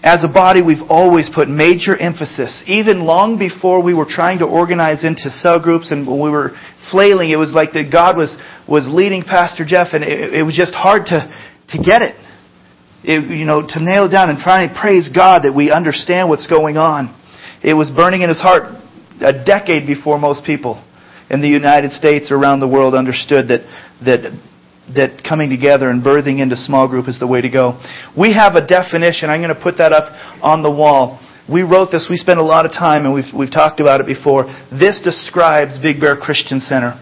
As 0.01 0.23
a 0.23 0.31
body, 0.31 0.63
we've 0.63 0.81
always 0.89 1.29
put 1.29 1.47
major 1.47 1.95
emphasis, 1.95 2.63
even 2.65 3.05
long 3.05 3.37
before 3.37 3.83
we 3.83 3.93
were 3.93 4.07
trying 4.07 4.39
to 4.39 4.45
organize 4.45 5.03
into 5.03 5.29
cell 5.29 5.59
groups 5.61 5.91
and 5.91 6.07
when 6.07 6.19
we 6.19 6.31
were 6.31 6.57
flailing, 6.89 7.29
it 7.29 7.35
was 7.35 7.53
like 7.53 7.73
that 7.73 7.91
God 7.91 8.17
was, 8.17 8.35
was 8.67 8.87
leading 8.89 9.21
Pastor 9.21 9.63
Jeff 9.63 9.93
and 9.93 10.03
it, 10.03 10.33
it 10.33 10.43
was 10.43 10.57
just 10.57 10.73
hard 10.73 11.05
to, 11.13 11.29
to 11.69 11.77
get 11.77 12.01
it. 12.01 12.15
it. 13.03 13.29
You 13.29 13.45
know, 13.45 13.61
to 13.61 13.77
nail 13.83 14.05
it 14.05 14.09
down 14.09 14.31
and 14.31 14.39
try 14.39 14.63
and 14.63 14.73
praise 14.73 15.07
God 15.13 15.43
that 15.43 15.53
we 15.53 15.69
understand 15.69 16.29
what's 16.29 16.47
going 16.47 16.77
on. 16.77 17.13
It 17.61 17.75
was 17.75 17.91
burning 17.91 18.23
in 18.23 18.29
his 18.29 18.41
heart 18.41 18.73
a 19.21 19.45
decade 19.45 19.85
before 19.85 20.17
most 20.17 20.43
people 20.45 20.81
in 21.31 21.41
the 21.41 21.47
United 21.47 21.91
States 21.91 22.29
or 22.29 22.35
around 22.35 22.59
the 22.59 22.67
world 22.67 22.93
understood 22.93 23.47
that, 23.47 23.61
that 24.03 24.37
that 24.95 25.23
coming 25.23 25.49
together 25.49 25.89
and 25.89 26.03
birthing 26.03 26.41
into 26.41 26.55
small 26.55 26.87
group 26.87 27.07
is 27.07 27.19
the 27.19 27.27
way 27.27 27.39
to 27.39 27.49
go. 27.49 27.79
We 28.17 28.33
have 28.33 28.55
a 28.55 28.65
definition. 28.65 29.29
I'm 29.29 29.39
going 29.41 29.55
to 29.55 29.61
put 29.61 29.77
that 29.77 29.93
up 29.93 30.11
on 30.43 30.63
the 30.63 30.71
wall. 30.71 31.19
We 31.49 31.63
wrote 31.63 31.91
this. 31.91 32.07
We 32.09 32.17
spent 32.17 32.39
a 32.39 32.43
lot 32.43 32.65
of 32.65 32.71
time, 32.71 33.05
and 33.05 33.13
we've, 33.13 33.31
we've 33.33 33.51
talked 33.51 33.79
about 33.79 34.01
it 34.01 34.05
before. 34.05 34.45
This 34.71 35.01
describes 35.01 35.79
Big 35.79 35.99
Bear 36.01 36.17
Christian 36.17 36.59
Center. 36.59 37.01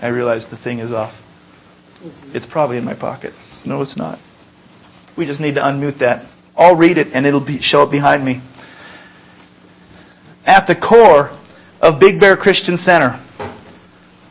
I 0.00 0.08
realize 0.08 0.44
the 0.50 0.58
thing 0.58 0.80
is 0.80 0.92
off. 0.92 1.14
It's 2.34 2.46
probably 2.50 2.76
in 2.76 2.84
my 2.84 2.94
pocket. 2.94 3.32
No, 3.64 3.80
it's 3.82 3.96
not. 3.96 4.18
We 5.16 5.26
just 5.26 5.40
need 5.40 5.54
to 5.54 5.60
unmute 5.60 6.00
that. 6.00 6.28
I'll 6.56 6.76
read 6.76 6.98
it, 6.98 7.08
and 7.14 7.24
it'll 7.24 7.44
be, 7.44 7.58
show 7.62 7.82
up 7.82 7.90
behind 7.90 8.24
me. 8.24 8.42
At 10.44 10.66
the 10.66 10.74
core 10.74 11.38
of 11.82 11.98
Big 11.98 12.20
Bear 12.20 12.36
Christian 12.36 12.76
Center, 12.76 13.18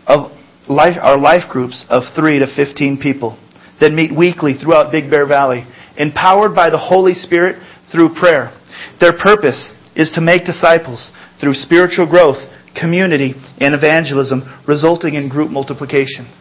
of 0.07 0.31
life, 0.69 0.95
our 1.01 1.17
life 1.17 1.51
groups 1.51 1.85
of 1.89 2.03
3 2.15 2.39
to 2.39 2.47
15 2.55 2.97
people 2.97 3.37
that 3.81 3.91
meet 3.91 4.15
weekly 4.15 4.53
throughout 4.55 4.91
Big 4.91 5.11
Bear 5.11 5.27
Valley, 5.27 5.67
empowered 5.97 6.55
by 6.55 6.69
the 6.69 6.79
Holy 6.79 7.13
Spirit 7.13 7.61
through 7.91 8.15
prayer. 8.15 8.55
Their 9.01 9.11
purpose 9.11 9.73
is 9.97 10.09
to 10.15 10.21
make 10.21 10.45
disciples 10.45 11.11
through 11.41 11.53
spiritual 11.53 12.07
growth, 12.07 12.39
community, 12.79 13.35
and 13.59 13.75
evangelism, 13.75 14.47
resulting 14.65 15.15
in 15.15 15.27
group 15.27 15.51
multiplication. 15.51 16.31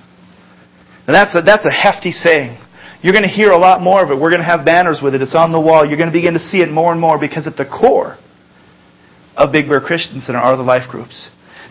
Now 1.09 1.19
that's 1.25 1.35
a, 1.35 1.43
that's 1.43 1.67
a 1.67 1.75
hefty 1.75 2.13
saying. 2.13 2.57
You're 3.03 3.15
going 3.15 3.27
to 3.27 3.35
hear 3.35 3.51
a 3.51 3.59
lot 3.59 3.81
more 3.81 4.05
of 4.05 4.11
it. 4.13 4.15
We're 4.15 4.31
going 4.31 4.45
to 4.45 4.47
have 4.47 4.65
banners 4.65 5.01
with 5.03 5.17
it. 5.17 5.23
It's 5.23 5.35
on 5.35 5.51
the 5.51 5.59
wall. 5.59 5.85
You're 5.85 5.99
going 5.99 6.13
to 6.13 6.15
begin 6.15 6.35
to 6.35 6.39
see 6.39 6.59
it 6.59 6.71
more 6.71 6.93
and 6.93 7.01
more 7.01 7.19
because 7.19 7.49
at 7.49 7.57
the 7.57 7.65
core 7.67 8.17
of 9.41 9.53
Big 9.53 9.69
Bear 9.69 9.81
Christian 9.81 10.21
Center 10.21 10.39
are 10.39 10.57
the 10.57 10.63
life 10.63 10.89
groups. 10.89 11.31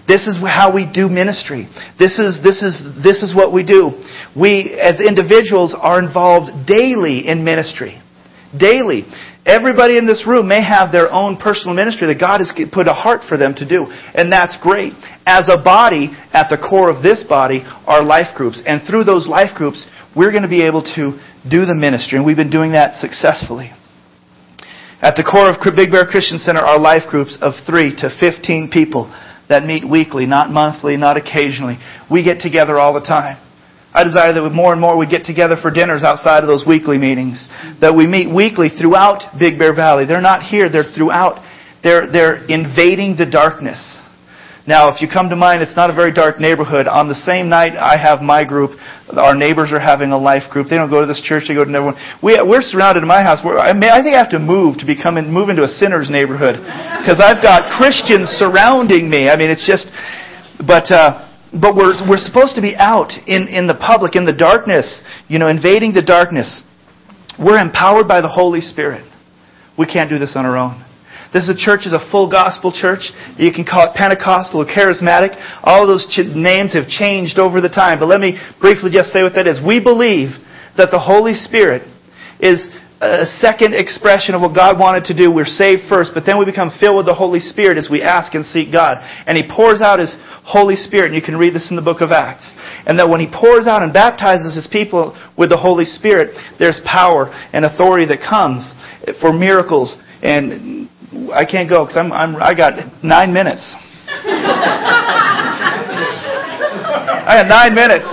This 0.10 0.26
is 0.26 0.42
how 0.42 0.74
we 0.74 0.90
do 0.92 1.08
ministry. 1.08 1.70
This 2.00 2.18
is, 2.18 2.42
this 2.42 2.66
is, 2.66 2.82
this 3.06 3.22
is 3.22 3.36
what 3.36 3.54
we 3.54 3.62
do. 3.62 3.94
We, 4.36 4.74
as 4.74 4.98
individuals, 4.98 5.78
are 5.78 6.02
involved 6.02 6.66
daily 6.66 7.28
in 7.28 7.46
ministry. 7.46 8.02
Daily. 8.58 9.06
Everybody 9.46 10.00
in 10.00 10.08
this 10.08 10.26
room 10.26 10.48
may 10.48 10.66
have 10.66 10.92
their 10.92 11.14
own 11.14 11.38
personal 11.38 11.76
ministry 11.76 12.08
that 12.08 12.20
God 12.20 12.42
has 12.42 12.50
put 12.74 12.88
a 12.88 12.94
heart 12.94 13.22
for 13.30 13.38
them 13.38 13.54
to 13.62 13.70
do. 13.70 13.86
And 13.86 14.34
that's 14.34 14.58
great. 14.62 14.94
As 15.28 15.46
a 15.46 15.62
body, 15.62 16.10
at 16.34 16.50
the 16.50 16.58
core 16.58 16.90
of 16.90 17.04
this 17.04 17.24
body 17.30 17.62
are 17.86 18.02
life 18.02 18.34
groups. 18.36 18.64
And 18.66 18.82
through 18.90 19.04
those 19.04 19.28
life 19.28 19.54
groups, 19.54 19.86
we're 20.16 20.32
going 20.32 20.44
to 20.44 20.50
be 20.50 20.66
able 20.66 20.82
to 20.98 21.22
do 21.46 21.70
the 21.70 21.78
ministry. 21.78 22.18
And 22.18 22.26
we've 22.26 22.36
been 22.36 22.50
doing 22.50 22.72
that 22.74 22.96
successfully. 22.96 23.70
At 25.02 25.16
the 25.16 25.24
core 25.24 25.48
of 25.48 25.64
Big 25.76 25.92
Bear 25.92 26.06
Christian 26.06 26.40
Center 26.40 26.60
are 26.60 26.78
life 26.78 27.08
groups 27.10 27.38
of 27.42 27.54
3 27.66 27.96
to 28.04 28.12
15 28.20 28.70
people 28.70 29.08
that 29.48 29.64
meet 29.64 29.88
weekly, 29.88 30.26
not 30.26 30.52
monthly, 30.52 30.98
not 30.98 31.16
occasionally. 31.16 31.80
We 32.12 32.22
get 32.22 32.42
together 32.42 32.78
all 32.78 32.94
the 32.94 33.08
time. 33.08 33.40
I 33.94 34.04
desire 34.04 34.34
that 34.34 34.50
more 34.52 34.74
and 34.74 34.82
more 34.82 34.98
we 34.98 35.08
get 35.08 35.24
together 35.24 35.56
for 35.56 35.72
dinners 35.72 36.04
outside 36.04 36.44
of 36.44 36.48
those 36.48 36.68
weekly 36.68 36.98
meetings. 36.98 37.48
That 37.80 37.96
we 37.96 38.08
meet 38.08 38.28
weekly 38.28 38.68
throughout 38.68 39.40
Big 39.40 39.58
Bear 39.58 39.74
Valley. 39.74 40.06
They're 40.06 40.22
not 40.22 40.44
here, 40.44 40.70
they're 40.70 40.92
throughout. 40.92 41.42
They're, 41.82 42.12
they're 42.12 42.44
invading 42.46 43.16
the 43.16 43.26
darkness. 43.26 43.80
Now, 44.70 44.86
if 44.94 45.02
you 45.02 45.10
come 45.10 45.34
to 45.34 45.36
mind, 45.36 45.64
it's 45.66 45.76
not 45.76 45.90
a 45.90 45.98
very 45.98 46.14
dark 46.14 46.40
neighborhood. 46.40 46.86
On 46.86 47.10
the 47.10 47.18
same 47.18 47.50
night 47.50 47.74
I 47.74 47.98
have 47.98 48.22
my 48.22 48.46
group, 48.46 48.78
our 49.18 49.34
neighbors 49.34 49.74
are 49.74 49.82
having 49.82 50.14
a 50.14 50.18
life 50.22 50.46
group. 50.54 50.70
They 50.70 50.78
don't 50.78 50.94
go 50.94 51.02
to 51.02 51.10
this 51.10 51.26
church, 51.26 51.50
they 51.50 51.58
go 51.58 51.66
to 51.66 51.70
another 51.74 51.90
one. 51.90 51.98
We, 52.22 52.38
we're 52.38 52.62
surrounded 52.62 53.02
in 53.02 53.10
my 53.10 53.26
house. 53.26 53.42
We're, 53.44 53.58
I, 53.58 53.74
may, 53.74 53.90
I 53.90 54.06
think 54.06 54.14
I 54.14 54.22
have 54.22 54.30
to 54.30 54.38
move 54.38 54.78
to 54.78 54.86
become 54.86 55.18
in, 55.18 55.34
move 55.34 55.50
into 55.50 55.66
a 55.66 55.68
sinner's 55.68 56.14
neighborhood. 56.14 56.62
Because 57.02 57.18
I've 57.18 57.42
got 57.42 57.66
Christians 57.82 58.30
surrounding 58.38 59.10
me. 59.10 59.26
I 59.26 59.42
mean, 59.42 59.50
it's 59.50 59.66
just, 59.66 59.90
but, 60.62 60.94
uh, 60.94 61.26
but 61.50 61.74
we're, 61.74 61.98
we're 62.06 62.22
supposed 62.22 62.54
to 62.54 62.62
be 62.62 62.78
out 62.78 63.10
in, 63.26 63.50
in 63.50 63.66
the 63.66 63.74
public, 63.74 64.14
in 64.14 64.30
the 64.30 64.38
darkness, 64.38 65.02
you 65.26 65.42
know, 65.42 65.50
invading 65.50 65.98
the 65.98 66.06
darkness. 66.06 66.62
We're 67.42 67.58
empowered 67.58 68.06
by 68.06 68.22
the 68.22 68.30
Holy 68.30 68.62
Spirit. 68.62 69.02
We 69.82 69.90
can't 69.90 70.14
do 70.14 70.22
this 70.22 70.38
on 70.38 70.46
our 70.46 70.62
own. 70.62 70.86
This 71.32 71.44
is 71.44 71.50
a 71.50 71.58
church 71.58 71.86
is 71.86 71.94
a 71.94 72.02
full 72.10 72.30
gospel 72.30 72.74
church. 72.74 73.12
You 73.38 73.54
can 73.54 73.66
call 73.66 73.86
it 73.86 73.94
Pentecostal 73.94 74.62
or 74.62 74.66
charismatic. 74.66 75.38
All 75.62 75.86
those 75.86 76.08
names 76.18 76.74
have 76.74 76.88
changed 76.88 77.38
over 77.38 77.62
the 77.62 77.70
time. 77.70 78.00
But 78.00 78.08
let 78.08 78.20
me 78.20 78.40
briefly 78.60 78.90
just 78.90 79.14
say 79.14 79.22
what 79.22 79.36
that 79.36 79.46
is. 79.46 79.62
We 79.62 79.80
believe 79.80 80.30
that 80.78 80.90
the 80.90 81.00
Holy 81.00 81.34
Spirit 81.34 81.86
is 82.40 82.68
a 83.02 83.26
second 83.26 83.74
expression 83.74 84.36
of 84.36 84.42
what 84.42 84.54
God 84.54 84.78
wanted 84.78 85.06
to 85.06 85.16
do. 85.16 85.32
We're 85.32 85.46
saved 85.46 85.84
first, 85.88 86.12
but 86.14 86.26
then 86.26 86.38
we 86.38 86.44
become 86.44 86.72
filled 86.82 86.98
with 86.98 87.06
the 87.06 87.14
Holy 87.14 87.40
Spirit 87.40 87.78
as 87.78 87.88
we 87.90 88.02
ask 88.02 88.36
and 88.36 88.44
seek 88.44 88.74
God. 88.74 88.98
And 89.26 89.38
He 89.38 89.44
pours 89.48 89.82
out 89.82 90.00
His 90.00 90.18
Holy 90.44 90.76
Spirit, 90.76 91.08
and 91.08 91.16
you 91.16 91.22
can 91.22 91.38
read 91.38 91.56
this 91.56 91.70
in 91.70 91.78
the 91.78 91.82
book 91.82 92.02
of 92.02 92.12
Acts. 92.12 92.52
And 92.86 93.00
that 93.00 93.08
when 93.08 93.22
He 93.22 93.28
pours 93.32 93.68
out 93.68 93.84
and 93.84 93.94
baptizes 93.94 94.56
His 94.56 94.68
people 94.68 95.16
with 95.38 95.50
the 95.50 95.58
Holy 95.58 95.86
Spirit, 95.86 96.36
there's 96.60 96.82
power 96.84 97.32
and 97.54 97.64
authority 97.64 98.06
that 98.08 98.20
comes 98.20 98.74
for 99.22 99.32
miracles. 99.32 99.96
And 100.22 100.90
I 101.34 101.46
can't 101.46 101.70
go 101.70 101.86
because 101.86 101.98
I'm, 101.98 102.12
I'm, 102.12 102.36
I 102.36 102.54
got 102.54 102.74
nine 103.04 103.34
minutes. 103.34 103.76
I 107.26 107.42
got 107.42 107.48
nine 107.50 107.74
minutes. 107.74 108.06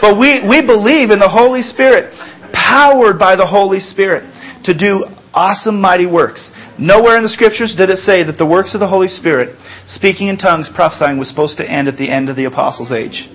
But 0.00 0.18
we, 0.18 0.42
we 0.42 0.60
believe 0.66 1.10
in 1.10 1.20
the 1.20 1.30
Holy 1.30 1.62
Spirit 1.62 2.10
powered 2.52 3.18
by 3.18 3.36
the 3.36 3.46
Holy 3.46 3.78
Spirit 3.78 4.24
to 4.64 4.74
do 4.74 5.06
awesome, 5.32 5.80
mighty 5.80 6.06
works. 6.06 6.50
Nowhere 6.78 7.16
in 7.16 7.22
the 7.22 7.28
scriptures 7.28 7.74
did 7.78 7.90
it 7.90 7.98
say 7.98 8.24
that 8.24 8.38
the 8.38 8.46
works 8.46 8.74
of 8.74 8.80
the 8.80 8.88
Holy 8.88 9.08
Spirit, 9.08 9.56
speaking 9.86 10.26
in 10.28 10.36
tongues, 10.36 10.68
prophesying, 10.74 11.18
was 11.18 11.28
supposed 11.28 11.58
to 11.58 11.64
end 11.64 11.86
at 11.86 11.96
the 11.96 12.10
end 12.10 12.28
of 12.28 12.36
the 12.36 12.46
apostles' 12.46 12.90
age. 12.90 13.28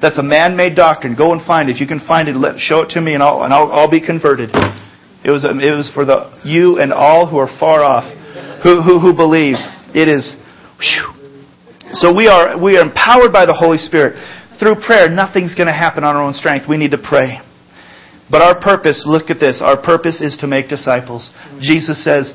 That's 0.00 0.18
a 0.18 0.22
man-made 0.22 0.76
doctrine. 0.76 1.16
Go 1.16 1.32
and 1.32 1.42
find 1.42 1.68
it. 1.68 1.74
If 1.74 1.80
you 1.80 1.86
can 1.86 2.00
find 2.06 2.28
it, 2.28 2.36
let, 2.36 2.58
show 2.58 2.82
it 2.82 2.90
to 2.90 3.00
me, 3.00 3.14
and 3.14 3.22
I'll 3.22 3.42
and 3.42 3.54
I'll, 3.54 3.72
I'll 3.72 3.90
be 3.90 4.04
converted. 4.04 4.50
It 5.24 5.32
was 5.32 5.44
it 5.48 5.74
was 5.74 5.90
for 5.94 6.04
the 6.04 6.30
you 6.44 6.78
and 6.78 6.92
all 6.92 7.26
who 7.26 7.38
are 7.38 7.48
far 7.58 7.82
off, 7.82 8.04
who 8.64 8.82
who, 8.82 8.98
who 8.98 9.14
believe. 9.14 9.54
It 9.94 10.08
is. 10.08 10.34
Whew. 10.80 11.14
So 11.94 12.10
we 12.10 12.26
are 12.26 12.58
we 12.58 12.76
are 12.76 12.82
empowered 12.82 13.32
by 13.32 13.46
the 13.46 13.54
Holy 13.54 13.78
Spirit 13.78 14.18
through 14.58 14.82
prayer. 14.82 15.08
Nothing's 15.08 15.54
going 15.54 15.68
to 15.68 15.74
happen 15.74 16.02
on 16.02 16.16
our 16.16 16.22
own 16.22 16.32
strength. 16.32 16.66
We 16.68 16.76
need 16.76 16.90
to 16.90 16.98
pray. 16.98 17.38
But 18.30 18.42
our 18.42 18.58
purpose, 18.58 19.04
look 19.06 19.30
at 19.30 19.38
this, 19.38 19.60
our 19.62 19.80
purpose 19.80 20.20
is 20.20 20.36
to 20.40 20.46
make 20.46 20.68
disciples. 20.68 21.30
Jesus 21.60 22.02
says, 22.02 22.32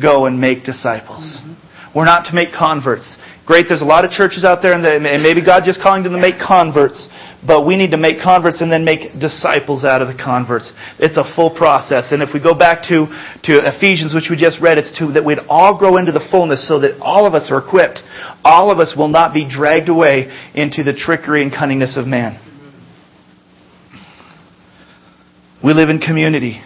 go 0.00 0.26
and 0.26 0.40
make 0.40 0.64
disciples. 0.64 1.40
Mm-hmm. 1.42 1.98
We're 1.98 2.06
not 2.06 2.26
to 2.26 2.34
make 2.34 2.54
converts. 2.54 3.18
Great, 3.44 3.66
there's 3.68 3.82
a 3.82 3.84
lot 3.84 4.04
of 4.04 4.12
churches 4.12 4.44
out 4.44 4.62
there, 4.62 4.72
and 4.72 5.22
maybe 5.22 5.44
God's 5.44 5.66
just 5.66 5.82
calling 5.82 6.04
them 6.04 6.12
to 6.12 6.20
make 6.20 6.38
converts, 6.38 7.08
but 7.44 7.66
we 7.66 7.74
need 7.74 7.90
to 7.90 7.98
make 7.98 8.22
converts 8.22 8.62
and 8.62 8.70
then 8.70 8.84
make 8.84 9.18
disciples 9.18 9.82
out 9.82 10.00
of 10.00 10.06
the 10.06 10.14
converts. 10.14 10.72
It's 11.00 11.16
a 11.16 11.26
full 11.34 11.50
process. 11.50 12.12
And 12.12 12.22
if 12.22 12.30
we 12.32 12.38
go 12.38 12.54
back 12.54 12.86
to, 12.94 13.10
to 13.50 13.52
Ephesians, 13.66 14.14
which 14.14 14.30
we 14.30 14.36
just 14.36 14.62
read, 14.62 14.78
it's 14.78 14.96
to 15.00 15.10
that 15.18 15.24
we'd 15.24 15.42
all 15.48 15.76
grow 15.76 15.96
into 15.96 16.12
the 16.12 16.22
fullness 16.30 16.68
so 16.68 16.78
that 16.86 17.02
all 17.02 17.26
of 17.26 17.34
us 17.34 17.50
are 17.50 17.58
equipped. 17.58 17.98
All 18.44 18.70
of 18.70 18.78
us 18.78 18.94
will 18.96 19.08
not 19.08 19.34
be 19.34 19.42
dragged 19.42 19.88
away 19.88 20.30
into 20.54 20.84
the 20.84 20.94
trickery 20.94 21.42
and 21.42 21.50
cunningness 21.50 21.98
of 21.98 22.06
man. 22.06 22.38
We 25.64 25.72
live 25.74 25.88
in 25.88 25.98
community. 25.98 26.62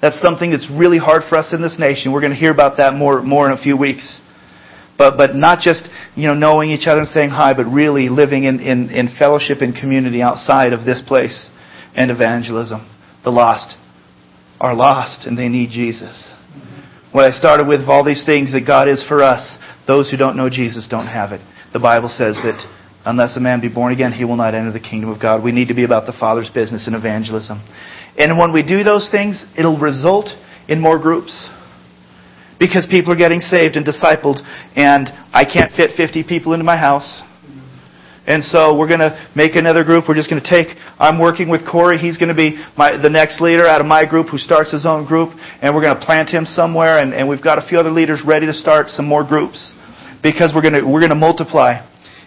That's 0.00 0.20
something 0.20 0.52
that's 0.52 0.70
really 0.70 0.98
hard 0.98 1.22
for 1.28 1.38
us 1.38 1.52
in 1.52 1.60
this 1.60 1.76
nation. 1.78 2.12
We're 2.12 2.22
going 2.22 2.32
to 2.32 2.38
hear 2.38 2.52
about 2.52 2.76
that 2.78 2.94
more, 2.94 3.20
more 3.20 3.50
in 3.50 3.58
a 3.58 3.60
few 3.60 3.76
weeks. 3.76 4.20
But, 5.00 5.16
but 5.16 5.34
not 5.34 5.60
just, 5.60 5.88
you 6.14 6.28
know, 6.28 6.34
knowing 6.34 6.70
each 6.70 6.86
other 6.86 7.00
and 7.00 7.08
saying 7.08 7.30
hi, 7.30 7.54
but 7.54 7.64
really 7.64 8.10
living 8.10 8.44
in, 8.44 8.60
in, 8.60 8.90
in 8.90 9.08
fellowship 9.18 9.62
and 9.62 9.74
community 9.74 10.20
outside 10.20 10.74
of 10.74 10.84
this 10.84 11.00
place 11.08 11.48
and 11.96 12.10
evangelism. 12.10 12.84
The 13.24 13.30
lost 13.30 13.78
are 14.60 14.74
lost 14.74 15.26
and 15.26 15.38
they 15.38 15.48
need 15.48 15.70
Jesus. 15.70 16.30
What 17.12 17.24
I 17.24 17.30
started 17.30 17.66
with 17.66 17.88
all 17.88 18.04
these 18.04 18.26
things 18.26 18.52
that 18.52 18.66
God 18.66 18.88
is 18.88 19.02
for 19.08 19.22
us, 19.22 19.56
those 19.86 20.10
who 20.10 20.18
don't 20.18 20.36
know 20.36 20.50
Jesus 20.50 20.86
don't 20.86 21.06
have 21.06 21.32
it. 21.32 21.40
The 21.72 21.80
Bible 21.80 22.10
says 22.10 22.36
that 22.44 22.60
unless 23.06 23.38
a 23.38 23.40
man 23.40 23.62
be 23.62 23.72
born 23.72 23.94
again, 23.94 24.12
he 24.12 24.26
will 24.26 24.36
not 24.36 24.54
enter 24.54 24.70
the 24.70 24.80
kingdom 24.80 25.08
of 25.08 25.18
God. 25.18 25.42
We 25.42 25.52
need 25.52 25.68
to 25.68 25.74
be 25.74 25.84
about 25.84 26.04
the 26.04 26.12
Father's 26.20 26.50
business 26.50 26.86
in 26.86 26.92
evangelism. 26.92 27.64
And 28.18 28.36
when 28.36 28.52
we 28.52 28.62
do 28.62 28.84
those 28.84 29.08
things, 29.10 29.46
it'll 29.56 29.80
result 29.80 30.28
in 30.68 30.78
more 30.78 30.98
groups. 30.98 31.48
Because 32.60 32.86
people 32.90 33.12
are 33.12 33.16
getting 33.16 33.40
saved 33.40 33.74
and 33.74 33.86
discipled, 33.86 34.38
and 34.76 35.08
I 35.32 35.44
can't 35.48 35.72
fit 35.72 35.96
50 35.96 36.24
people 36.24 36.52
into 36.52 36.64
my 36.64 36.76
house. 36.76 37.22
And 38.26 38.44
so 38.44 38.76
we're 38.76 38.86
going 38.86 39.00
to 39.00 39.16
make 39.34 39.56
another 39.56 39.82
group. 39.82 40.04
We're 40.06 40.14
just 40.14 40.30
going 40.30 40.42
to 40.42 40.48
take, 40.48 40.76
I'm 40.98 41.18
working 41.18 41.48
with 41.48 41.66
Corey. 41.66 41.98
He's 41.98 42.16
going 42.16 42.28
to 42.28 42.34
be 42.34 42.62
my, 42.76 43.00
the 43.00 43.08
next 43.08 43.40
leader 43.40 43.66
out 43.66 43.80
of 43.80 43.88
my 43.88 44.04
group 44.04 44.28
who 44.28 44.38
starts 44.38 44.70
his 44.70 44.86
own 44.86 45.06
group. 45.06 45.30
And 45.62 45.74
we're 45.74 45.82
going 45.82 45.98
to 45.98 46.04
plant 46.04 46.28
him 46.28 46.44
somewhere. 46.44 46.98
And, 46.98 47.14
and 47.14 47.28
we've 47.28 47.42
got 47.42 47.58
a 47.58 47.66
few 47.66 47.78
other 47.78 47.90
leaders 47.90 48.22
ready 48.24 48.46
to 48.46 48.52
start 48.52 48.88
some 48.88 49.04
more 49.04 49.26
groups. 49.26 49.74
Because 50.22 50.52
we're 50.54 50.62
going 50.62 50.74
to, 50.74 50.84
we're 50.86 51.00
going 51.00 51.10
to 51.10 51.18
multiply. 51.18 51.80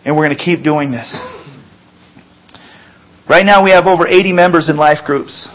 And 0.03 0.17
we're 0.17 0.25
going 0.25 0.37
to 0.37 0.43
keep 0.43 0.63
doing 0.63 0.91
this. 0.91 1.07
Right 3.29 3.45
now 3.45 3.63
we 3.63 3.71
have 3.71 3.85
over 3.85 4.05
80 4.05 4.33
members 4.33 4.67
in 4.69 4.75
life 4.75 5.05
groups. 5.05 5.47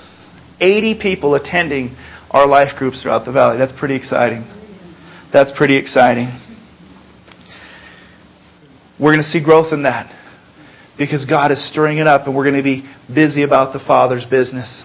80 0.61 0.99
people 1.03 1.35
attending 1.35 1.95
our 2.31 2.47
life 2.47 2.79
groups 2.79 3.03
throughout 3.03 3.27
the 3.27 3.33
valley. 3.33 3.59
That's 3.59 3.79
pretty 3.79 3.97
exciting. 3.97 4.58
That's 5.33 5.53
pretty 5.57 5.77
exciting. 5.77 6.29
We're 8.99 9.13
going 9.13 9.23
to 9.23 9.29
see 9.29 9.43
growth 9.43 9.73
in 9.73 9.83
that 9.83 10.15
because 10.97 11.27
God 11.27 11.53
is 11.53 11.71
stirring 11.71 11.99
it 11.99 12.07
up 12.07 12.27
and 12.27 12.35
we're 12.35 12.45
going 12.51 12.57
to 12.57 12.63
be 12.63 12.89
busy 13.15 13.43
about 13.43 13.73
the 13.73 13.79
Father's 13.87 14.25
business. 14.25 14.83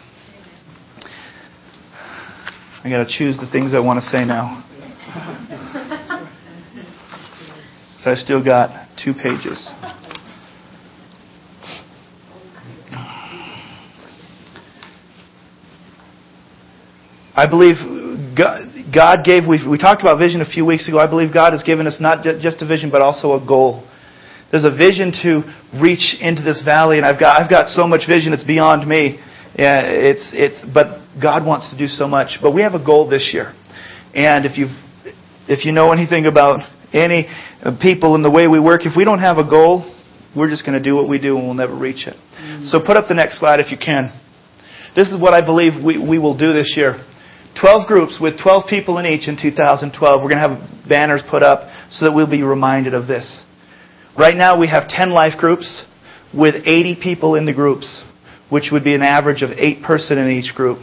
I 2.84 2.89
got 2.89 3.06
to 3.06 3.10
choose 3.10 3.38
the 3.38 3.49
things 3.49 3.73
I 3.73 3.79
want 3.79 4.03
to 4.03 4.06
say 4.08 4.25
now. 4.25 4.63
So 7.99 8.12
I 8.12 8.15
still 8.15 8.43
got 8.43 8.89
two 9.01 9.13
pages. 9.13 9.71
I 17.36 17.47
believe 17.49 17.77
God 18.38 18.72
gave, 18.93 19.45
we, 19.45 19.60
we 19.67 19.77
talked 19.77 20.01
about 20.01 20.19
vision 20.19 20.41
a 20.41 20.45
few 20.45 20.65
weeks 20.65 20.88
ago. 20.88 20.99
I 20.99 21.08
believe 21.08 21.34
God 21.34 21.53
has 21.53 21.63
given 21.63 21.88
us 21.88 21.97
not 21.99 22.23
just 22.23 22.62
a 22.62 22.67
vision, 22.67 22.91
but 22.91 23.01
also 23.01 23.34
a 23.34 23.45
goal. 23.45 23.84
There's 24.51 24.63
a 24.63 24.75
vision 24.75 25.12
to 25.23 25.41
reach 25.82 26.15
into 26.21 26.43
this 26.43 26.62
valley, 26.63 26.97
and 26.97 27.06
I've 27.06 27.19
got, 27.19 27.41
I've 27.41 27.49
got 27.49 27.67
so 27.67 27.88
much 27.88 28.08
vision, 28.08 28.34
it's 28.34 28.43
beyond 28.43 28.88
me. 28.88 29.17
Yeah, 29.58 29.86
it's, 29.86 30.32
it's, 30.34 30.63
but 30.73 31.01
God 31.21 31.45
wants 31.45 31.69
to 31.71 31.77
do 31.77 31.88
so 31.88 32.08
much. 32.08 32.39
But 32.41 32.53
we 32.53 32.62
have 32.62 32.73
a 32.73 32.84
goal 32.84 33.10
this 33.10 33.32
year. 33.34 33.53
And 34.13 34.45
if 34.45 34.58
you've, 34.58 34.73
if 35.47 35.65
you 35.65 35.71
know 35.71 35.91
anything 35.91 36.25
about 36.25 36.62
any 36.93 37.27
people 37.82 38.15
and 38.15 38.23
the 38.23 38.32
way 38.32 38.47
we 38.47 38.60
work, 38.60 38.86
if 38.86 38.93
we 38.95 39.03
don't 39.03 39.19
have 39.19 39.38
a 39.38 39.47
goal, 39.47 39.89
we're 40.36 40.49
just 40.49 40.65
going 40.65 40.77
to 40.77 40.84
do 40.84 40.95
what 40.95 41.10
we 41.10 41.19
do 41.19 41.38
and 41.38 41.45
we'll 41.45 41.53
never 41.53 41.75
reach 41.75 42.08
it. 42.08 42.15
Mm-hmm. 42.15 42.65
So 42.65 42.79
put 42.79 42.97
up 42.97 43.06
the 43.08 43.13
next 43.13 43.39
slide 43.39 43.60
if 43.60 43.71
you 43.71 43.77
can. 43.77 44.10
This 44.95 45.10
is 45.10 45.19
what 45.19 45.34
I 45.34 45.45
believe 45.45 45.84
we, 45.84 45.97
we 45.97 46.19
will 46.19 46.38
do 46.38 46.53
this 46.53 46.73
year. 46.77 47.03
12 47.63 47.88
groups 47.88 48.17
with 48.19 48.34
12 48.43 48.65
people 48.69 48.97
in 48.97 49.06
each 49.06 49.30
in 49.30 49.38
2012. 49.41 49.95
We're 50.21 50.30
going 50.30 50.43
to 50.43 50.49
have 50.49 50.89
banners 50.89 51.21
put 51.32 51.43
up 51.43 51.62
so 51.91 52.04
that 52.04 52.12
we'll 52.12 52.30
be 52.30 52.43
reminded 52.43 52.93
of 52.93 53.08
this. 53.08 53.45
Right 54.19 54.36
now 54.36 54.60
we 54.60 54.67
have 54.67 54.89
10 54.89 55.12
life 55.12 55.39
groups 55.39 55.86
with 56.34 56.56
80 56.65 56.97
people 57.02 57.36
in 57.36 57.45
the 57.45 57.54
groups, 57.54 58.04
which 58.49 58.65
would 58.73 58.84
be 58.84 58.93
an 58.95 59.02
average 59.02 59.43
of 59.43 59.52
8 59.52 59.82
person 59.82 60.17
in 60.17 60.30
each 60.32 60.54
group. 60.54 60.80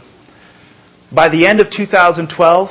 By 1.15 1.29
the 1.29 1.45
end 1.45 1.59
of 1.59 1.67
2012, 1.69 2.69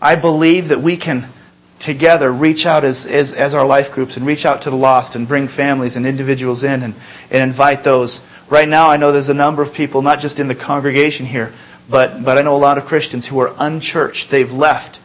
I 0.00 0.20
believe 0.20 0.70
that 0.70 0.82
we 0.82 0.98
can 0.98 1.32
together 1.80 2.32
reach 2.32 2.66
out 2.66 2.84
as, 2.84 3.06
as, 3.08 3.32
as 3.38 3.54
our 3.54 3.64
life 3.64 3.94
groups 3.94 4.16
and 4.16 4.26
reach 4.26 4.44
out 4.44 4.64
to 4.64 4.70
the 4.70 4.76
lost 4.76 5.14
and 5.14 5.28
bring 5.28 5.46
families 5.46 5.94
and 5.94 6.08
individuals 6.08 6.64
in 6.64 6.82
and, 6.82 6.94
and 7.30 7.48
invite 7.48 7.84
those. 7.84 8.20
Right 8.50 8.68
now 8.68 8.88
I 8.88 8.96
know 8.96 9.12
there's 9.12 9.28
a 9.28 9.34
number 9.34 9.62
of 9.62 9.72
people, 9.72 10.02
not 10.02 10.18
just 10.18 10.40
in 10.40 10.48
the 10.48 10.56
congregation 10.56 11.24
here, 11.24 11.54
but, 11.90 12.24
but 12.24 12.38
I 12.38 12.42
know 12.42 12.54
a 12.54 12.58
lot 12.58 12.78
of 12.78 12.84
Christians 12.84 13.28
who 13.28 13.38
are 13.40 13.54
unchurched. 13.56 14.26
They've 14.30 14.48
left. 14.48 14.98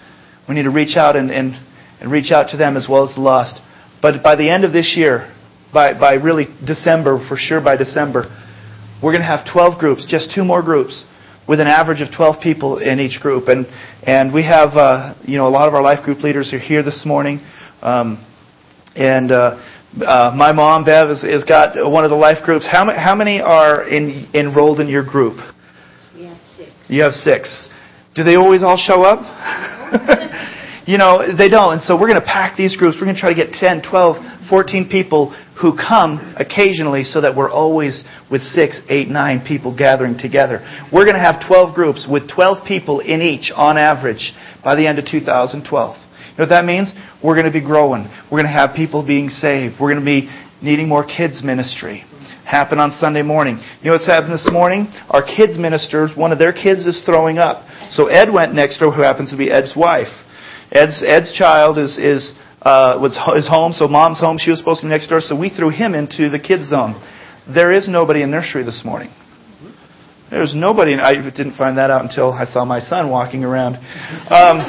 We 0.47 0.55
need 0.55 0.63
to 0.63 0.69
reach 0.69 0.95
out 0.95 1.15
and, 1.15 1.31
and, 1.31 1.53
and 1.99 2.11
reach 2.11 2.31
out 2.31 2.49
to 2.51 2.57
them 2.57 2.77
as 2.77 2.87
well 2.89 3.07
as 3.07 3.15
the 3.15 3.21
lost. 3.21 3.59
But 4.01 4.23
by 4.23 4.35
the 4.35 4.49
end 4.49 4.63
of 4.63 4.73
this 4.73 4.93
year, 4.95 5.33
by, 5.73 5.99
by 5.99 6.13
really 6.13 6.45
December, 6.65 7.23
for 7.27 7.35
sure 7.37 7.61
by 7.61 7.75
December, 7.75 8.25
we're 9.01 9.11
going 9.11 9.21
to 9.21 9.27
have 9.27 9.45
12 9.51 9.79
groups, 9.79 10.07
just 10.09 10.31
two 10.33 10.43
more 10.43 10.61
groups, 10.61 11.05
with 11.47 11.59
an 11.59 11.67
average 11.67 12.01
of 12.01 12.09
12 12.15 12.41
people 12.41 12.77
in 12.77 12.99
each 12.99 13.19
group. 13.21 13.47
And, 13.47 13.65
and 14.03 14.33
we 14.33 14.43
have, 14.43 14.69
uh, 14.75 15.15
you 15.23 15.37
know, 15.37 15.47
a 15.47 15.49
lot 15.49 15.67
of 15.67 15.73
our 15.73 15.81
life 15.81 16.03
group 16.03 16.19
leaders 16.19 16.53
are 16.53 16.59
here 16.59 16.83
this 16.83 17.03
morning. 17.05 17.39
Um, 17.81 18.25
and 18.95 19.31
uh, 19.31 19.63
uh, 20.05 20.33
my 20.35 20.51
mom, 20.51 20.83
Bev, 20.83 21.09
has, 21.09 21.43
got 21.47 21.75
one 21.89 22.03
of 22.03 22.09
the 22.09 22.17
life 22.17 22.43
groups. 22.43 22.67
How, 22.69 22.85
how 22.93 23.15
many 23.15 23.39
are 23.39 23.87
in, 23.87 24.29
enrolled 24.33 24.79
in 24.79 24.87
your 24.87 25.05
group? 25.05 25.37
You 26.89 27.04
have 27.04 27.13
six. 27.13 27.69
Do 28.15 28.23
they 28.23 28.36
always 28.36 28.63
all 28.63 28.78
show 28.78 29.04
up? 29.04 29.19
you 30.88 30.97
know, 30.97 31.21
they 31.38 31.50
don't. 31.50 31.73
And 31.73 31.82
so 31.82 32.00
we're 32.00 32.08
going 32.08 32.19
to 32.19 32.26
pack 32.26 32.58
these 32.58 32.76
groups. 32.78 32.97
We're 33.00 33.06
going 33.06 33.15
to 33.15 33.21
try 33.21 33.34
to 33.34 33.36
get 33.36 33.54
10, 33.54 33.84
12, 33.84 34.50
14 34.50 34.89
people 34.89 35.36
who 35.62 35.76
come 35.76 36.36
occasionally 36.38 37.04
so 37.04 37.21
that 37.21 37.36
we're 37.36 37.52
always 37.52 38.04
with 38.32 38.41
six, 38.41 38.80
eight, 38.89 39.10
nine 39.10 39.43
people 39.45 39.76
gathering 39.76 40.17
together. 40.17 40.63
We're 40.93 41.04
going 41.04 41.19
to 41.19 41.23
have 41.23 41.45
12 41.45 41.76
groups 41.76 42.08
with 42.10 42.32
12 42.32 42.65
people 42.65 43.02
in 43.02 43.21
each 43.21 43.52
on 43.54 43.78
average 43.78 44.34
by 44.63 44.76
the 44.76 44.88
end 44.88 44.97
of 44.97 45.06
2012. 45.06 45.62
You 45.67 45.73
know 45.73 46.43
what 46.43 46.50
that 46.50 46.65
means? 46.65 46.93
We're 47.23 47.36
going 47.36 47.52
to 47.52 47.52
be 47.52 47.65
growing. 47.65 48.08
We're 48.32 48.41
going 48.41 48.52
to 48.52 48.58
have 48.58 48.76
people 48.76 49.06
being 49.06 49.30
saved. 49.30 49.76
We're 49.82 49.91
going 49.93 50.06
to 50.06 50.06
be 50.06 50.30
needing 50.62 50.88
more 50.88 51.06
kids 51.06 51.43
ministry 51.43 52.04
happen 52.47 52.79
on 52.79 52.91
Sunday 52.91 53.23
morning. 53.23 53.60
You 53.81 53.91
know 53.91 53.91
what's 53.91 54.07
happened 54.07 54.31
this 54.31 54.49
morning? 54.49 54.88
Our 55.10 55.21
kids 55.21 55.60
ministers, 55.60 56.15
one 56.15 56.31
of 56.31 56.39
their 56.39 56.53
kids 56.53 56.88
is 56.88 57.03
throwing 57.05 57.38
up. 57.38 57.67
So 57.91 58.07
Ed 58.07 58.31
went 58.31 58.53
next 58.55 58.79
door, 58.79 58.93
who 58.93 59.01
happens 59.01 59.31
to 59.31 59.38
be 59.38 59.51
Ed's 59.51 59.75
wife. 59.75 60.07
Ed's 60.71 61.03
Ed's 61.05 61.31
child 61.33 61.77
is 61.77 61.97
is 61.97 62.31
uh, 62.62 62.99
was 63.01 63.19
is 63.36 63.47
home, 63.47 63.73
so 63.73 63.88
mom's 63.88 64.19
home. 64.19 64.38
She 64.39 64.49
was 64.49 64.60
supposed 64.60 64.79
to 64.81 64.88
be 64.88 64.89
next 64.89 65.07
door, 65.07 65.19
so 65.19 65.36
we 65.36 65.49
threw 65.49 65.69
him 65.69 65.93
into 65.93 66.29
the 66.29 66.39
kids 66.39 66.69
zone. 66.69 66.95
There 67.53 67.71
is 67.73 67.88
nobody 67.88 68.23
in 68.23 68.31
nursery 68.31 68.63
this 68.63 68.81
morning. 68.83 69.12
There's 70.29 70.55
nobody. 70.55 70.93
In, 70.93 70.99
I 70.99 71.13
didn't 71.13 71.55
find 71.55 71.77
that 71.77 71.91
out 71.91 72.03
until 72.03 72.31
I 72.31 72.45
saw 72.45 72.63
my 72.65 72.79
son 72.79 73.10
walking 73.10 73.43
around. 73.43 73.75
Um, 74.31 74.60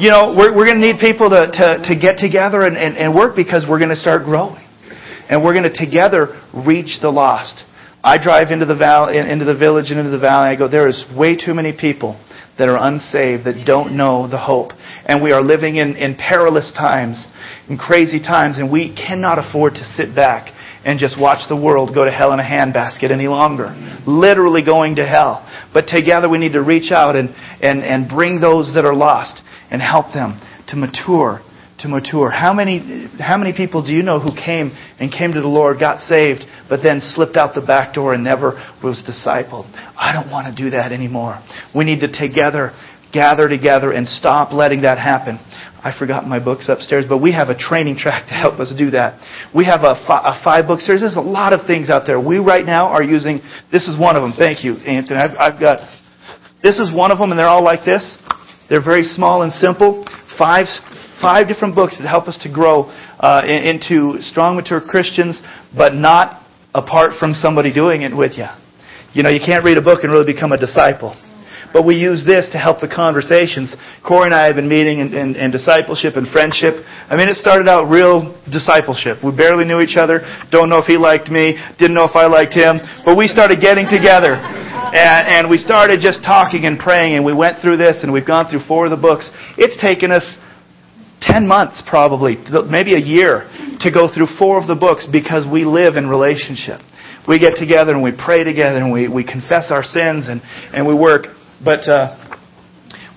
you 0.00 0.08
know, 0.08 0.34
we're, 0.34 0.56
we're 0.56 0.64
going 0.64 0.80
to 0.80 0.86
need 0.92 0.98
people 0.98 1.28
to, 1.28 1.52
to, 1.52 1.92
to 1.92 2.00
get 2.00 2.16
together 2.16 2.62
and, 2.62 2.76
and, 2.76 2.96
and 2.96 3.14
work 3.14 3.36
because 3.36 3.66
we're 3.68 3.78
going 3.78 3.92
to 3.92 4.00
start 4.00 4.24
growing. 4.24 4.64
And 5.28 5.44
we're 5.44 5.52
going 5.52 5.68
to 5.68 5.76
together 5.76 6.40
reach 6.56 6.98
the 7.02 7.10
lost. 7.10 7.62
I 8.02 8.16
drive 8.16 8.50
into 8.50 8.64
the 8.64 8.74
valley, 8.74 9.18
into 9.18 9.44
the 9.44 9.54
village 9.54 9.90
and 9.90 10.00
into 10.00 10.10
the 10.10 10.18
valley. 10.18 10.48
I 10.48 10.56
go, 10.56 10.68
there 10.68 10.88
is 10.88 11.04
way 11.14 11.36
too 11.36 11.52
many 11.52 11.76
people 11.76 12.16
that 12.56 12.68
are 12.68 12.80
unsaved 12.80 13.44
that 13.44 13.64
don't 13.66 13.96
know 13.96 14.26
the 14.26 14.40
hope. 14.40 14.72
And 15.04 15.22
we 15.22 15.32
are 15.32 15.42
living 15.42 15.76
in, 15.76 15.96
in 15.96 16.16
perilous 16.16 16.72
times, 16.72 17.28
in 17.68 17.76
crazy 17.76 18.20
times, 18.20 18.58
and 18.58 18.72
we 18.72 18.96
cannot 18.96 19.38
afford 19.38 19.74
to 19.74 19.84
sit 19.84 20.16
back 20.16 20.48
and 20.82 20.98
just 20.98 21.20
watch 21.20 21.46
the 21.48 21.56
world 21.56 21.92
go 21.94 22.06
to 22.06 22.10
hell 22.10 22.32
in 22.32 22.40
a 22.40 22.42
handbasket 22.42 23.10
any 23.10 23.28
longer. 23.28 23.68
Literally 24.06 24.64
going 24.64 24.96
to 24.96 25.06
hell. 25.06 25.44
But 25.74 25.88
together 25.88 26.28
we 26.28 26.38
need 26.38 26.54
to 26.54 26.62
reach 26.62 26.90
out 26.90 27.16
and, 27.16 27.28
and, 27.60 27.84
and 27.84 28.08
bring 28.08 28.40
those 28.40 28.72
that 28.74 28.86
are 28.86 28.96
lost 28.96 29.42
and 29.70 29.80
help 29.80 30.12
them 30.12 30.40
to 30.68 30.76
mature 30.76 31.40
to 31.80 31.88
mature. 31.88 32.30
How 32.30 32.52
many, 32.52 33.08
how 33.18 33.38
many 33.38 33.52
people 33.52 33.84
do 33.84 33.92
you 33.92 34.02
know 34.02 34.20
who 34.20 34.34
came 34.34 34.70
and 34.98 35.10
came 35.10 35.32
to 35.32 35.40
the 35.40 35.48
Lord, 35.48 35.78
got 35.80 36.00
saved, 36.00 36.44
but 36.68 36.80
then 36.82 37.00
slipped 37.00 37.36
out 37.36 37.54
the 37.54 37.62
back 37.62 37.94
door 37.94 38.12
and 38.14 38.22
never 38.22 38.60
was 38.82 39.02
discipled? 39.02 39.64
I 39.96 40.12
don't 40.12 40.30
want 40.30 40.54
to 40.54 40.62
do 40.62 40.70
that 40.76 40.92
anymore. 40.92 41.42
We 41.74 41.84
need 41.84 42.00
to 42.00 42.12
together 42.12 42.72
gather 43.12 43.48
together 43.48 43.90
and 43.90 44.06
stop 44.06 44.52
letting 44.52 44.82
that 44.82 44.98
happen. 44.98 45.34
I 45.82 45.92
forgot 45.98 46.26
my 46.26 46.38
books 46.38 46.68
upstairs, 46.68 47.06
but 47.08 47.18
we 47.18 47.32
have 47.32 47.48
a 47.48 47.56
training 47.56 47.96
track 47.96 48.28
to 48.28 48.34
help 48.34 48.60
us 48.60 48.72
do 48.76 48.90
that. 48.90 49.18
We 49.54 49.64
have 49.64 49.80
a, 49.82 49.98
fi- 50.06 50.38
a 50.38 50.44
five 50.44 50.66
book 50.66 50.80
series. 50.80 51.00
There's 51.00 51.16
a 51.16 51.20
lot 51.20 51.52
of 51.52 51.66
things 51.66 51.90
out 51.90 52.06
there. 52.06 52.20
We 52.20 52.38
right 52.38 52.64
now 52.64 52.86
are 52.86 53.02
using, 53.02 53.40
this 53.72 53.88
is 53.88 53.98
one 53.98 54.16
of 54.16 54.22
them. 54.22 54.34
Thank 54.38 54.64
you, 54.64 54.74
Anthony. 54.86 55.18
I've, 55.18 55.36
I've 55.38 55.60
got, 55.60 55.80
this 56.62 56.78
is 56.78 56.94
one 56.94 57.10
of 57.10 57.18
them 57.18 57.30
and 57.30 57.38
they're 57.38 57.48
all 57.48 57.64
like 57.64 57.84
this. 57.84 58.16
They're 58.70 58.82
very 58.82 59.02
small 59.02 59.42
and 59.42 59.52
simple. 59.52 60.06
Five, 60.38 60.66
five 61.20 61.48
different 61.48 61.74
books 61.74 61.98
that 61.98 62.06
help 62.06 62.28
us 62.28 62.38
to 62.46 62.48
grow 62.48 62.86
uh, 63.18 63.42
into 63.44 64.22
strong, 64.22 64.54
mature 64.54 64.80
Christians, 64.80 65.42
but 65.76 65.92
not 65.92 66.46
apart 66.72 67.18
from 67.18 67.34
somebody 67.34 67.74
doing 67.74 68.02
it 68.02 68.16
with 68.16 68.38
you. 68.38 68.46
You 69.12 69.24
know, 69.24 69.30
you 69.30 69.42
can't 69.44 69.64
read 69.64 69.76
a 69.76 69.82
book 69.82 70.04
and 70.04 70.12
really 70.12 70.32
become 70.32 70.52
a 70.52 70.56
disciple. 70.56 71.18
But 71.72 71.86
we 71.86 71.94
use 71.94 72.24
this 72.26 72.50
to 72.50 72.58
help 72.58 72.80
the 72.80 72.90
conversations. 72.90 73.74
Corey 74.06 74.26
and 74.26 74.34
I 74.34 74.46
have 74.46 74.56
been 74.56 74.68
meeting 74.68 74.98
in, 74.98 75.14
in, 75.14 75.34
in, 75.36 75.50
discipleship 75.50 76.14
and 76.14 76.26
friendship. 76.26 76.82
I 77.06 77.14
mean, 77.14 77.28
it 77.28 77.38
started 77.38 77.68
out 77.68 77.90
real 77.90 78.34
discipleship. 78.50 79.22
We 79.22 79.30
barely 79.30 79.64
knew 79.64 79.78
each 79.78 79.94
other. 79.94 80.22
Don't 80.50 80.68
know 80.68 80.78
if 80.78 80.86
he 80.86 80.98
liked 80.98 81.30
me. 81.30 81.58
Didn't 81.78 81.94
know 81.94 82.06
if 82.06 82.14
I 82.14 82.26
liked 82.26 82.54
him. 82.54 82.78
But 83.06 83.16
we 83.16 83.26
started 83.26 83.62
getting 83.62 83.86
together. 83.86 84.38
And, 84.92 85.46
and 85.46 85.50
we 85.50 85.56
started 85.56 86.00
just 86.02 86.24
talking 86.24 86.64
and 86.64 86.78
praying. 86.78 87.14
And 87.14 87.24
we 87.24 87.34
went 87.34 87.62
through 87.62 87.76
this 87.76 88.02
and 88.02 88.12
we've 88.12 88.26
gone 88.26 88.50
through 88.50 88.66
four 88.66 88.86
of 88.86 88.90
the 88.90 89.00
books. 89.00 89.30
It's 89.56 89.80
taken 89.80 90.10
us 90.10 90.26
10 91.22 91.46
months 91.46 91.82
probably, 91.88 92.36
maybe 92.68 92.94
a 92.94 92.98
year, 92.98 93.46
to 93.80 93.90
go 93.92 94.08
through 94.12 94.26
four 94.38 94.60
of 94.60 94.66
the 94.66 94.74
books 94.74 95.06
because 95.10 95.46
we 95.46 95.64
live 95.64 95.96
in 95.96 96.08
relationship. 96.08 96.80
We 97.28 97.38
get 97.38 97.54
together 97.56 97.92
and 97.92 98.02
we 98.02 98.12
pray 98.12 98.42
together 98.42 98.78
and 98.78 98.92
we, 98.92 99.06
we 99.06 99.22
confess 99.22 99.70
our 99.70 99.84
sins 99.84 100.26
and, 100.28 100.40
and 100.72 100.86
we 100.86 100.94
work. 100.94 101.26
But 101.62 101.86
uh, 101.86 102.16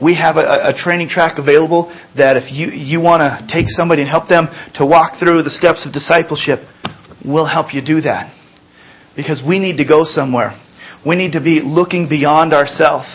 we 0.03 0.19
have 0.19 0.35
a, 0.35 0.69
a 0.69 0.73
training 0.75 1.07
track 1.07 1.39
available 1.39 1.87
that 2.17 2.35
if 2.35 2.51
you, 2.51 2.67
you 2.67 2.99
want 2.99 3.21
to 3.21 3.47
take 3.47 3.65
somebody 3.69 4.01
and 4.01 4.11
help 4.11 4.27
them 4.27 4.47
to 4.75 4.85
walk 4.85 5.17
through 5.17 5.43
the 5.43 5.49
steps 5.49 5.87
of 5.87 5.93
discipleship, 5.93 6.59
we'll 7.23 7.47
help 7.47 7.73
you 7.73 7.81
do 7.81 8.01
that. 8.01 8.35
Because 9.15 9.41
we 9.47 9.59
need 9.59 9.77
to 9.77 9.87
go 9.87 10.03
somewhere. 10.03 10.59
We 11.05 11.15
need 11.15 11.33
to 11.33 11.41
be 11.41 11.61
looking 11.63 12.07
beyond 12.07 12.53
ourselves. 12.53 13.07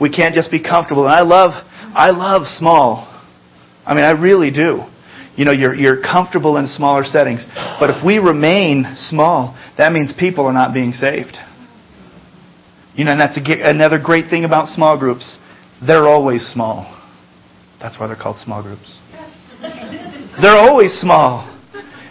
We 0.00 0.10
can't 0.10 0.34
just 0.34 0.50
be 0.50 0.62
comfortable. 0.62 1.06
And 1.06 1.14
I 1.14 1.22
love, 1.22 1.52
I 1.94 2.10
love 2.10 2.46
small 2.46 3.16
I 3.86 3.94
mean, 3.94 4.04
I 4.04 4.10
really 4.10 4.50
do. 4.50 4.82
You 5.36 5.44
know, 5.44 5.52
you're, 5.52 5.74
you're 5.74 6.02
comfortable 6.02 6.56
in 6.56 6.66
smaller 6.66 7.04
settings. 7.04 7.46
But 7.78 7.90
if 7.90 8.04
we 8.04 8.18
remain 8.18 8.84
small, 8.96 9.56
that 9.78 9.92
means 9.92 10.12
people 10.18 10.44
are 10.46 10.52
not 10.52 10.74
being 10.74 10.92
saved. 10.92 11.36
You 12.94 13.04
know, 13.04 13.12
and 13.12 13.20
that's 13.20 13.38
a, 13.38 13.70
another 13.70 14.00
great 14.02 14.28
thing 14.28 14.44
about 14.44 14.68
small 14.68 14.98
groups. 14.98 15.38
They're 15.86 16.08
always 16.08 16.42
small. 16.46 16.92
That's 17.80 18.00
why 18.00 18.08
they're 18.08 18.16
called 18.16 18.38
small 18.38 18.62
groups. 18.62 18.98
They're 20.42 20.58
always 20.58 20.92
small. 20.98 21.52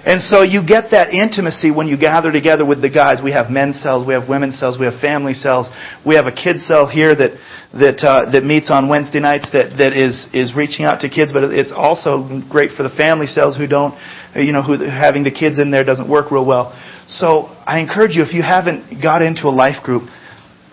And 0.05 0.21
so 0.21 0.43
you 0.43 0.61
get 0.61 0.93
that 0.93 1.09
intimacy 1.09 1.71
when 1.71 1.87
you 1.87 1.97
gather 1.97 2.31
together 2.31 2.63
with 2.63 2.79
the 2.79 2.93
guys. 2.93 3.25
We 3.25 3.31
have 3.31 3.49
men's 3.49 3.81
cells, 3.81 4.05
we 4.05 4.13
have 4.13 4.29
women's 4.29 4.53
cells, 4.59 4.77
we 4.77 4.85
have 4.85 5.01
family 5.01 5.33
cells. 5.33 5.67
We 6.05 6.13
have 6.13 6.27
a 6.27 6.31
kids 6.31 6.61
cell 6.67 6.85
here 6.85 7.09
that 7.09 7.33
that 7.73 8.05
uh, 8.05 8.29
that 8.29 8.45
meets 8.45 8.69
on 8.69 8.87
Wednesday 8.87 9.19
nights 9.19 9.49
that 9.51 9.81
that 9.81 9.97
is 9.97 10.29
is 10.29 10.53
reaching 10.53 10.85
out 10.85 11.01
to 11.01 11.09
kids, 11.09 11.33
but 11.33 11.49
it's 11.49 11.73
also 11.73 12.21
great 12.45 12.77
for 12.77 12.83
the 12.83 12.93
family 12.93 13.25
cells 13.25 13.57
who 13.57 13.65
don't, 13.65 13.97
you 14.37 14.53
know, 14.53 14.61
who 14.61 14.77
having 14.77 15.25
the 15.25 15.33
kids 15.33 15.57
in 15.57 15.71
there 15.71 15.83
doesn't 15.83 16.07
work 16.07 16.29
real 16.29 16.45
well. 16.45 16.69
So 17.09 17.49
I 17.65 17.81
encourage 17.81 18.13
you 18.13 18.21
if 18.21 18.33
you 18.33 18.45
haven't 18.45 19.01
got 19.01 19.25
into 19.25 19.49
a 19.49 19.53
life 19.53 19.81
group 19.81 20.05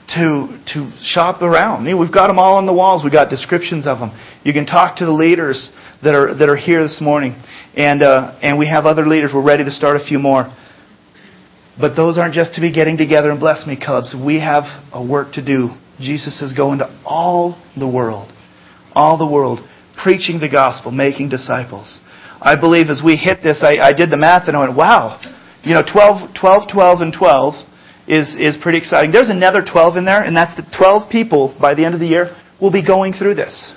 to 0.09 0.63
to 0.75 0.91
shop 1.03 1.43
around. 1.43 1.85
we've 1.85 2.13
got 2.13 2.29
them 2.29 2.39
all 2.39 2.57
on 2.57 2.67
the 2.67 2.73
walls. 2.73 3.03
We've 3.05 3.13
got 3.13 3.31
descriptions 3.31 3.87
of 3.87 3.99
them. 3.99 4.11
You 4.45 4.53
can 4.53 4.67
talk 4.67 4.97
to 4.97 5.07
the 5.07 5.13
leaders 5.13 5.71
that 6.03 6.15
are 6.15 6.35
that 6.35 6.49
are 6.49 6.57
here 6.57 6.83
this 6.83 7.01
morning. 7.01 7.41
And, 7.75 8.03
uh, 8.03 8.39
and 8.43 8.59
we 8.59 8.69
have 8.69 8.85
other 8.85 9.07
leaders. 9.07 9.31
We're 9.35 9.45
ready 9.45 9.65
to 9.65 9.71
start 9.71 9.97
a 9.97 10.05
few 10.05 10.19
more. 10.19 10.53
But 11.81 11.97
those 11.97 12.19
aren't 12.19 12.35
just 12.35 12.55
to 12.55 12.61
be 12.61 12.71
getting 12.71 12.99
together 12.99 13.31
and 13.31 13.41
bless 13.41 13.67
me 13.67 13.79
clubs. 13.83 14.15
We 14.15 14.41
have 14.41 14.65
a 14.93 15.05
work 15.05 15.33
to 15.35 15.45
do. 15.45 15.71
Jesus 15.99 16.39
says, 16.39 16.53
go 16.55 16.73
into 16.73 16.85
all 17.05 17.61
the 17.79 17.89
world, 17.89 18.31
all 18.93 19.17
the 19.17 19.27
world, 19.27 19.61
preaching 20.03 20.39
the 20.39 20.51
gospel, 20.51 20.91
making 20.91 21.31
disciples. 21.31 22.01
I 22.41 22.61
believe 22.61 22.89
as 22.91 23.01
we 23.05 23.17
hit 23.17 23.39
this, 23.43 23.65
I, 23.65 23.79
I 23.81 23.93
did 23.93 24.11
the 24.11 24.17
math 24.17 24.49
and 24.49 24.57
I 24.57 24.61
went, 24.61 24.77
wow, 24.77 25.21
you 25.63 25.75
know, 25.75 25.83
12, 25.83 26.35
12, 26.39 26.69
12, 26.73 27.01
and 27.01 27.15
12 27.17 27.55
is, 28.07 28.35
is 28.35 28.57
pretty 28.61 28.79
exciting. 28.79 29.13
There's 29.13 29.31
another 29.31 29.63
12 29.65 29.97
in 29.97 30.05
there, 30.05 30.23
and 30.23 30.37
that's 30.37 30.57
the 30.57 30.67
12 30.77 31.11
people 31.11 31.57
by 31.61 31.75
the 31.75 31.85
end 31.85 31.95
of 31.95 32.01
the 32.01 32.07
year 32.07 32.37
will 32.61 32.73
be 32.73 32.85
going 32.85 33.13
through 33.13 33.35
this. 33.35 33.73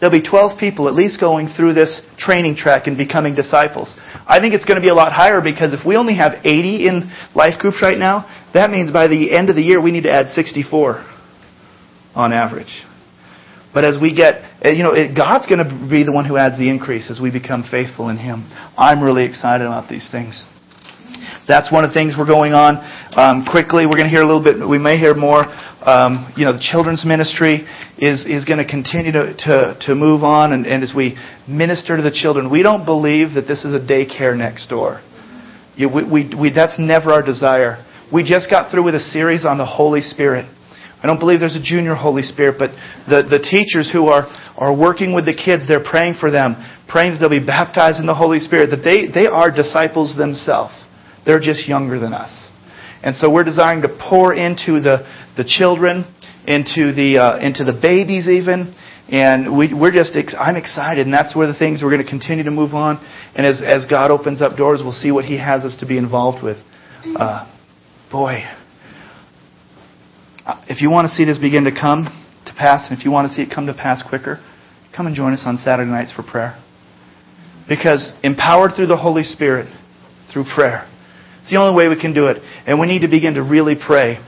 There'll 0.00 0.14
be 0.14 0.26
12 0.26 0.58
people 0.58 0.88
at 0.88 0.94
least 0.94 1.20
going 1.20 1.48
through 1.54 1.74
this 1.74 2.00
training 2.16 2.56
track 2.56 2.86
and 2.86 2.96
becoming 2.96 3.34
disciples. 3.34 3.94
I 4.26 4.40
think 4.40 4.54
it's 4.54 4.64
going 4.64 4.80
to 4.80 4.82
be 4.82 4.88
a 4.88 4.94
lot 4.94 5.12
higher 5.12 5.42
because 5.42 5.74
if 5.74 5.84
we 5.84 5.96
only 5.96 6.16
have 6.16 6.40
80 6.42 6.88
in 6.88 7.12
life 7.34 7.58
groups 7.58 7.82
right 7.82 7.98
now, 7.98 8.24
that 8.54 8.70
means 8.70 8.90
by 8.90 9.08
the 9.08 9.36
end 9.36 9.50
of 9.50 9.56
the 9.56 9.62
year 9.62 9.80
we 9.80 9.90
need 9.90 10.04
to 10.04 10.10
add 10.10 10.28
64 10.28 11.04
on 12.14 12.32
average. 12.32 12.82
But 13.74 13.84
as 13.84 13.98
we 14.00 14.14
get, 14.14 14.42
eh, 14.62 14.72
you 14.72 14.82
know, 14.82 14.92
it, 14.92 15.14
God's 15.14 15.46
going 15.46 15.62
to 15.62 15.88
be 15.88 16.02
the 16.02 16.12
one 16.12 16.24
who 16.24 16.36
adds 16.36 16.58
the 16.58 16.68
increase 16.68 17.10
as 17.10 17.20
we 17.20 17.30
become 17.30 17.62
faithful 17.70 18.08
in 18.08 18.16
Him. 18.16 18.50
I'm 18.76 19.02
really 19.02 19.24
excited 19.24 19.66
about 19.66 19.88
these 19.88 20.08
things. 20.10 20.44
That's 21.48 21.72
one 21.72 21.84
of 21.84 21.90
the 21.90 21.94
things 21.94 22.14
we're 22.16 22.26
going 22.26 22.52
on. 22.52 22.78
Um, 23.16 23.44
quickly, 23.50 23.86
we're 23.86 23.98
going 23.98 24.08
to 24.08 24.14
hear 24.14 24.22
a 24.22 24.26
little 24.26 24.42
bit, 24.42 24.60
we 24.60 24.78
may 24.78 24.98
hear 24.98 25.14
more. 25.14 25.44
Um, 25.82 26.32
you 26.36 26.44
know, 26.44 26.52
the 26.52 26.62
children's 26.62 27.04
ministry 27.04 27.66
is, 27.98 28.26
is 28.26 28.44
going 28.44 28.58
to 28.58 28.68
continue 28.68 29.12
to, 29.12 29.34
to, 29.48 29.76
to 29.88 29.94
move 29.94 30.22
on, 30.22 30.52
and, 30.52 30.66
and 30.66 30.82
as 30.82 30.92
we 30.94 31.16
minister 31.48 31.96
to 31.96 32.02
the 32.02 32.12
children, 32.12 32.50
we 32.50 32.62
don't 32.62 32.84
believe 32.84 33.34
that 33.34 33.48
this 33.48 33.64
is 33.64 33.74
a 33.74 33.80
daycare 33.80 34.36
next 34.36 34.68
door. 34.68 35.00
You, 35.76 35.88
we, 35.88 36.04
we, 36.04 36.20
we, 36.38 36.50
that's 36.52 36.78
never 36.78 37.12
our 37.12 37.24
desire. 37.24 37.84
We 38.12 38.22
just 38.22 38.50
got 38.50 38.70
through 38.70 38.84
with 38.84 38.94
a 38.94 39.00
series 39.00 39.46
on 39.46 39.56
the 39.56 39.66
Holy 39.66 40.02
Spirit. 40.02 40.44
I 41.02 41.06
don't 41.06 41.18
believe 41.18 41.40
there's 41.40 41.56
a 41.56 41.62
junior 41.62 41.94
Holy 41.94 42.22
Spirit, 42.22 42.56
but 42.58 42.70
the, 43.08 43.24
the 43.24 43.40
teachers 43.40 43.88
who 43.90 44.08
are, 44.08 44.28
are 44.58 44.76
working 44.76 45.14
with 45.14 45.24
the 45.24 45.32
kids, 45.32 45.66
they're 45.66 45.82
praying 45.82 46.16
for 46.20 46.30
them, 46.30 46.60
praying 46.86 47.12
that 47.12 47.18
they'll 47.20 47.32
be 47.32 47.40
baptized 47.40 47.98
in 47.98 48.06
the 48.06 48.14
Holy 48.14 48.38
Spirit, 48.38 48.68
that 48.68 48.84
they, 48.84 49.08
they 49.08 49.26
are 49.26 49.50
disciples 49.50 50.14
themselves. 50.18 50.76
They're 51.26 51.40
just 51.40 51.68
younger 51.68 51.98
than 51.98 52.12
us. 52.12 52.48
And 53.02 53.16
so 53.16 53.30
we're 53.30 53.44
desiring 53.44 53.82
to 53.82 53.88
pour 53.88 54.34
into 54.34 54.80
the, 54.80 55.06
the 55.36 55.44
children, 55.44 56.04
into 56.46 56.92
the, 56.92 57.18
uh, 57.18 57.38
into 57.38 57.64
the 57.64 57.72
babies 57.72 58.28
even. 58.28 58.74
And 59.08 59.56
we, 59.56 59.74
we're 59.74 59.92
just, 59.92 60.14
ex- 60.14 60.34
I'm 60.38 60.56
excited. 60.56 61.06
And 61.06 61.12
that's 61.12 61.34
where 61.34 61.46
the 61.46 61.58
things 61.58 61.82
we're 61.82 61.90
going 61.90 62.04
to 62.04 62.08
continue 62.08 62.44
to 62.44 62.50
move 62.50 62.74
on. 62.74 63.04
And 63.34 63.46
as, 63.46 63.62
as 63.66 63.86
God 63.88 64.10
opens 64.10 64.42
up 64.42 64.56
doors, 64.56 64.80
we'll 64.82 64.92
see 64.92 65.10
what 65.10 65.24
He 65.24 65.38
has 65.38 65.64
us 65.64 65.76
to 65.80 65.86
be 65.86 65.98
involved 65.98 66.44
with. 66.44 66.58
Uh, 67.16 67.50
boy, 68.12 68.44
uh, 70.46 70.64
if 70.68 70.82
you 70.82 70.90
want 70.90 71.06
to 71.06 71.14
see 71.14 71.24
this 71.24 71.38
begin 71.38 71.64
to 71.64 71.72
come 71.72 72.04
to 72.46 72.52
pass, 72.52 72.88
and 72.90 72.98
if 72.98 73.04
you 73.04 73.10
want 73.10 73.28
to 73.28 73.34
see 73.34 73.42
it 73.42 73.52
come 73.52 73.66
to 73.66 73.74
pass 73.74 74.02
quicker, 74.06 74.38
come 74.94 75.06
and 75.06 75.16
join 75.16 75.32
us 75.32 75.44
on 75.46 75.56
Saturday 75.56 75.90
nights 75.90 76.12
for 76.12 76.22
prayer. 76.22 76.62
Because 77.68 78.12
empowered 78.22 78.72
through 78.76 78.88
the 78.88 78.96
Holy 78.96 79.22
Spirit, 79.22 79.66
through 80.32 80.44
prayer, 80.54 80.89
it's 81.40 81.50
the 81.50 81.56
only 81.56 81.76
way 81.76 81.88
we 81.88 82.00
can 82.00 82.14
do 82.14 82.26
it. 82.26 82.42
And 82.66 82.78
we 82.78 82.86
need 82.86 83.02
to 83.02 83.08
begin 83.08 83.34
to 83.34 83.42
really 83.42 83.74
pray. 83.74 84.18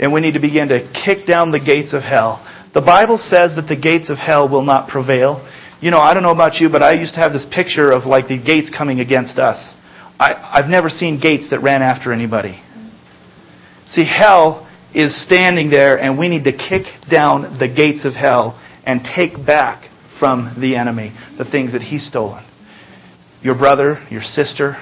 And 0.00 0.12
we 0.12 0.20
need 0.20 0.32
to 0.32 0.40
begin 0.40 0.68
to 0.68 0.90
kick 1.04 1.26
down 1.26 1.50
the 1.50 1.60
gates 1.60 1.92
of 1.92 2.02
hell. 2.02 2.40
The 2.74 2.80
Bible 2.80 3.18
says 3.18 3.54
that 3.56 3.68
the 3.68 3.76
gates 3.76 4.08
of 4.08 4.16
hell 4.16 4.48
will 4.48 4.64
not 4.64 4.88
prevail. 4.88 5.46
You 5.80 5.90
know, 5.90 5.98
I 5.98 6.14
don't 6.14 6.22
know 6.22 6.32
about 6.32 6.54
you, 6.56 6.70
but 6.70 6.82
I 6.82 6.94
used 6.94 7.14
to 7.14 7.20
have 7.20 7.32
this 7.32 7.46
picture 7.52 7.92
of 7.92 8.04
like 8.04 8.28
the 8.28 8.42
gates 8.42 8.72
coming 8.76 9.00
against 9.00 9.38
us. 9.38 9.74
I, 10.18 10.58
I've 10.58 10.70
never 10.70 10.88
seen 10.88 11.20
gates 11.20 11.50
that 11.50 11.62
ran 11.62 11.82
after 11.82 12.12
anybody. 12.12 12.62
See, 13.86 14.04
hell 14.04 14.68
is 14.94 15.22
standing 15.24 15.70
there, 15.70 15.98
and 15.98 16.18
we 16.18 16.28
need 16.28 16.44
to 16.44 16.52
kick 16.52 16.86
down 17.10 17.58
the 17.58 17.68
gates 17.68 18.04
of 18.04 18.14
hell 18.14 18.58
and 18.84 19.00
take 19.04 19.44
back 19.44 19.90
from 20.18 20.56
the 20.60 20.76
enemy 20.76 21.12
the 21.36 21.44
things 21.44 21.72
that 21.72 21.82
he's 21.82 22.06
stolen. 22.06 22.44
Your 23.42 23.58
brother, 23.58 24.06
your 24.10 24.22
sister, 24.22 24.76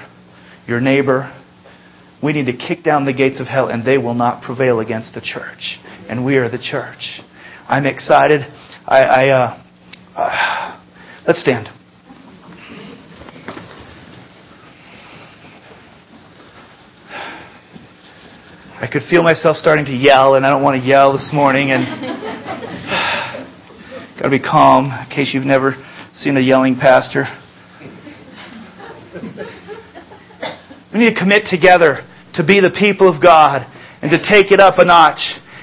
your 0.67 0.79
neighbor, 0.79 1.35
we 2.21 2.33
need 2.33 2.45
to 2.45 2.55
kick 2.55 2.83
down 2.83 3.05
the 3.05 3.13
gates 3.13 3.39
of 3.39 3.47
hell, 3.47 3.67
and 3.67 3.85
they 3.85 3.97
will 3.97 4.13
not 4.13 4.43
prevail 4.43 4.79
against 4.79 5.13
the 5.13 5.21
church. 5.21 5.79
And 6.07 6.23
we 6.23 6.37
are 6.37 6.49
the 6.49 6.59
church. 6.59 7.21
I'm 7.67 7.85
excited. 7.85 8.41
I, 8.85 8.99
I 8.99 9.29
uh, 9.29 9.63
uh, 10.15 10.79
let's 11.27 11.41
stand. 11.41 11.67
I 18.79 18.87
could 18.91 19.03
feel 19.09 19.23
myself 19.23 19.57
starting 19.57 19.85
to 19.85 19.95
yell, 19.95 20.35
and 20.35 20.45
I 20.45 20.49
don't 20.49 20.63
want 20.63 20.81
to 20.81 20.87
yell 20.87 21.13
this 21.13 21.31
morning. 21.33 21.71
And 21.71 21.85
got 24.19 24.23
to 24.23 24.29
be 24.29 24.39
calm 24.39 24.85
in 24.85 25.09
case 25.09 25.33
you've 25.33 25.45
never 25.45 25.75
seen 26.13 26.37
a 26.37 26.39
yelling 26.39 26.75
pastor. 26.75 27.25
We 30.93 30.99
need 30.99 31.13
to 31.13 31.19
commit 31.19 31.45
together 31.49 32.05
to 32.35 32.45
be 32.45 32.59
the 32.59 32.73
people 32.77 33.07
of 33.13 33.21
God 33.21 33.67
and 34.01 34.09
to 34.11 34.17
take 34.17 34.51
it 34.51 34.59
up 34.59 34.75
a 34.77 34.85
notch 34.85 35.21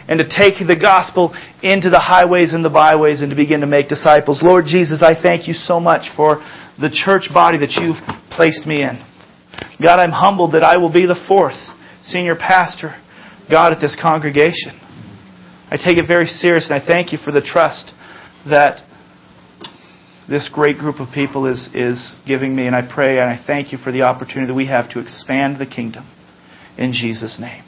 and 0.09 0.19
to 0.19 0.25
take 0.25 0.57
the 0.64 0.79
gospel 0.79 1.37
into 1.62 1.91
the 1.91 2.01
highways 2.01 2.55
and 2.55 2.64
the 2.64 2.73
byways 2.73 3.21
and 3.21 3.31
to 3.31 3.37
begin 3.37 3.61
to 3.61 3.66
make 3.66 3.89
disciples. 3.89 4.41
Lord 4.43 4.64
Jesus, 4.64 5.03
I 5.03 5.21
thank 5.21 5.47
you 5.47 5.55
so 5.55 5.79
much 5.79 6.09
for 6.16 6.41
the 6.81 6.89
church 6.89 7.29
body 7.33 7.59
that 7.59 7.77
you've 7.77 8.01
placed 8.31 8.66
me 8.66 8.83
in. 8.83 8.97
God, 9.85 10.01
I'm 10.01 10.12
humbled 10.12 10.55
that 10.55 10.62
I 10.62 10.79
will 10.79 10.93
be 10.93 11.07
the 11.07 11.19
fourth 11.29 11.59
senior 12.03 12.37
pastor. 12.37 12.97
God 13.51 13.73
at 13.73 13.81
this 13.81 13.97
congregation. 14.01 14.79
I 15.71 15.77
take 15.77 15.97
it 15.97 16.07
very 16.07 16.27
serious, 16.27 16.69
and 16.71 16.81
I 16.81 16.85
thank 16.85 17.12
you 17.12 17.19
for 17.23 17.33
the 17.33 17.41
trust 17.41 17.93
that 18.49 18.85
this 20.29 20.51
great 20.53 20.79
group 20.79 21.01
of 21.01 21.09
people 21.14 21.47
is, 21.47 21.69
is 21.75 22.14
giving 22.27 22.55
me. 22.55 22.66
And 22.66 22.77
I 22.77 22.83
pray 22.83 23.19
and 23.19 23.29
I 23.31 23.43
thank 23.47 23.73
you 23.73 23.79
for 23.79 23.91
the 23.91 24.03
opportunity 24.03 24.49
that 24.49 24.55
we 24.55 24.66
have 24.66 24.91
to 24.91 25.01
expand 25.01 25.59
the 25.59 25.66
kingdom 25.66 26.07
in 26.79 26.93
Jesus' 26.93 27.39
name. 27.41 27.64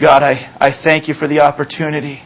God, 0.00 0.22
I, 0.22 0.56
I 0.60 0.70
thank 0.82 1.08
you 1.08 1.14
for 1.14 1.28
the 1.28 1.40
opportunity 1.40 2.20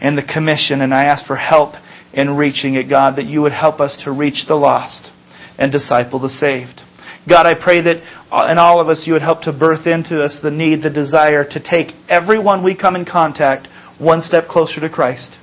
and 0.00 0.16
the 0.16 0.22
commission, 0.22 0.80
and 0.80 0.94
I 0.94 1.04
ask 1.04 1.26
for 1.26 1.36
help 1.36 1.74
in 2.12 2.36
reaching 2.36 2.74
it, 2.74 2.88
God, 2.88 3.16
that 3.16 3.26
you 3.26 3.42
would 3.42 3.52
help 3.52 3.80
us 3.80 4.00
to 4.04 4.12
reach 4.12 4.46
the 4.46 4.54
lost 4.54 5.10
and 5.58 5.70
disciple 5.70 6.20
the 6.20 6.28
saved. 6.28 6.80
God, 7.28 7.46
I 7.46 7.54
pray 7.54 7.82
that 7.82 8.02
uh, 8.32 8.50
in 8.50 8.58
all 8.58 8.80
of 8.80 8.88
us 8.88 9.04
you 9.06 9.12
would 9.12 9.22
help 9.22 9.42
to 9.42 9.52
birth 9.52 9.86
into 9.86 10.22
us 10.22 10.38
the 10.42 10.50
need, 10.50 10.82
the 10.82 10.90
desire 10.90 11.44
to 11.44 11.60
take 11.60 11.94
everyone 12.08 12.64
we 12.64 12.76
come 12.76 12.96
in 12.96 13.04
contact 13.04 13.68
one 13.98 14.20
step 14.22 14.48
closer 14.48 14.80
to 14.80 14.88
Christ. 14.88 15.36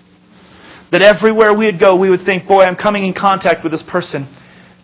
That 0.91 1.03
everywhere 1.03 1.55
we 1.55 1.65
would 1.65 1.79
go, 1.79 1.95
we 1.99 2.09
would 2.09 2.25
think, 2.25 2.47
boy, 2.47 2.61
I'm 2.61 2.75
coming 2.75 3.05
in 3.05 3.13
contact 3.13 3.63
with 3.63 3.71
this 3.71 3.83
person. 3.83 4.25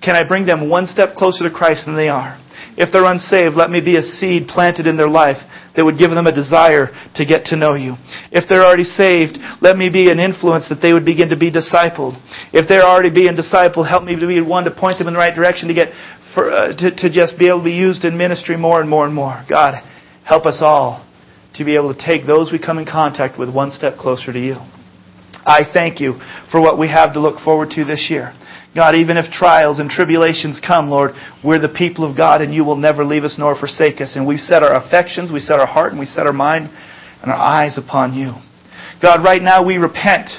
Can 0.03 0.15
I 0.15 0.27
bring 0.27 0.45
them 0.45 0.69
one 0.69 0.86
step 0.86 1.15
closer 1.15 1.47
to 1.47 1.53
Christ 1.53 1.86
than 1.86 1.95
they 1.95 2.09
are? 2.09 2.38
If 2.76 2.91
they're 2.91 3.05
unsaved, 3.05 3.55
let 3.55 3.69
me 3.69 3.82
be 3.82 3.97
a 3.97 4.01
seed 4.01 4.47
planted 4.47 4.88
in 4.88 4.97
their 4.97 5.09
life 5.09 5.38
that 5.76 5.86
would 5.86 5.97
give 5.97 6.11
them 6.11 6.28
a 6.28 6.34
desire 6.34 6.89
to 7.15 7.26
get 7.26 7.45
to 7.49 7.55
know 7.55 7.74
you. 7.74 7.97
If 8.32 8.49
they're 8.49 8.65
already 8.65 8.86
saved, 8.86 9.38
let 9.61 9.78
me 9.78 9.89
be 9.89 10.09
an 10.09 10.19
influence 10.19 10.69
that 10.69 10.82
they 10.82 10.93
would 10.93 11.05
begin 11.05 11.30
to 11.30 11.38
be 11.38 11.51
discipled. 11.51 12.17
If 12.53 12.69
they're 12.69 12.86
already 12.86 13.09
being 13.09 13.38
discipled, 13.38 13.89
help 13.89 14.03
me 14.03 14.17
to 14.17 14.28
be 14.28 14.41
one 14.41 14.65
to 14.65 14.71
point 14.71 14.97
them 14.97 15.07
in 15.07 15.13
the 15.13 15.19
right 15.19 15.34
direction 15.34 15.67
to 15.69 15.74
get 15.74 15.93
for, 16.34 16.49
uh, 16.49 16.76
to, 16.78 16.95
to 16.95 17.09
just 17.09 17.38
be 17.38 17.47
able 17.47 17.59
to 17.59 17.65
be 17.65 17.78
used 17.78 18.05
in 18.05 18.17
ministry 18.17 18.57
more 18.57 18.82
and 18.82 18.89
more 18.89 19.05
and 19.05 19.13
more. 19.13 19.45
God, 19.49 19.76
help 20.26 20.45
us 20.45 20.61
all 20.61 21.05
to 21.55 21.63
be 21.63 21.76
able 21.76 21.93
to 21.93 21.99
take 21.99 22.26
those 22.26 22.51
we 22.51 22.57
come 22.57 22.80
in 22.80 22.86
contact 22.86 23.38
with 23.38 23.53
one 23.53 23.69
step 23.69 23.97
closer 23.97 24.34
to 24.34 24.39
you. 24.39 24.57
I 25.45 25.61
thank 25.71 25.99
you 25.99 26.19
for 26.51 26.61
what 26.61 26.80
we 26.80 26.88
have 26.88 27.13
to 27.13 27.19
look 27.19 27.43
forward 27.43 27.69
to 27.71 27.84
this 27.86 28.07
year. 28.09 28.34
God, 28.76 28.95
even 28.95 29.17
if 29.17 29.32
trials 29.32 29.80
and 29.80 29.89
tribulations 29.89 30.59
come, 30.65 30.89
Lord, 30.89 31.11
we're 31.43 31.61
the 31.61 31.69
people 31.69 32.09
of 32.09 32.17
God 32.17 32.41
and 32.41 32.53
you 32.53 32.63
will 32.63 32.76
never 32.76 33.05
leave 33.05 33.24
us 33.24 33.36
nor 33.38 33.57
forsake 33.57 34.01
us. 34.01 34.15
And 34.15 34.26
we 34.26 34.38
set 34.38 34.63
our 34.63 34.74
affections, 34.74 35.32
we 35.32 35.39
set 35.39 35.59
our 35.59 35.67
heart, 35.67 35.91
and 35.91 35.99
we 35.99 36.07
set 36.07 36.26
our 36.26 36.34
mind 36.34 36.69
and 37.21 37.32
our 37.32 37.38
eyes 37.38 37.78
upon 37.78 38.15
you. 38.15 38.34
God, 39.01 39.24
right 39.24 39.41
now 39.41 39.63
we 39.63 39.78
repent. 39.78 40.30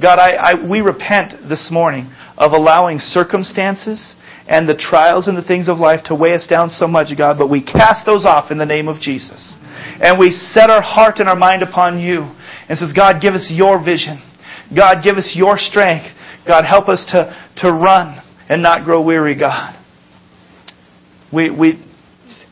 God, 0.00 0.18
I, 0.18 0.36
I, 0.36 0.68
we 0.68 0.80
repent 0.80 1.48
this 1.48 1.68
morning 1.72 2.12
of 2.36 2.52
allowing 2.52 2.98
circumstances 2.98 4.14
and 4.46 4.68
the 4.68 4.76
trials 4.76 5.28
and 5.28 5.36
the 5.36 5.46
things 5.46 5.68
of 5.68 5.78
life 5.78 6.00
to 6.06 6.14
weigh 6.14 6.34
us 6.34 6.46
down 6.46 6.68
so 6.68 6.86
much, 6.86 7.08
God, 7.16 7.38
but 7.38 7.48
we 7.48 7.62
cast 7.62 8.04
those 8.04 8.24
off 8.26 8.50
in 8.50 8.58
the 8.58 8.66
name 8.66 8.88
of 8.88 9.00
Jesus. 9.00 9.54
And 10.02 10.18
we 10.18 10.32
set 10.32 10.70
our 10.70 10.82
heart 10.82 11.18
and 11.18 11.28
our 11.28 11.36
mind 11.36 11.62
upon 11.62 12.00
you 12.00 12.34
and 12.68 12.76
says, 12.76 12.92
God, 12.94 13.22
give 13.22 13.34
us 13.34 13.48
your 13.50 13.82
vision. 13.82 14.20
God, 14.74 15.04
give 15.04 15.16
us 15.16 15.32
your 15.36 15.56
strength. 15.56 16.06
God, 16.46 16.64
help 16.64 16.88
us 16.88 17.04
to, 17.12 17.50
to 17.58 17.72
run 17.72 18.20
and 18.48 18.62
not 18.62 18.84
grow 18.84 19.02
weary, 19.02 19.38
God. 19.38 19.76
We, 21.32 21.50
we, 21.50 21.84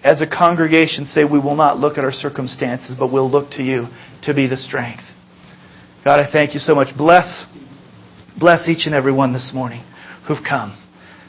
as 0.04 0.22
a 0.22 0.26
congregation, 0.26 1.04
say 1.04 1.24
we 1.24 1.38
will 1.40 1.56
not 1.56 1.78
look 1.78 1.98
at 1.98 2.04
our 2.04 2.12
circumstances, 2.12 2.94
but 2.98 3.12
we'll 3.12 3.30
look 3.30 3.50
to 3.52 3.62
you 3.62 3.86
to 4.24 4.34
be 4.34 4.46
the 4.46 4.56
strength. 4.56 5.04
God, 6.04 6.20
I 6.20 6.30
thank 6.30 6.54
you 6.54 6.60
so 6.60 6.74
much. 6.74 6.96
Bless, 6.96 7.44
bless 8.38 8.68
each 8.68 8.86
and 8.86 8.94
every 8.94 9.12
one 9.12 9.32
this 9.32 9.50
morning 9.52 9.84
who've 10.26 10.44
come 10.46 10.76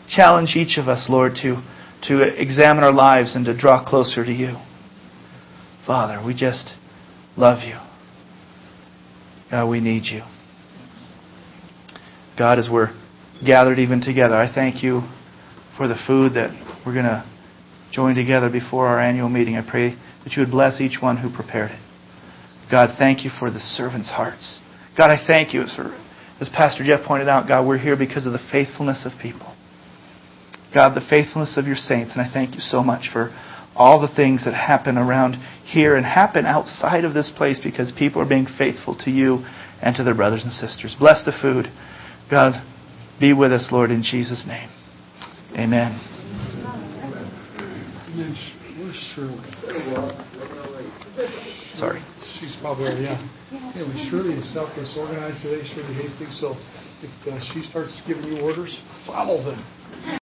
challenge 0.09 0.55
each 0.55 0.77
of 0.77 0.87
us, 0.87 1.07
Lord, 1.09 1.33
to, 1.43 1.61
to 2.03 2.41
examine 2.41 2.83
our 2.83 2.91
lives 2.91 3.35
and 3.35 3.45
to 3.45 3.55
draw 3.55 3.85
closer 3.85 4.25
to 4.25 4.31
you. 4.31 4.55
Father, 5.85 6.23
we 6.25 6.33
just 6.33 6.73
love 7.37 7.59
you. 7.63 7.75
God, 9.51 9.69
we 9.69 9.79
need 9.79 10.03
you. 10.05 10.21
God, 12.39 12.57
as 12.57 12.69
we're 12.71 12.87
gathered 13.45 13.79
even 13.79 13.99
together, 13.99 14.33
I 14.33 14.49
thank 14.51 14.81
you 14.81 15.01
for 15.75 15.89
the 15.89 15.99
food 16.07 16.35
that 16.35 16.55
we're 16.85 16.93
going 16.93 17.03
to 17.03 17.29
join 17.91 18.15
together 18.15 18.49
before 18.49 18.87
our 18.87 18.97
annual 18.97 19.27
meeting. 19.27 19.57
I 19.57 19.69
pray 19.69 19.89
that 20.23 20.31
you 20.37 20.43
would 20.43 20.49
bless 20.49 20.79
each 20.79 21.01
one 21.01 21.17
who 21.17 21.35
prepared 21.35 21.71
it. 21.71 21.81
God, 22.71 22.95
thank 22.97 23.25
you 23.25 23.29
for 23.37 23.51
the 23.51 23.59
servants' 23.59 24.09
hearts. 24.09 24.61
God, 24.97 25.11
I 25.11 25.17
thank 25.27 25.53
you. 25.53 25.65
for, 25.75 25.93
As 26.39 26.47
Pastor 26.47 26.85
Jeff 26.85 27.05
pointed 27.05 27.27
out, 27.27 27.45
God, 27.45 27.67
we're 27.67 27.77
here 27.77 27.97
because 27.97 28.25
of 28.25 28.31
the 28.31 28.47
faithfulness 28.49 29.05
of 29.05 29.19
people. 29.21 29.53
God, 30.73 30.95
the 30.95 31.05
faithfulness 31.09 31.57
of 31.57 31.67
your 31.67 31.75
saints. 31.75 32.13
And 32.15 32.21
I 32.21 32.31
thank 32.31 32.55
you 32.55 32.61
so 32.61 32.81
much 32.81 33.09
for 33.11 33.35
all 33.75 33.99
the 33.99 34.15
things 34.15 34.45
that 34.45 34.53
happen 34.53 34.97
around 34.97 35.35
here 35.65 35.97
and 35.97 36.05
happen 36.05 36.45
outside 36.45 37.03
of 37.03 37.13
this 37.13 37.33
place 37.35 37.59
because 37.61 37.91
people 37.91 38.21
are 38.21 38.29
being 38.29 38.47
faithful 38.57 38.95
to 39.03 39.11
you 39.11 39.43
and 39.81 39.93
to 39.97 40.05
their 40.05 40.15
brothers 40.15 40.43
and 40.43 40.53
sisters. 40.53 40.95
Bless 40.97 41.25
the 41.25 41.33
food. 41.41 41.67
God, 42.29 42.61
be 43.19 43.33
with 43.33 43.51
us, 43.51 43.69
Lord, 43.71 43.89
in 43.89 44.03
Jesus' 44.03 44.45
name. 44.47 44.69
Amen. 45.57 45.97
Sorry. 51.75 52.03
She's 52.39 52.55
probably, 52.61 53.03
yeah. 53.03 53.17
Anyway, 53.75 54.07
Shirley 54.09 54.35
is 54.35 54.53
self 54.53 54.69
organized 54.95 55.41
today, 55.41 55.65
Shirley 55.73 55.93
Hastings. 55.95 56.39
So 56.39 56.53
if 57.01 57.27
uh, 57.27 57.39
she 57.51 57.61
starts 57.61 57.99
giving 58.07 58.25
you 58.25 58.41
orders, 58.41 58.79
follow 59.07 59.43
them. 59.43 59.65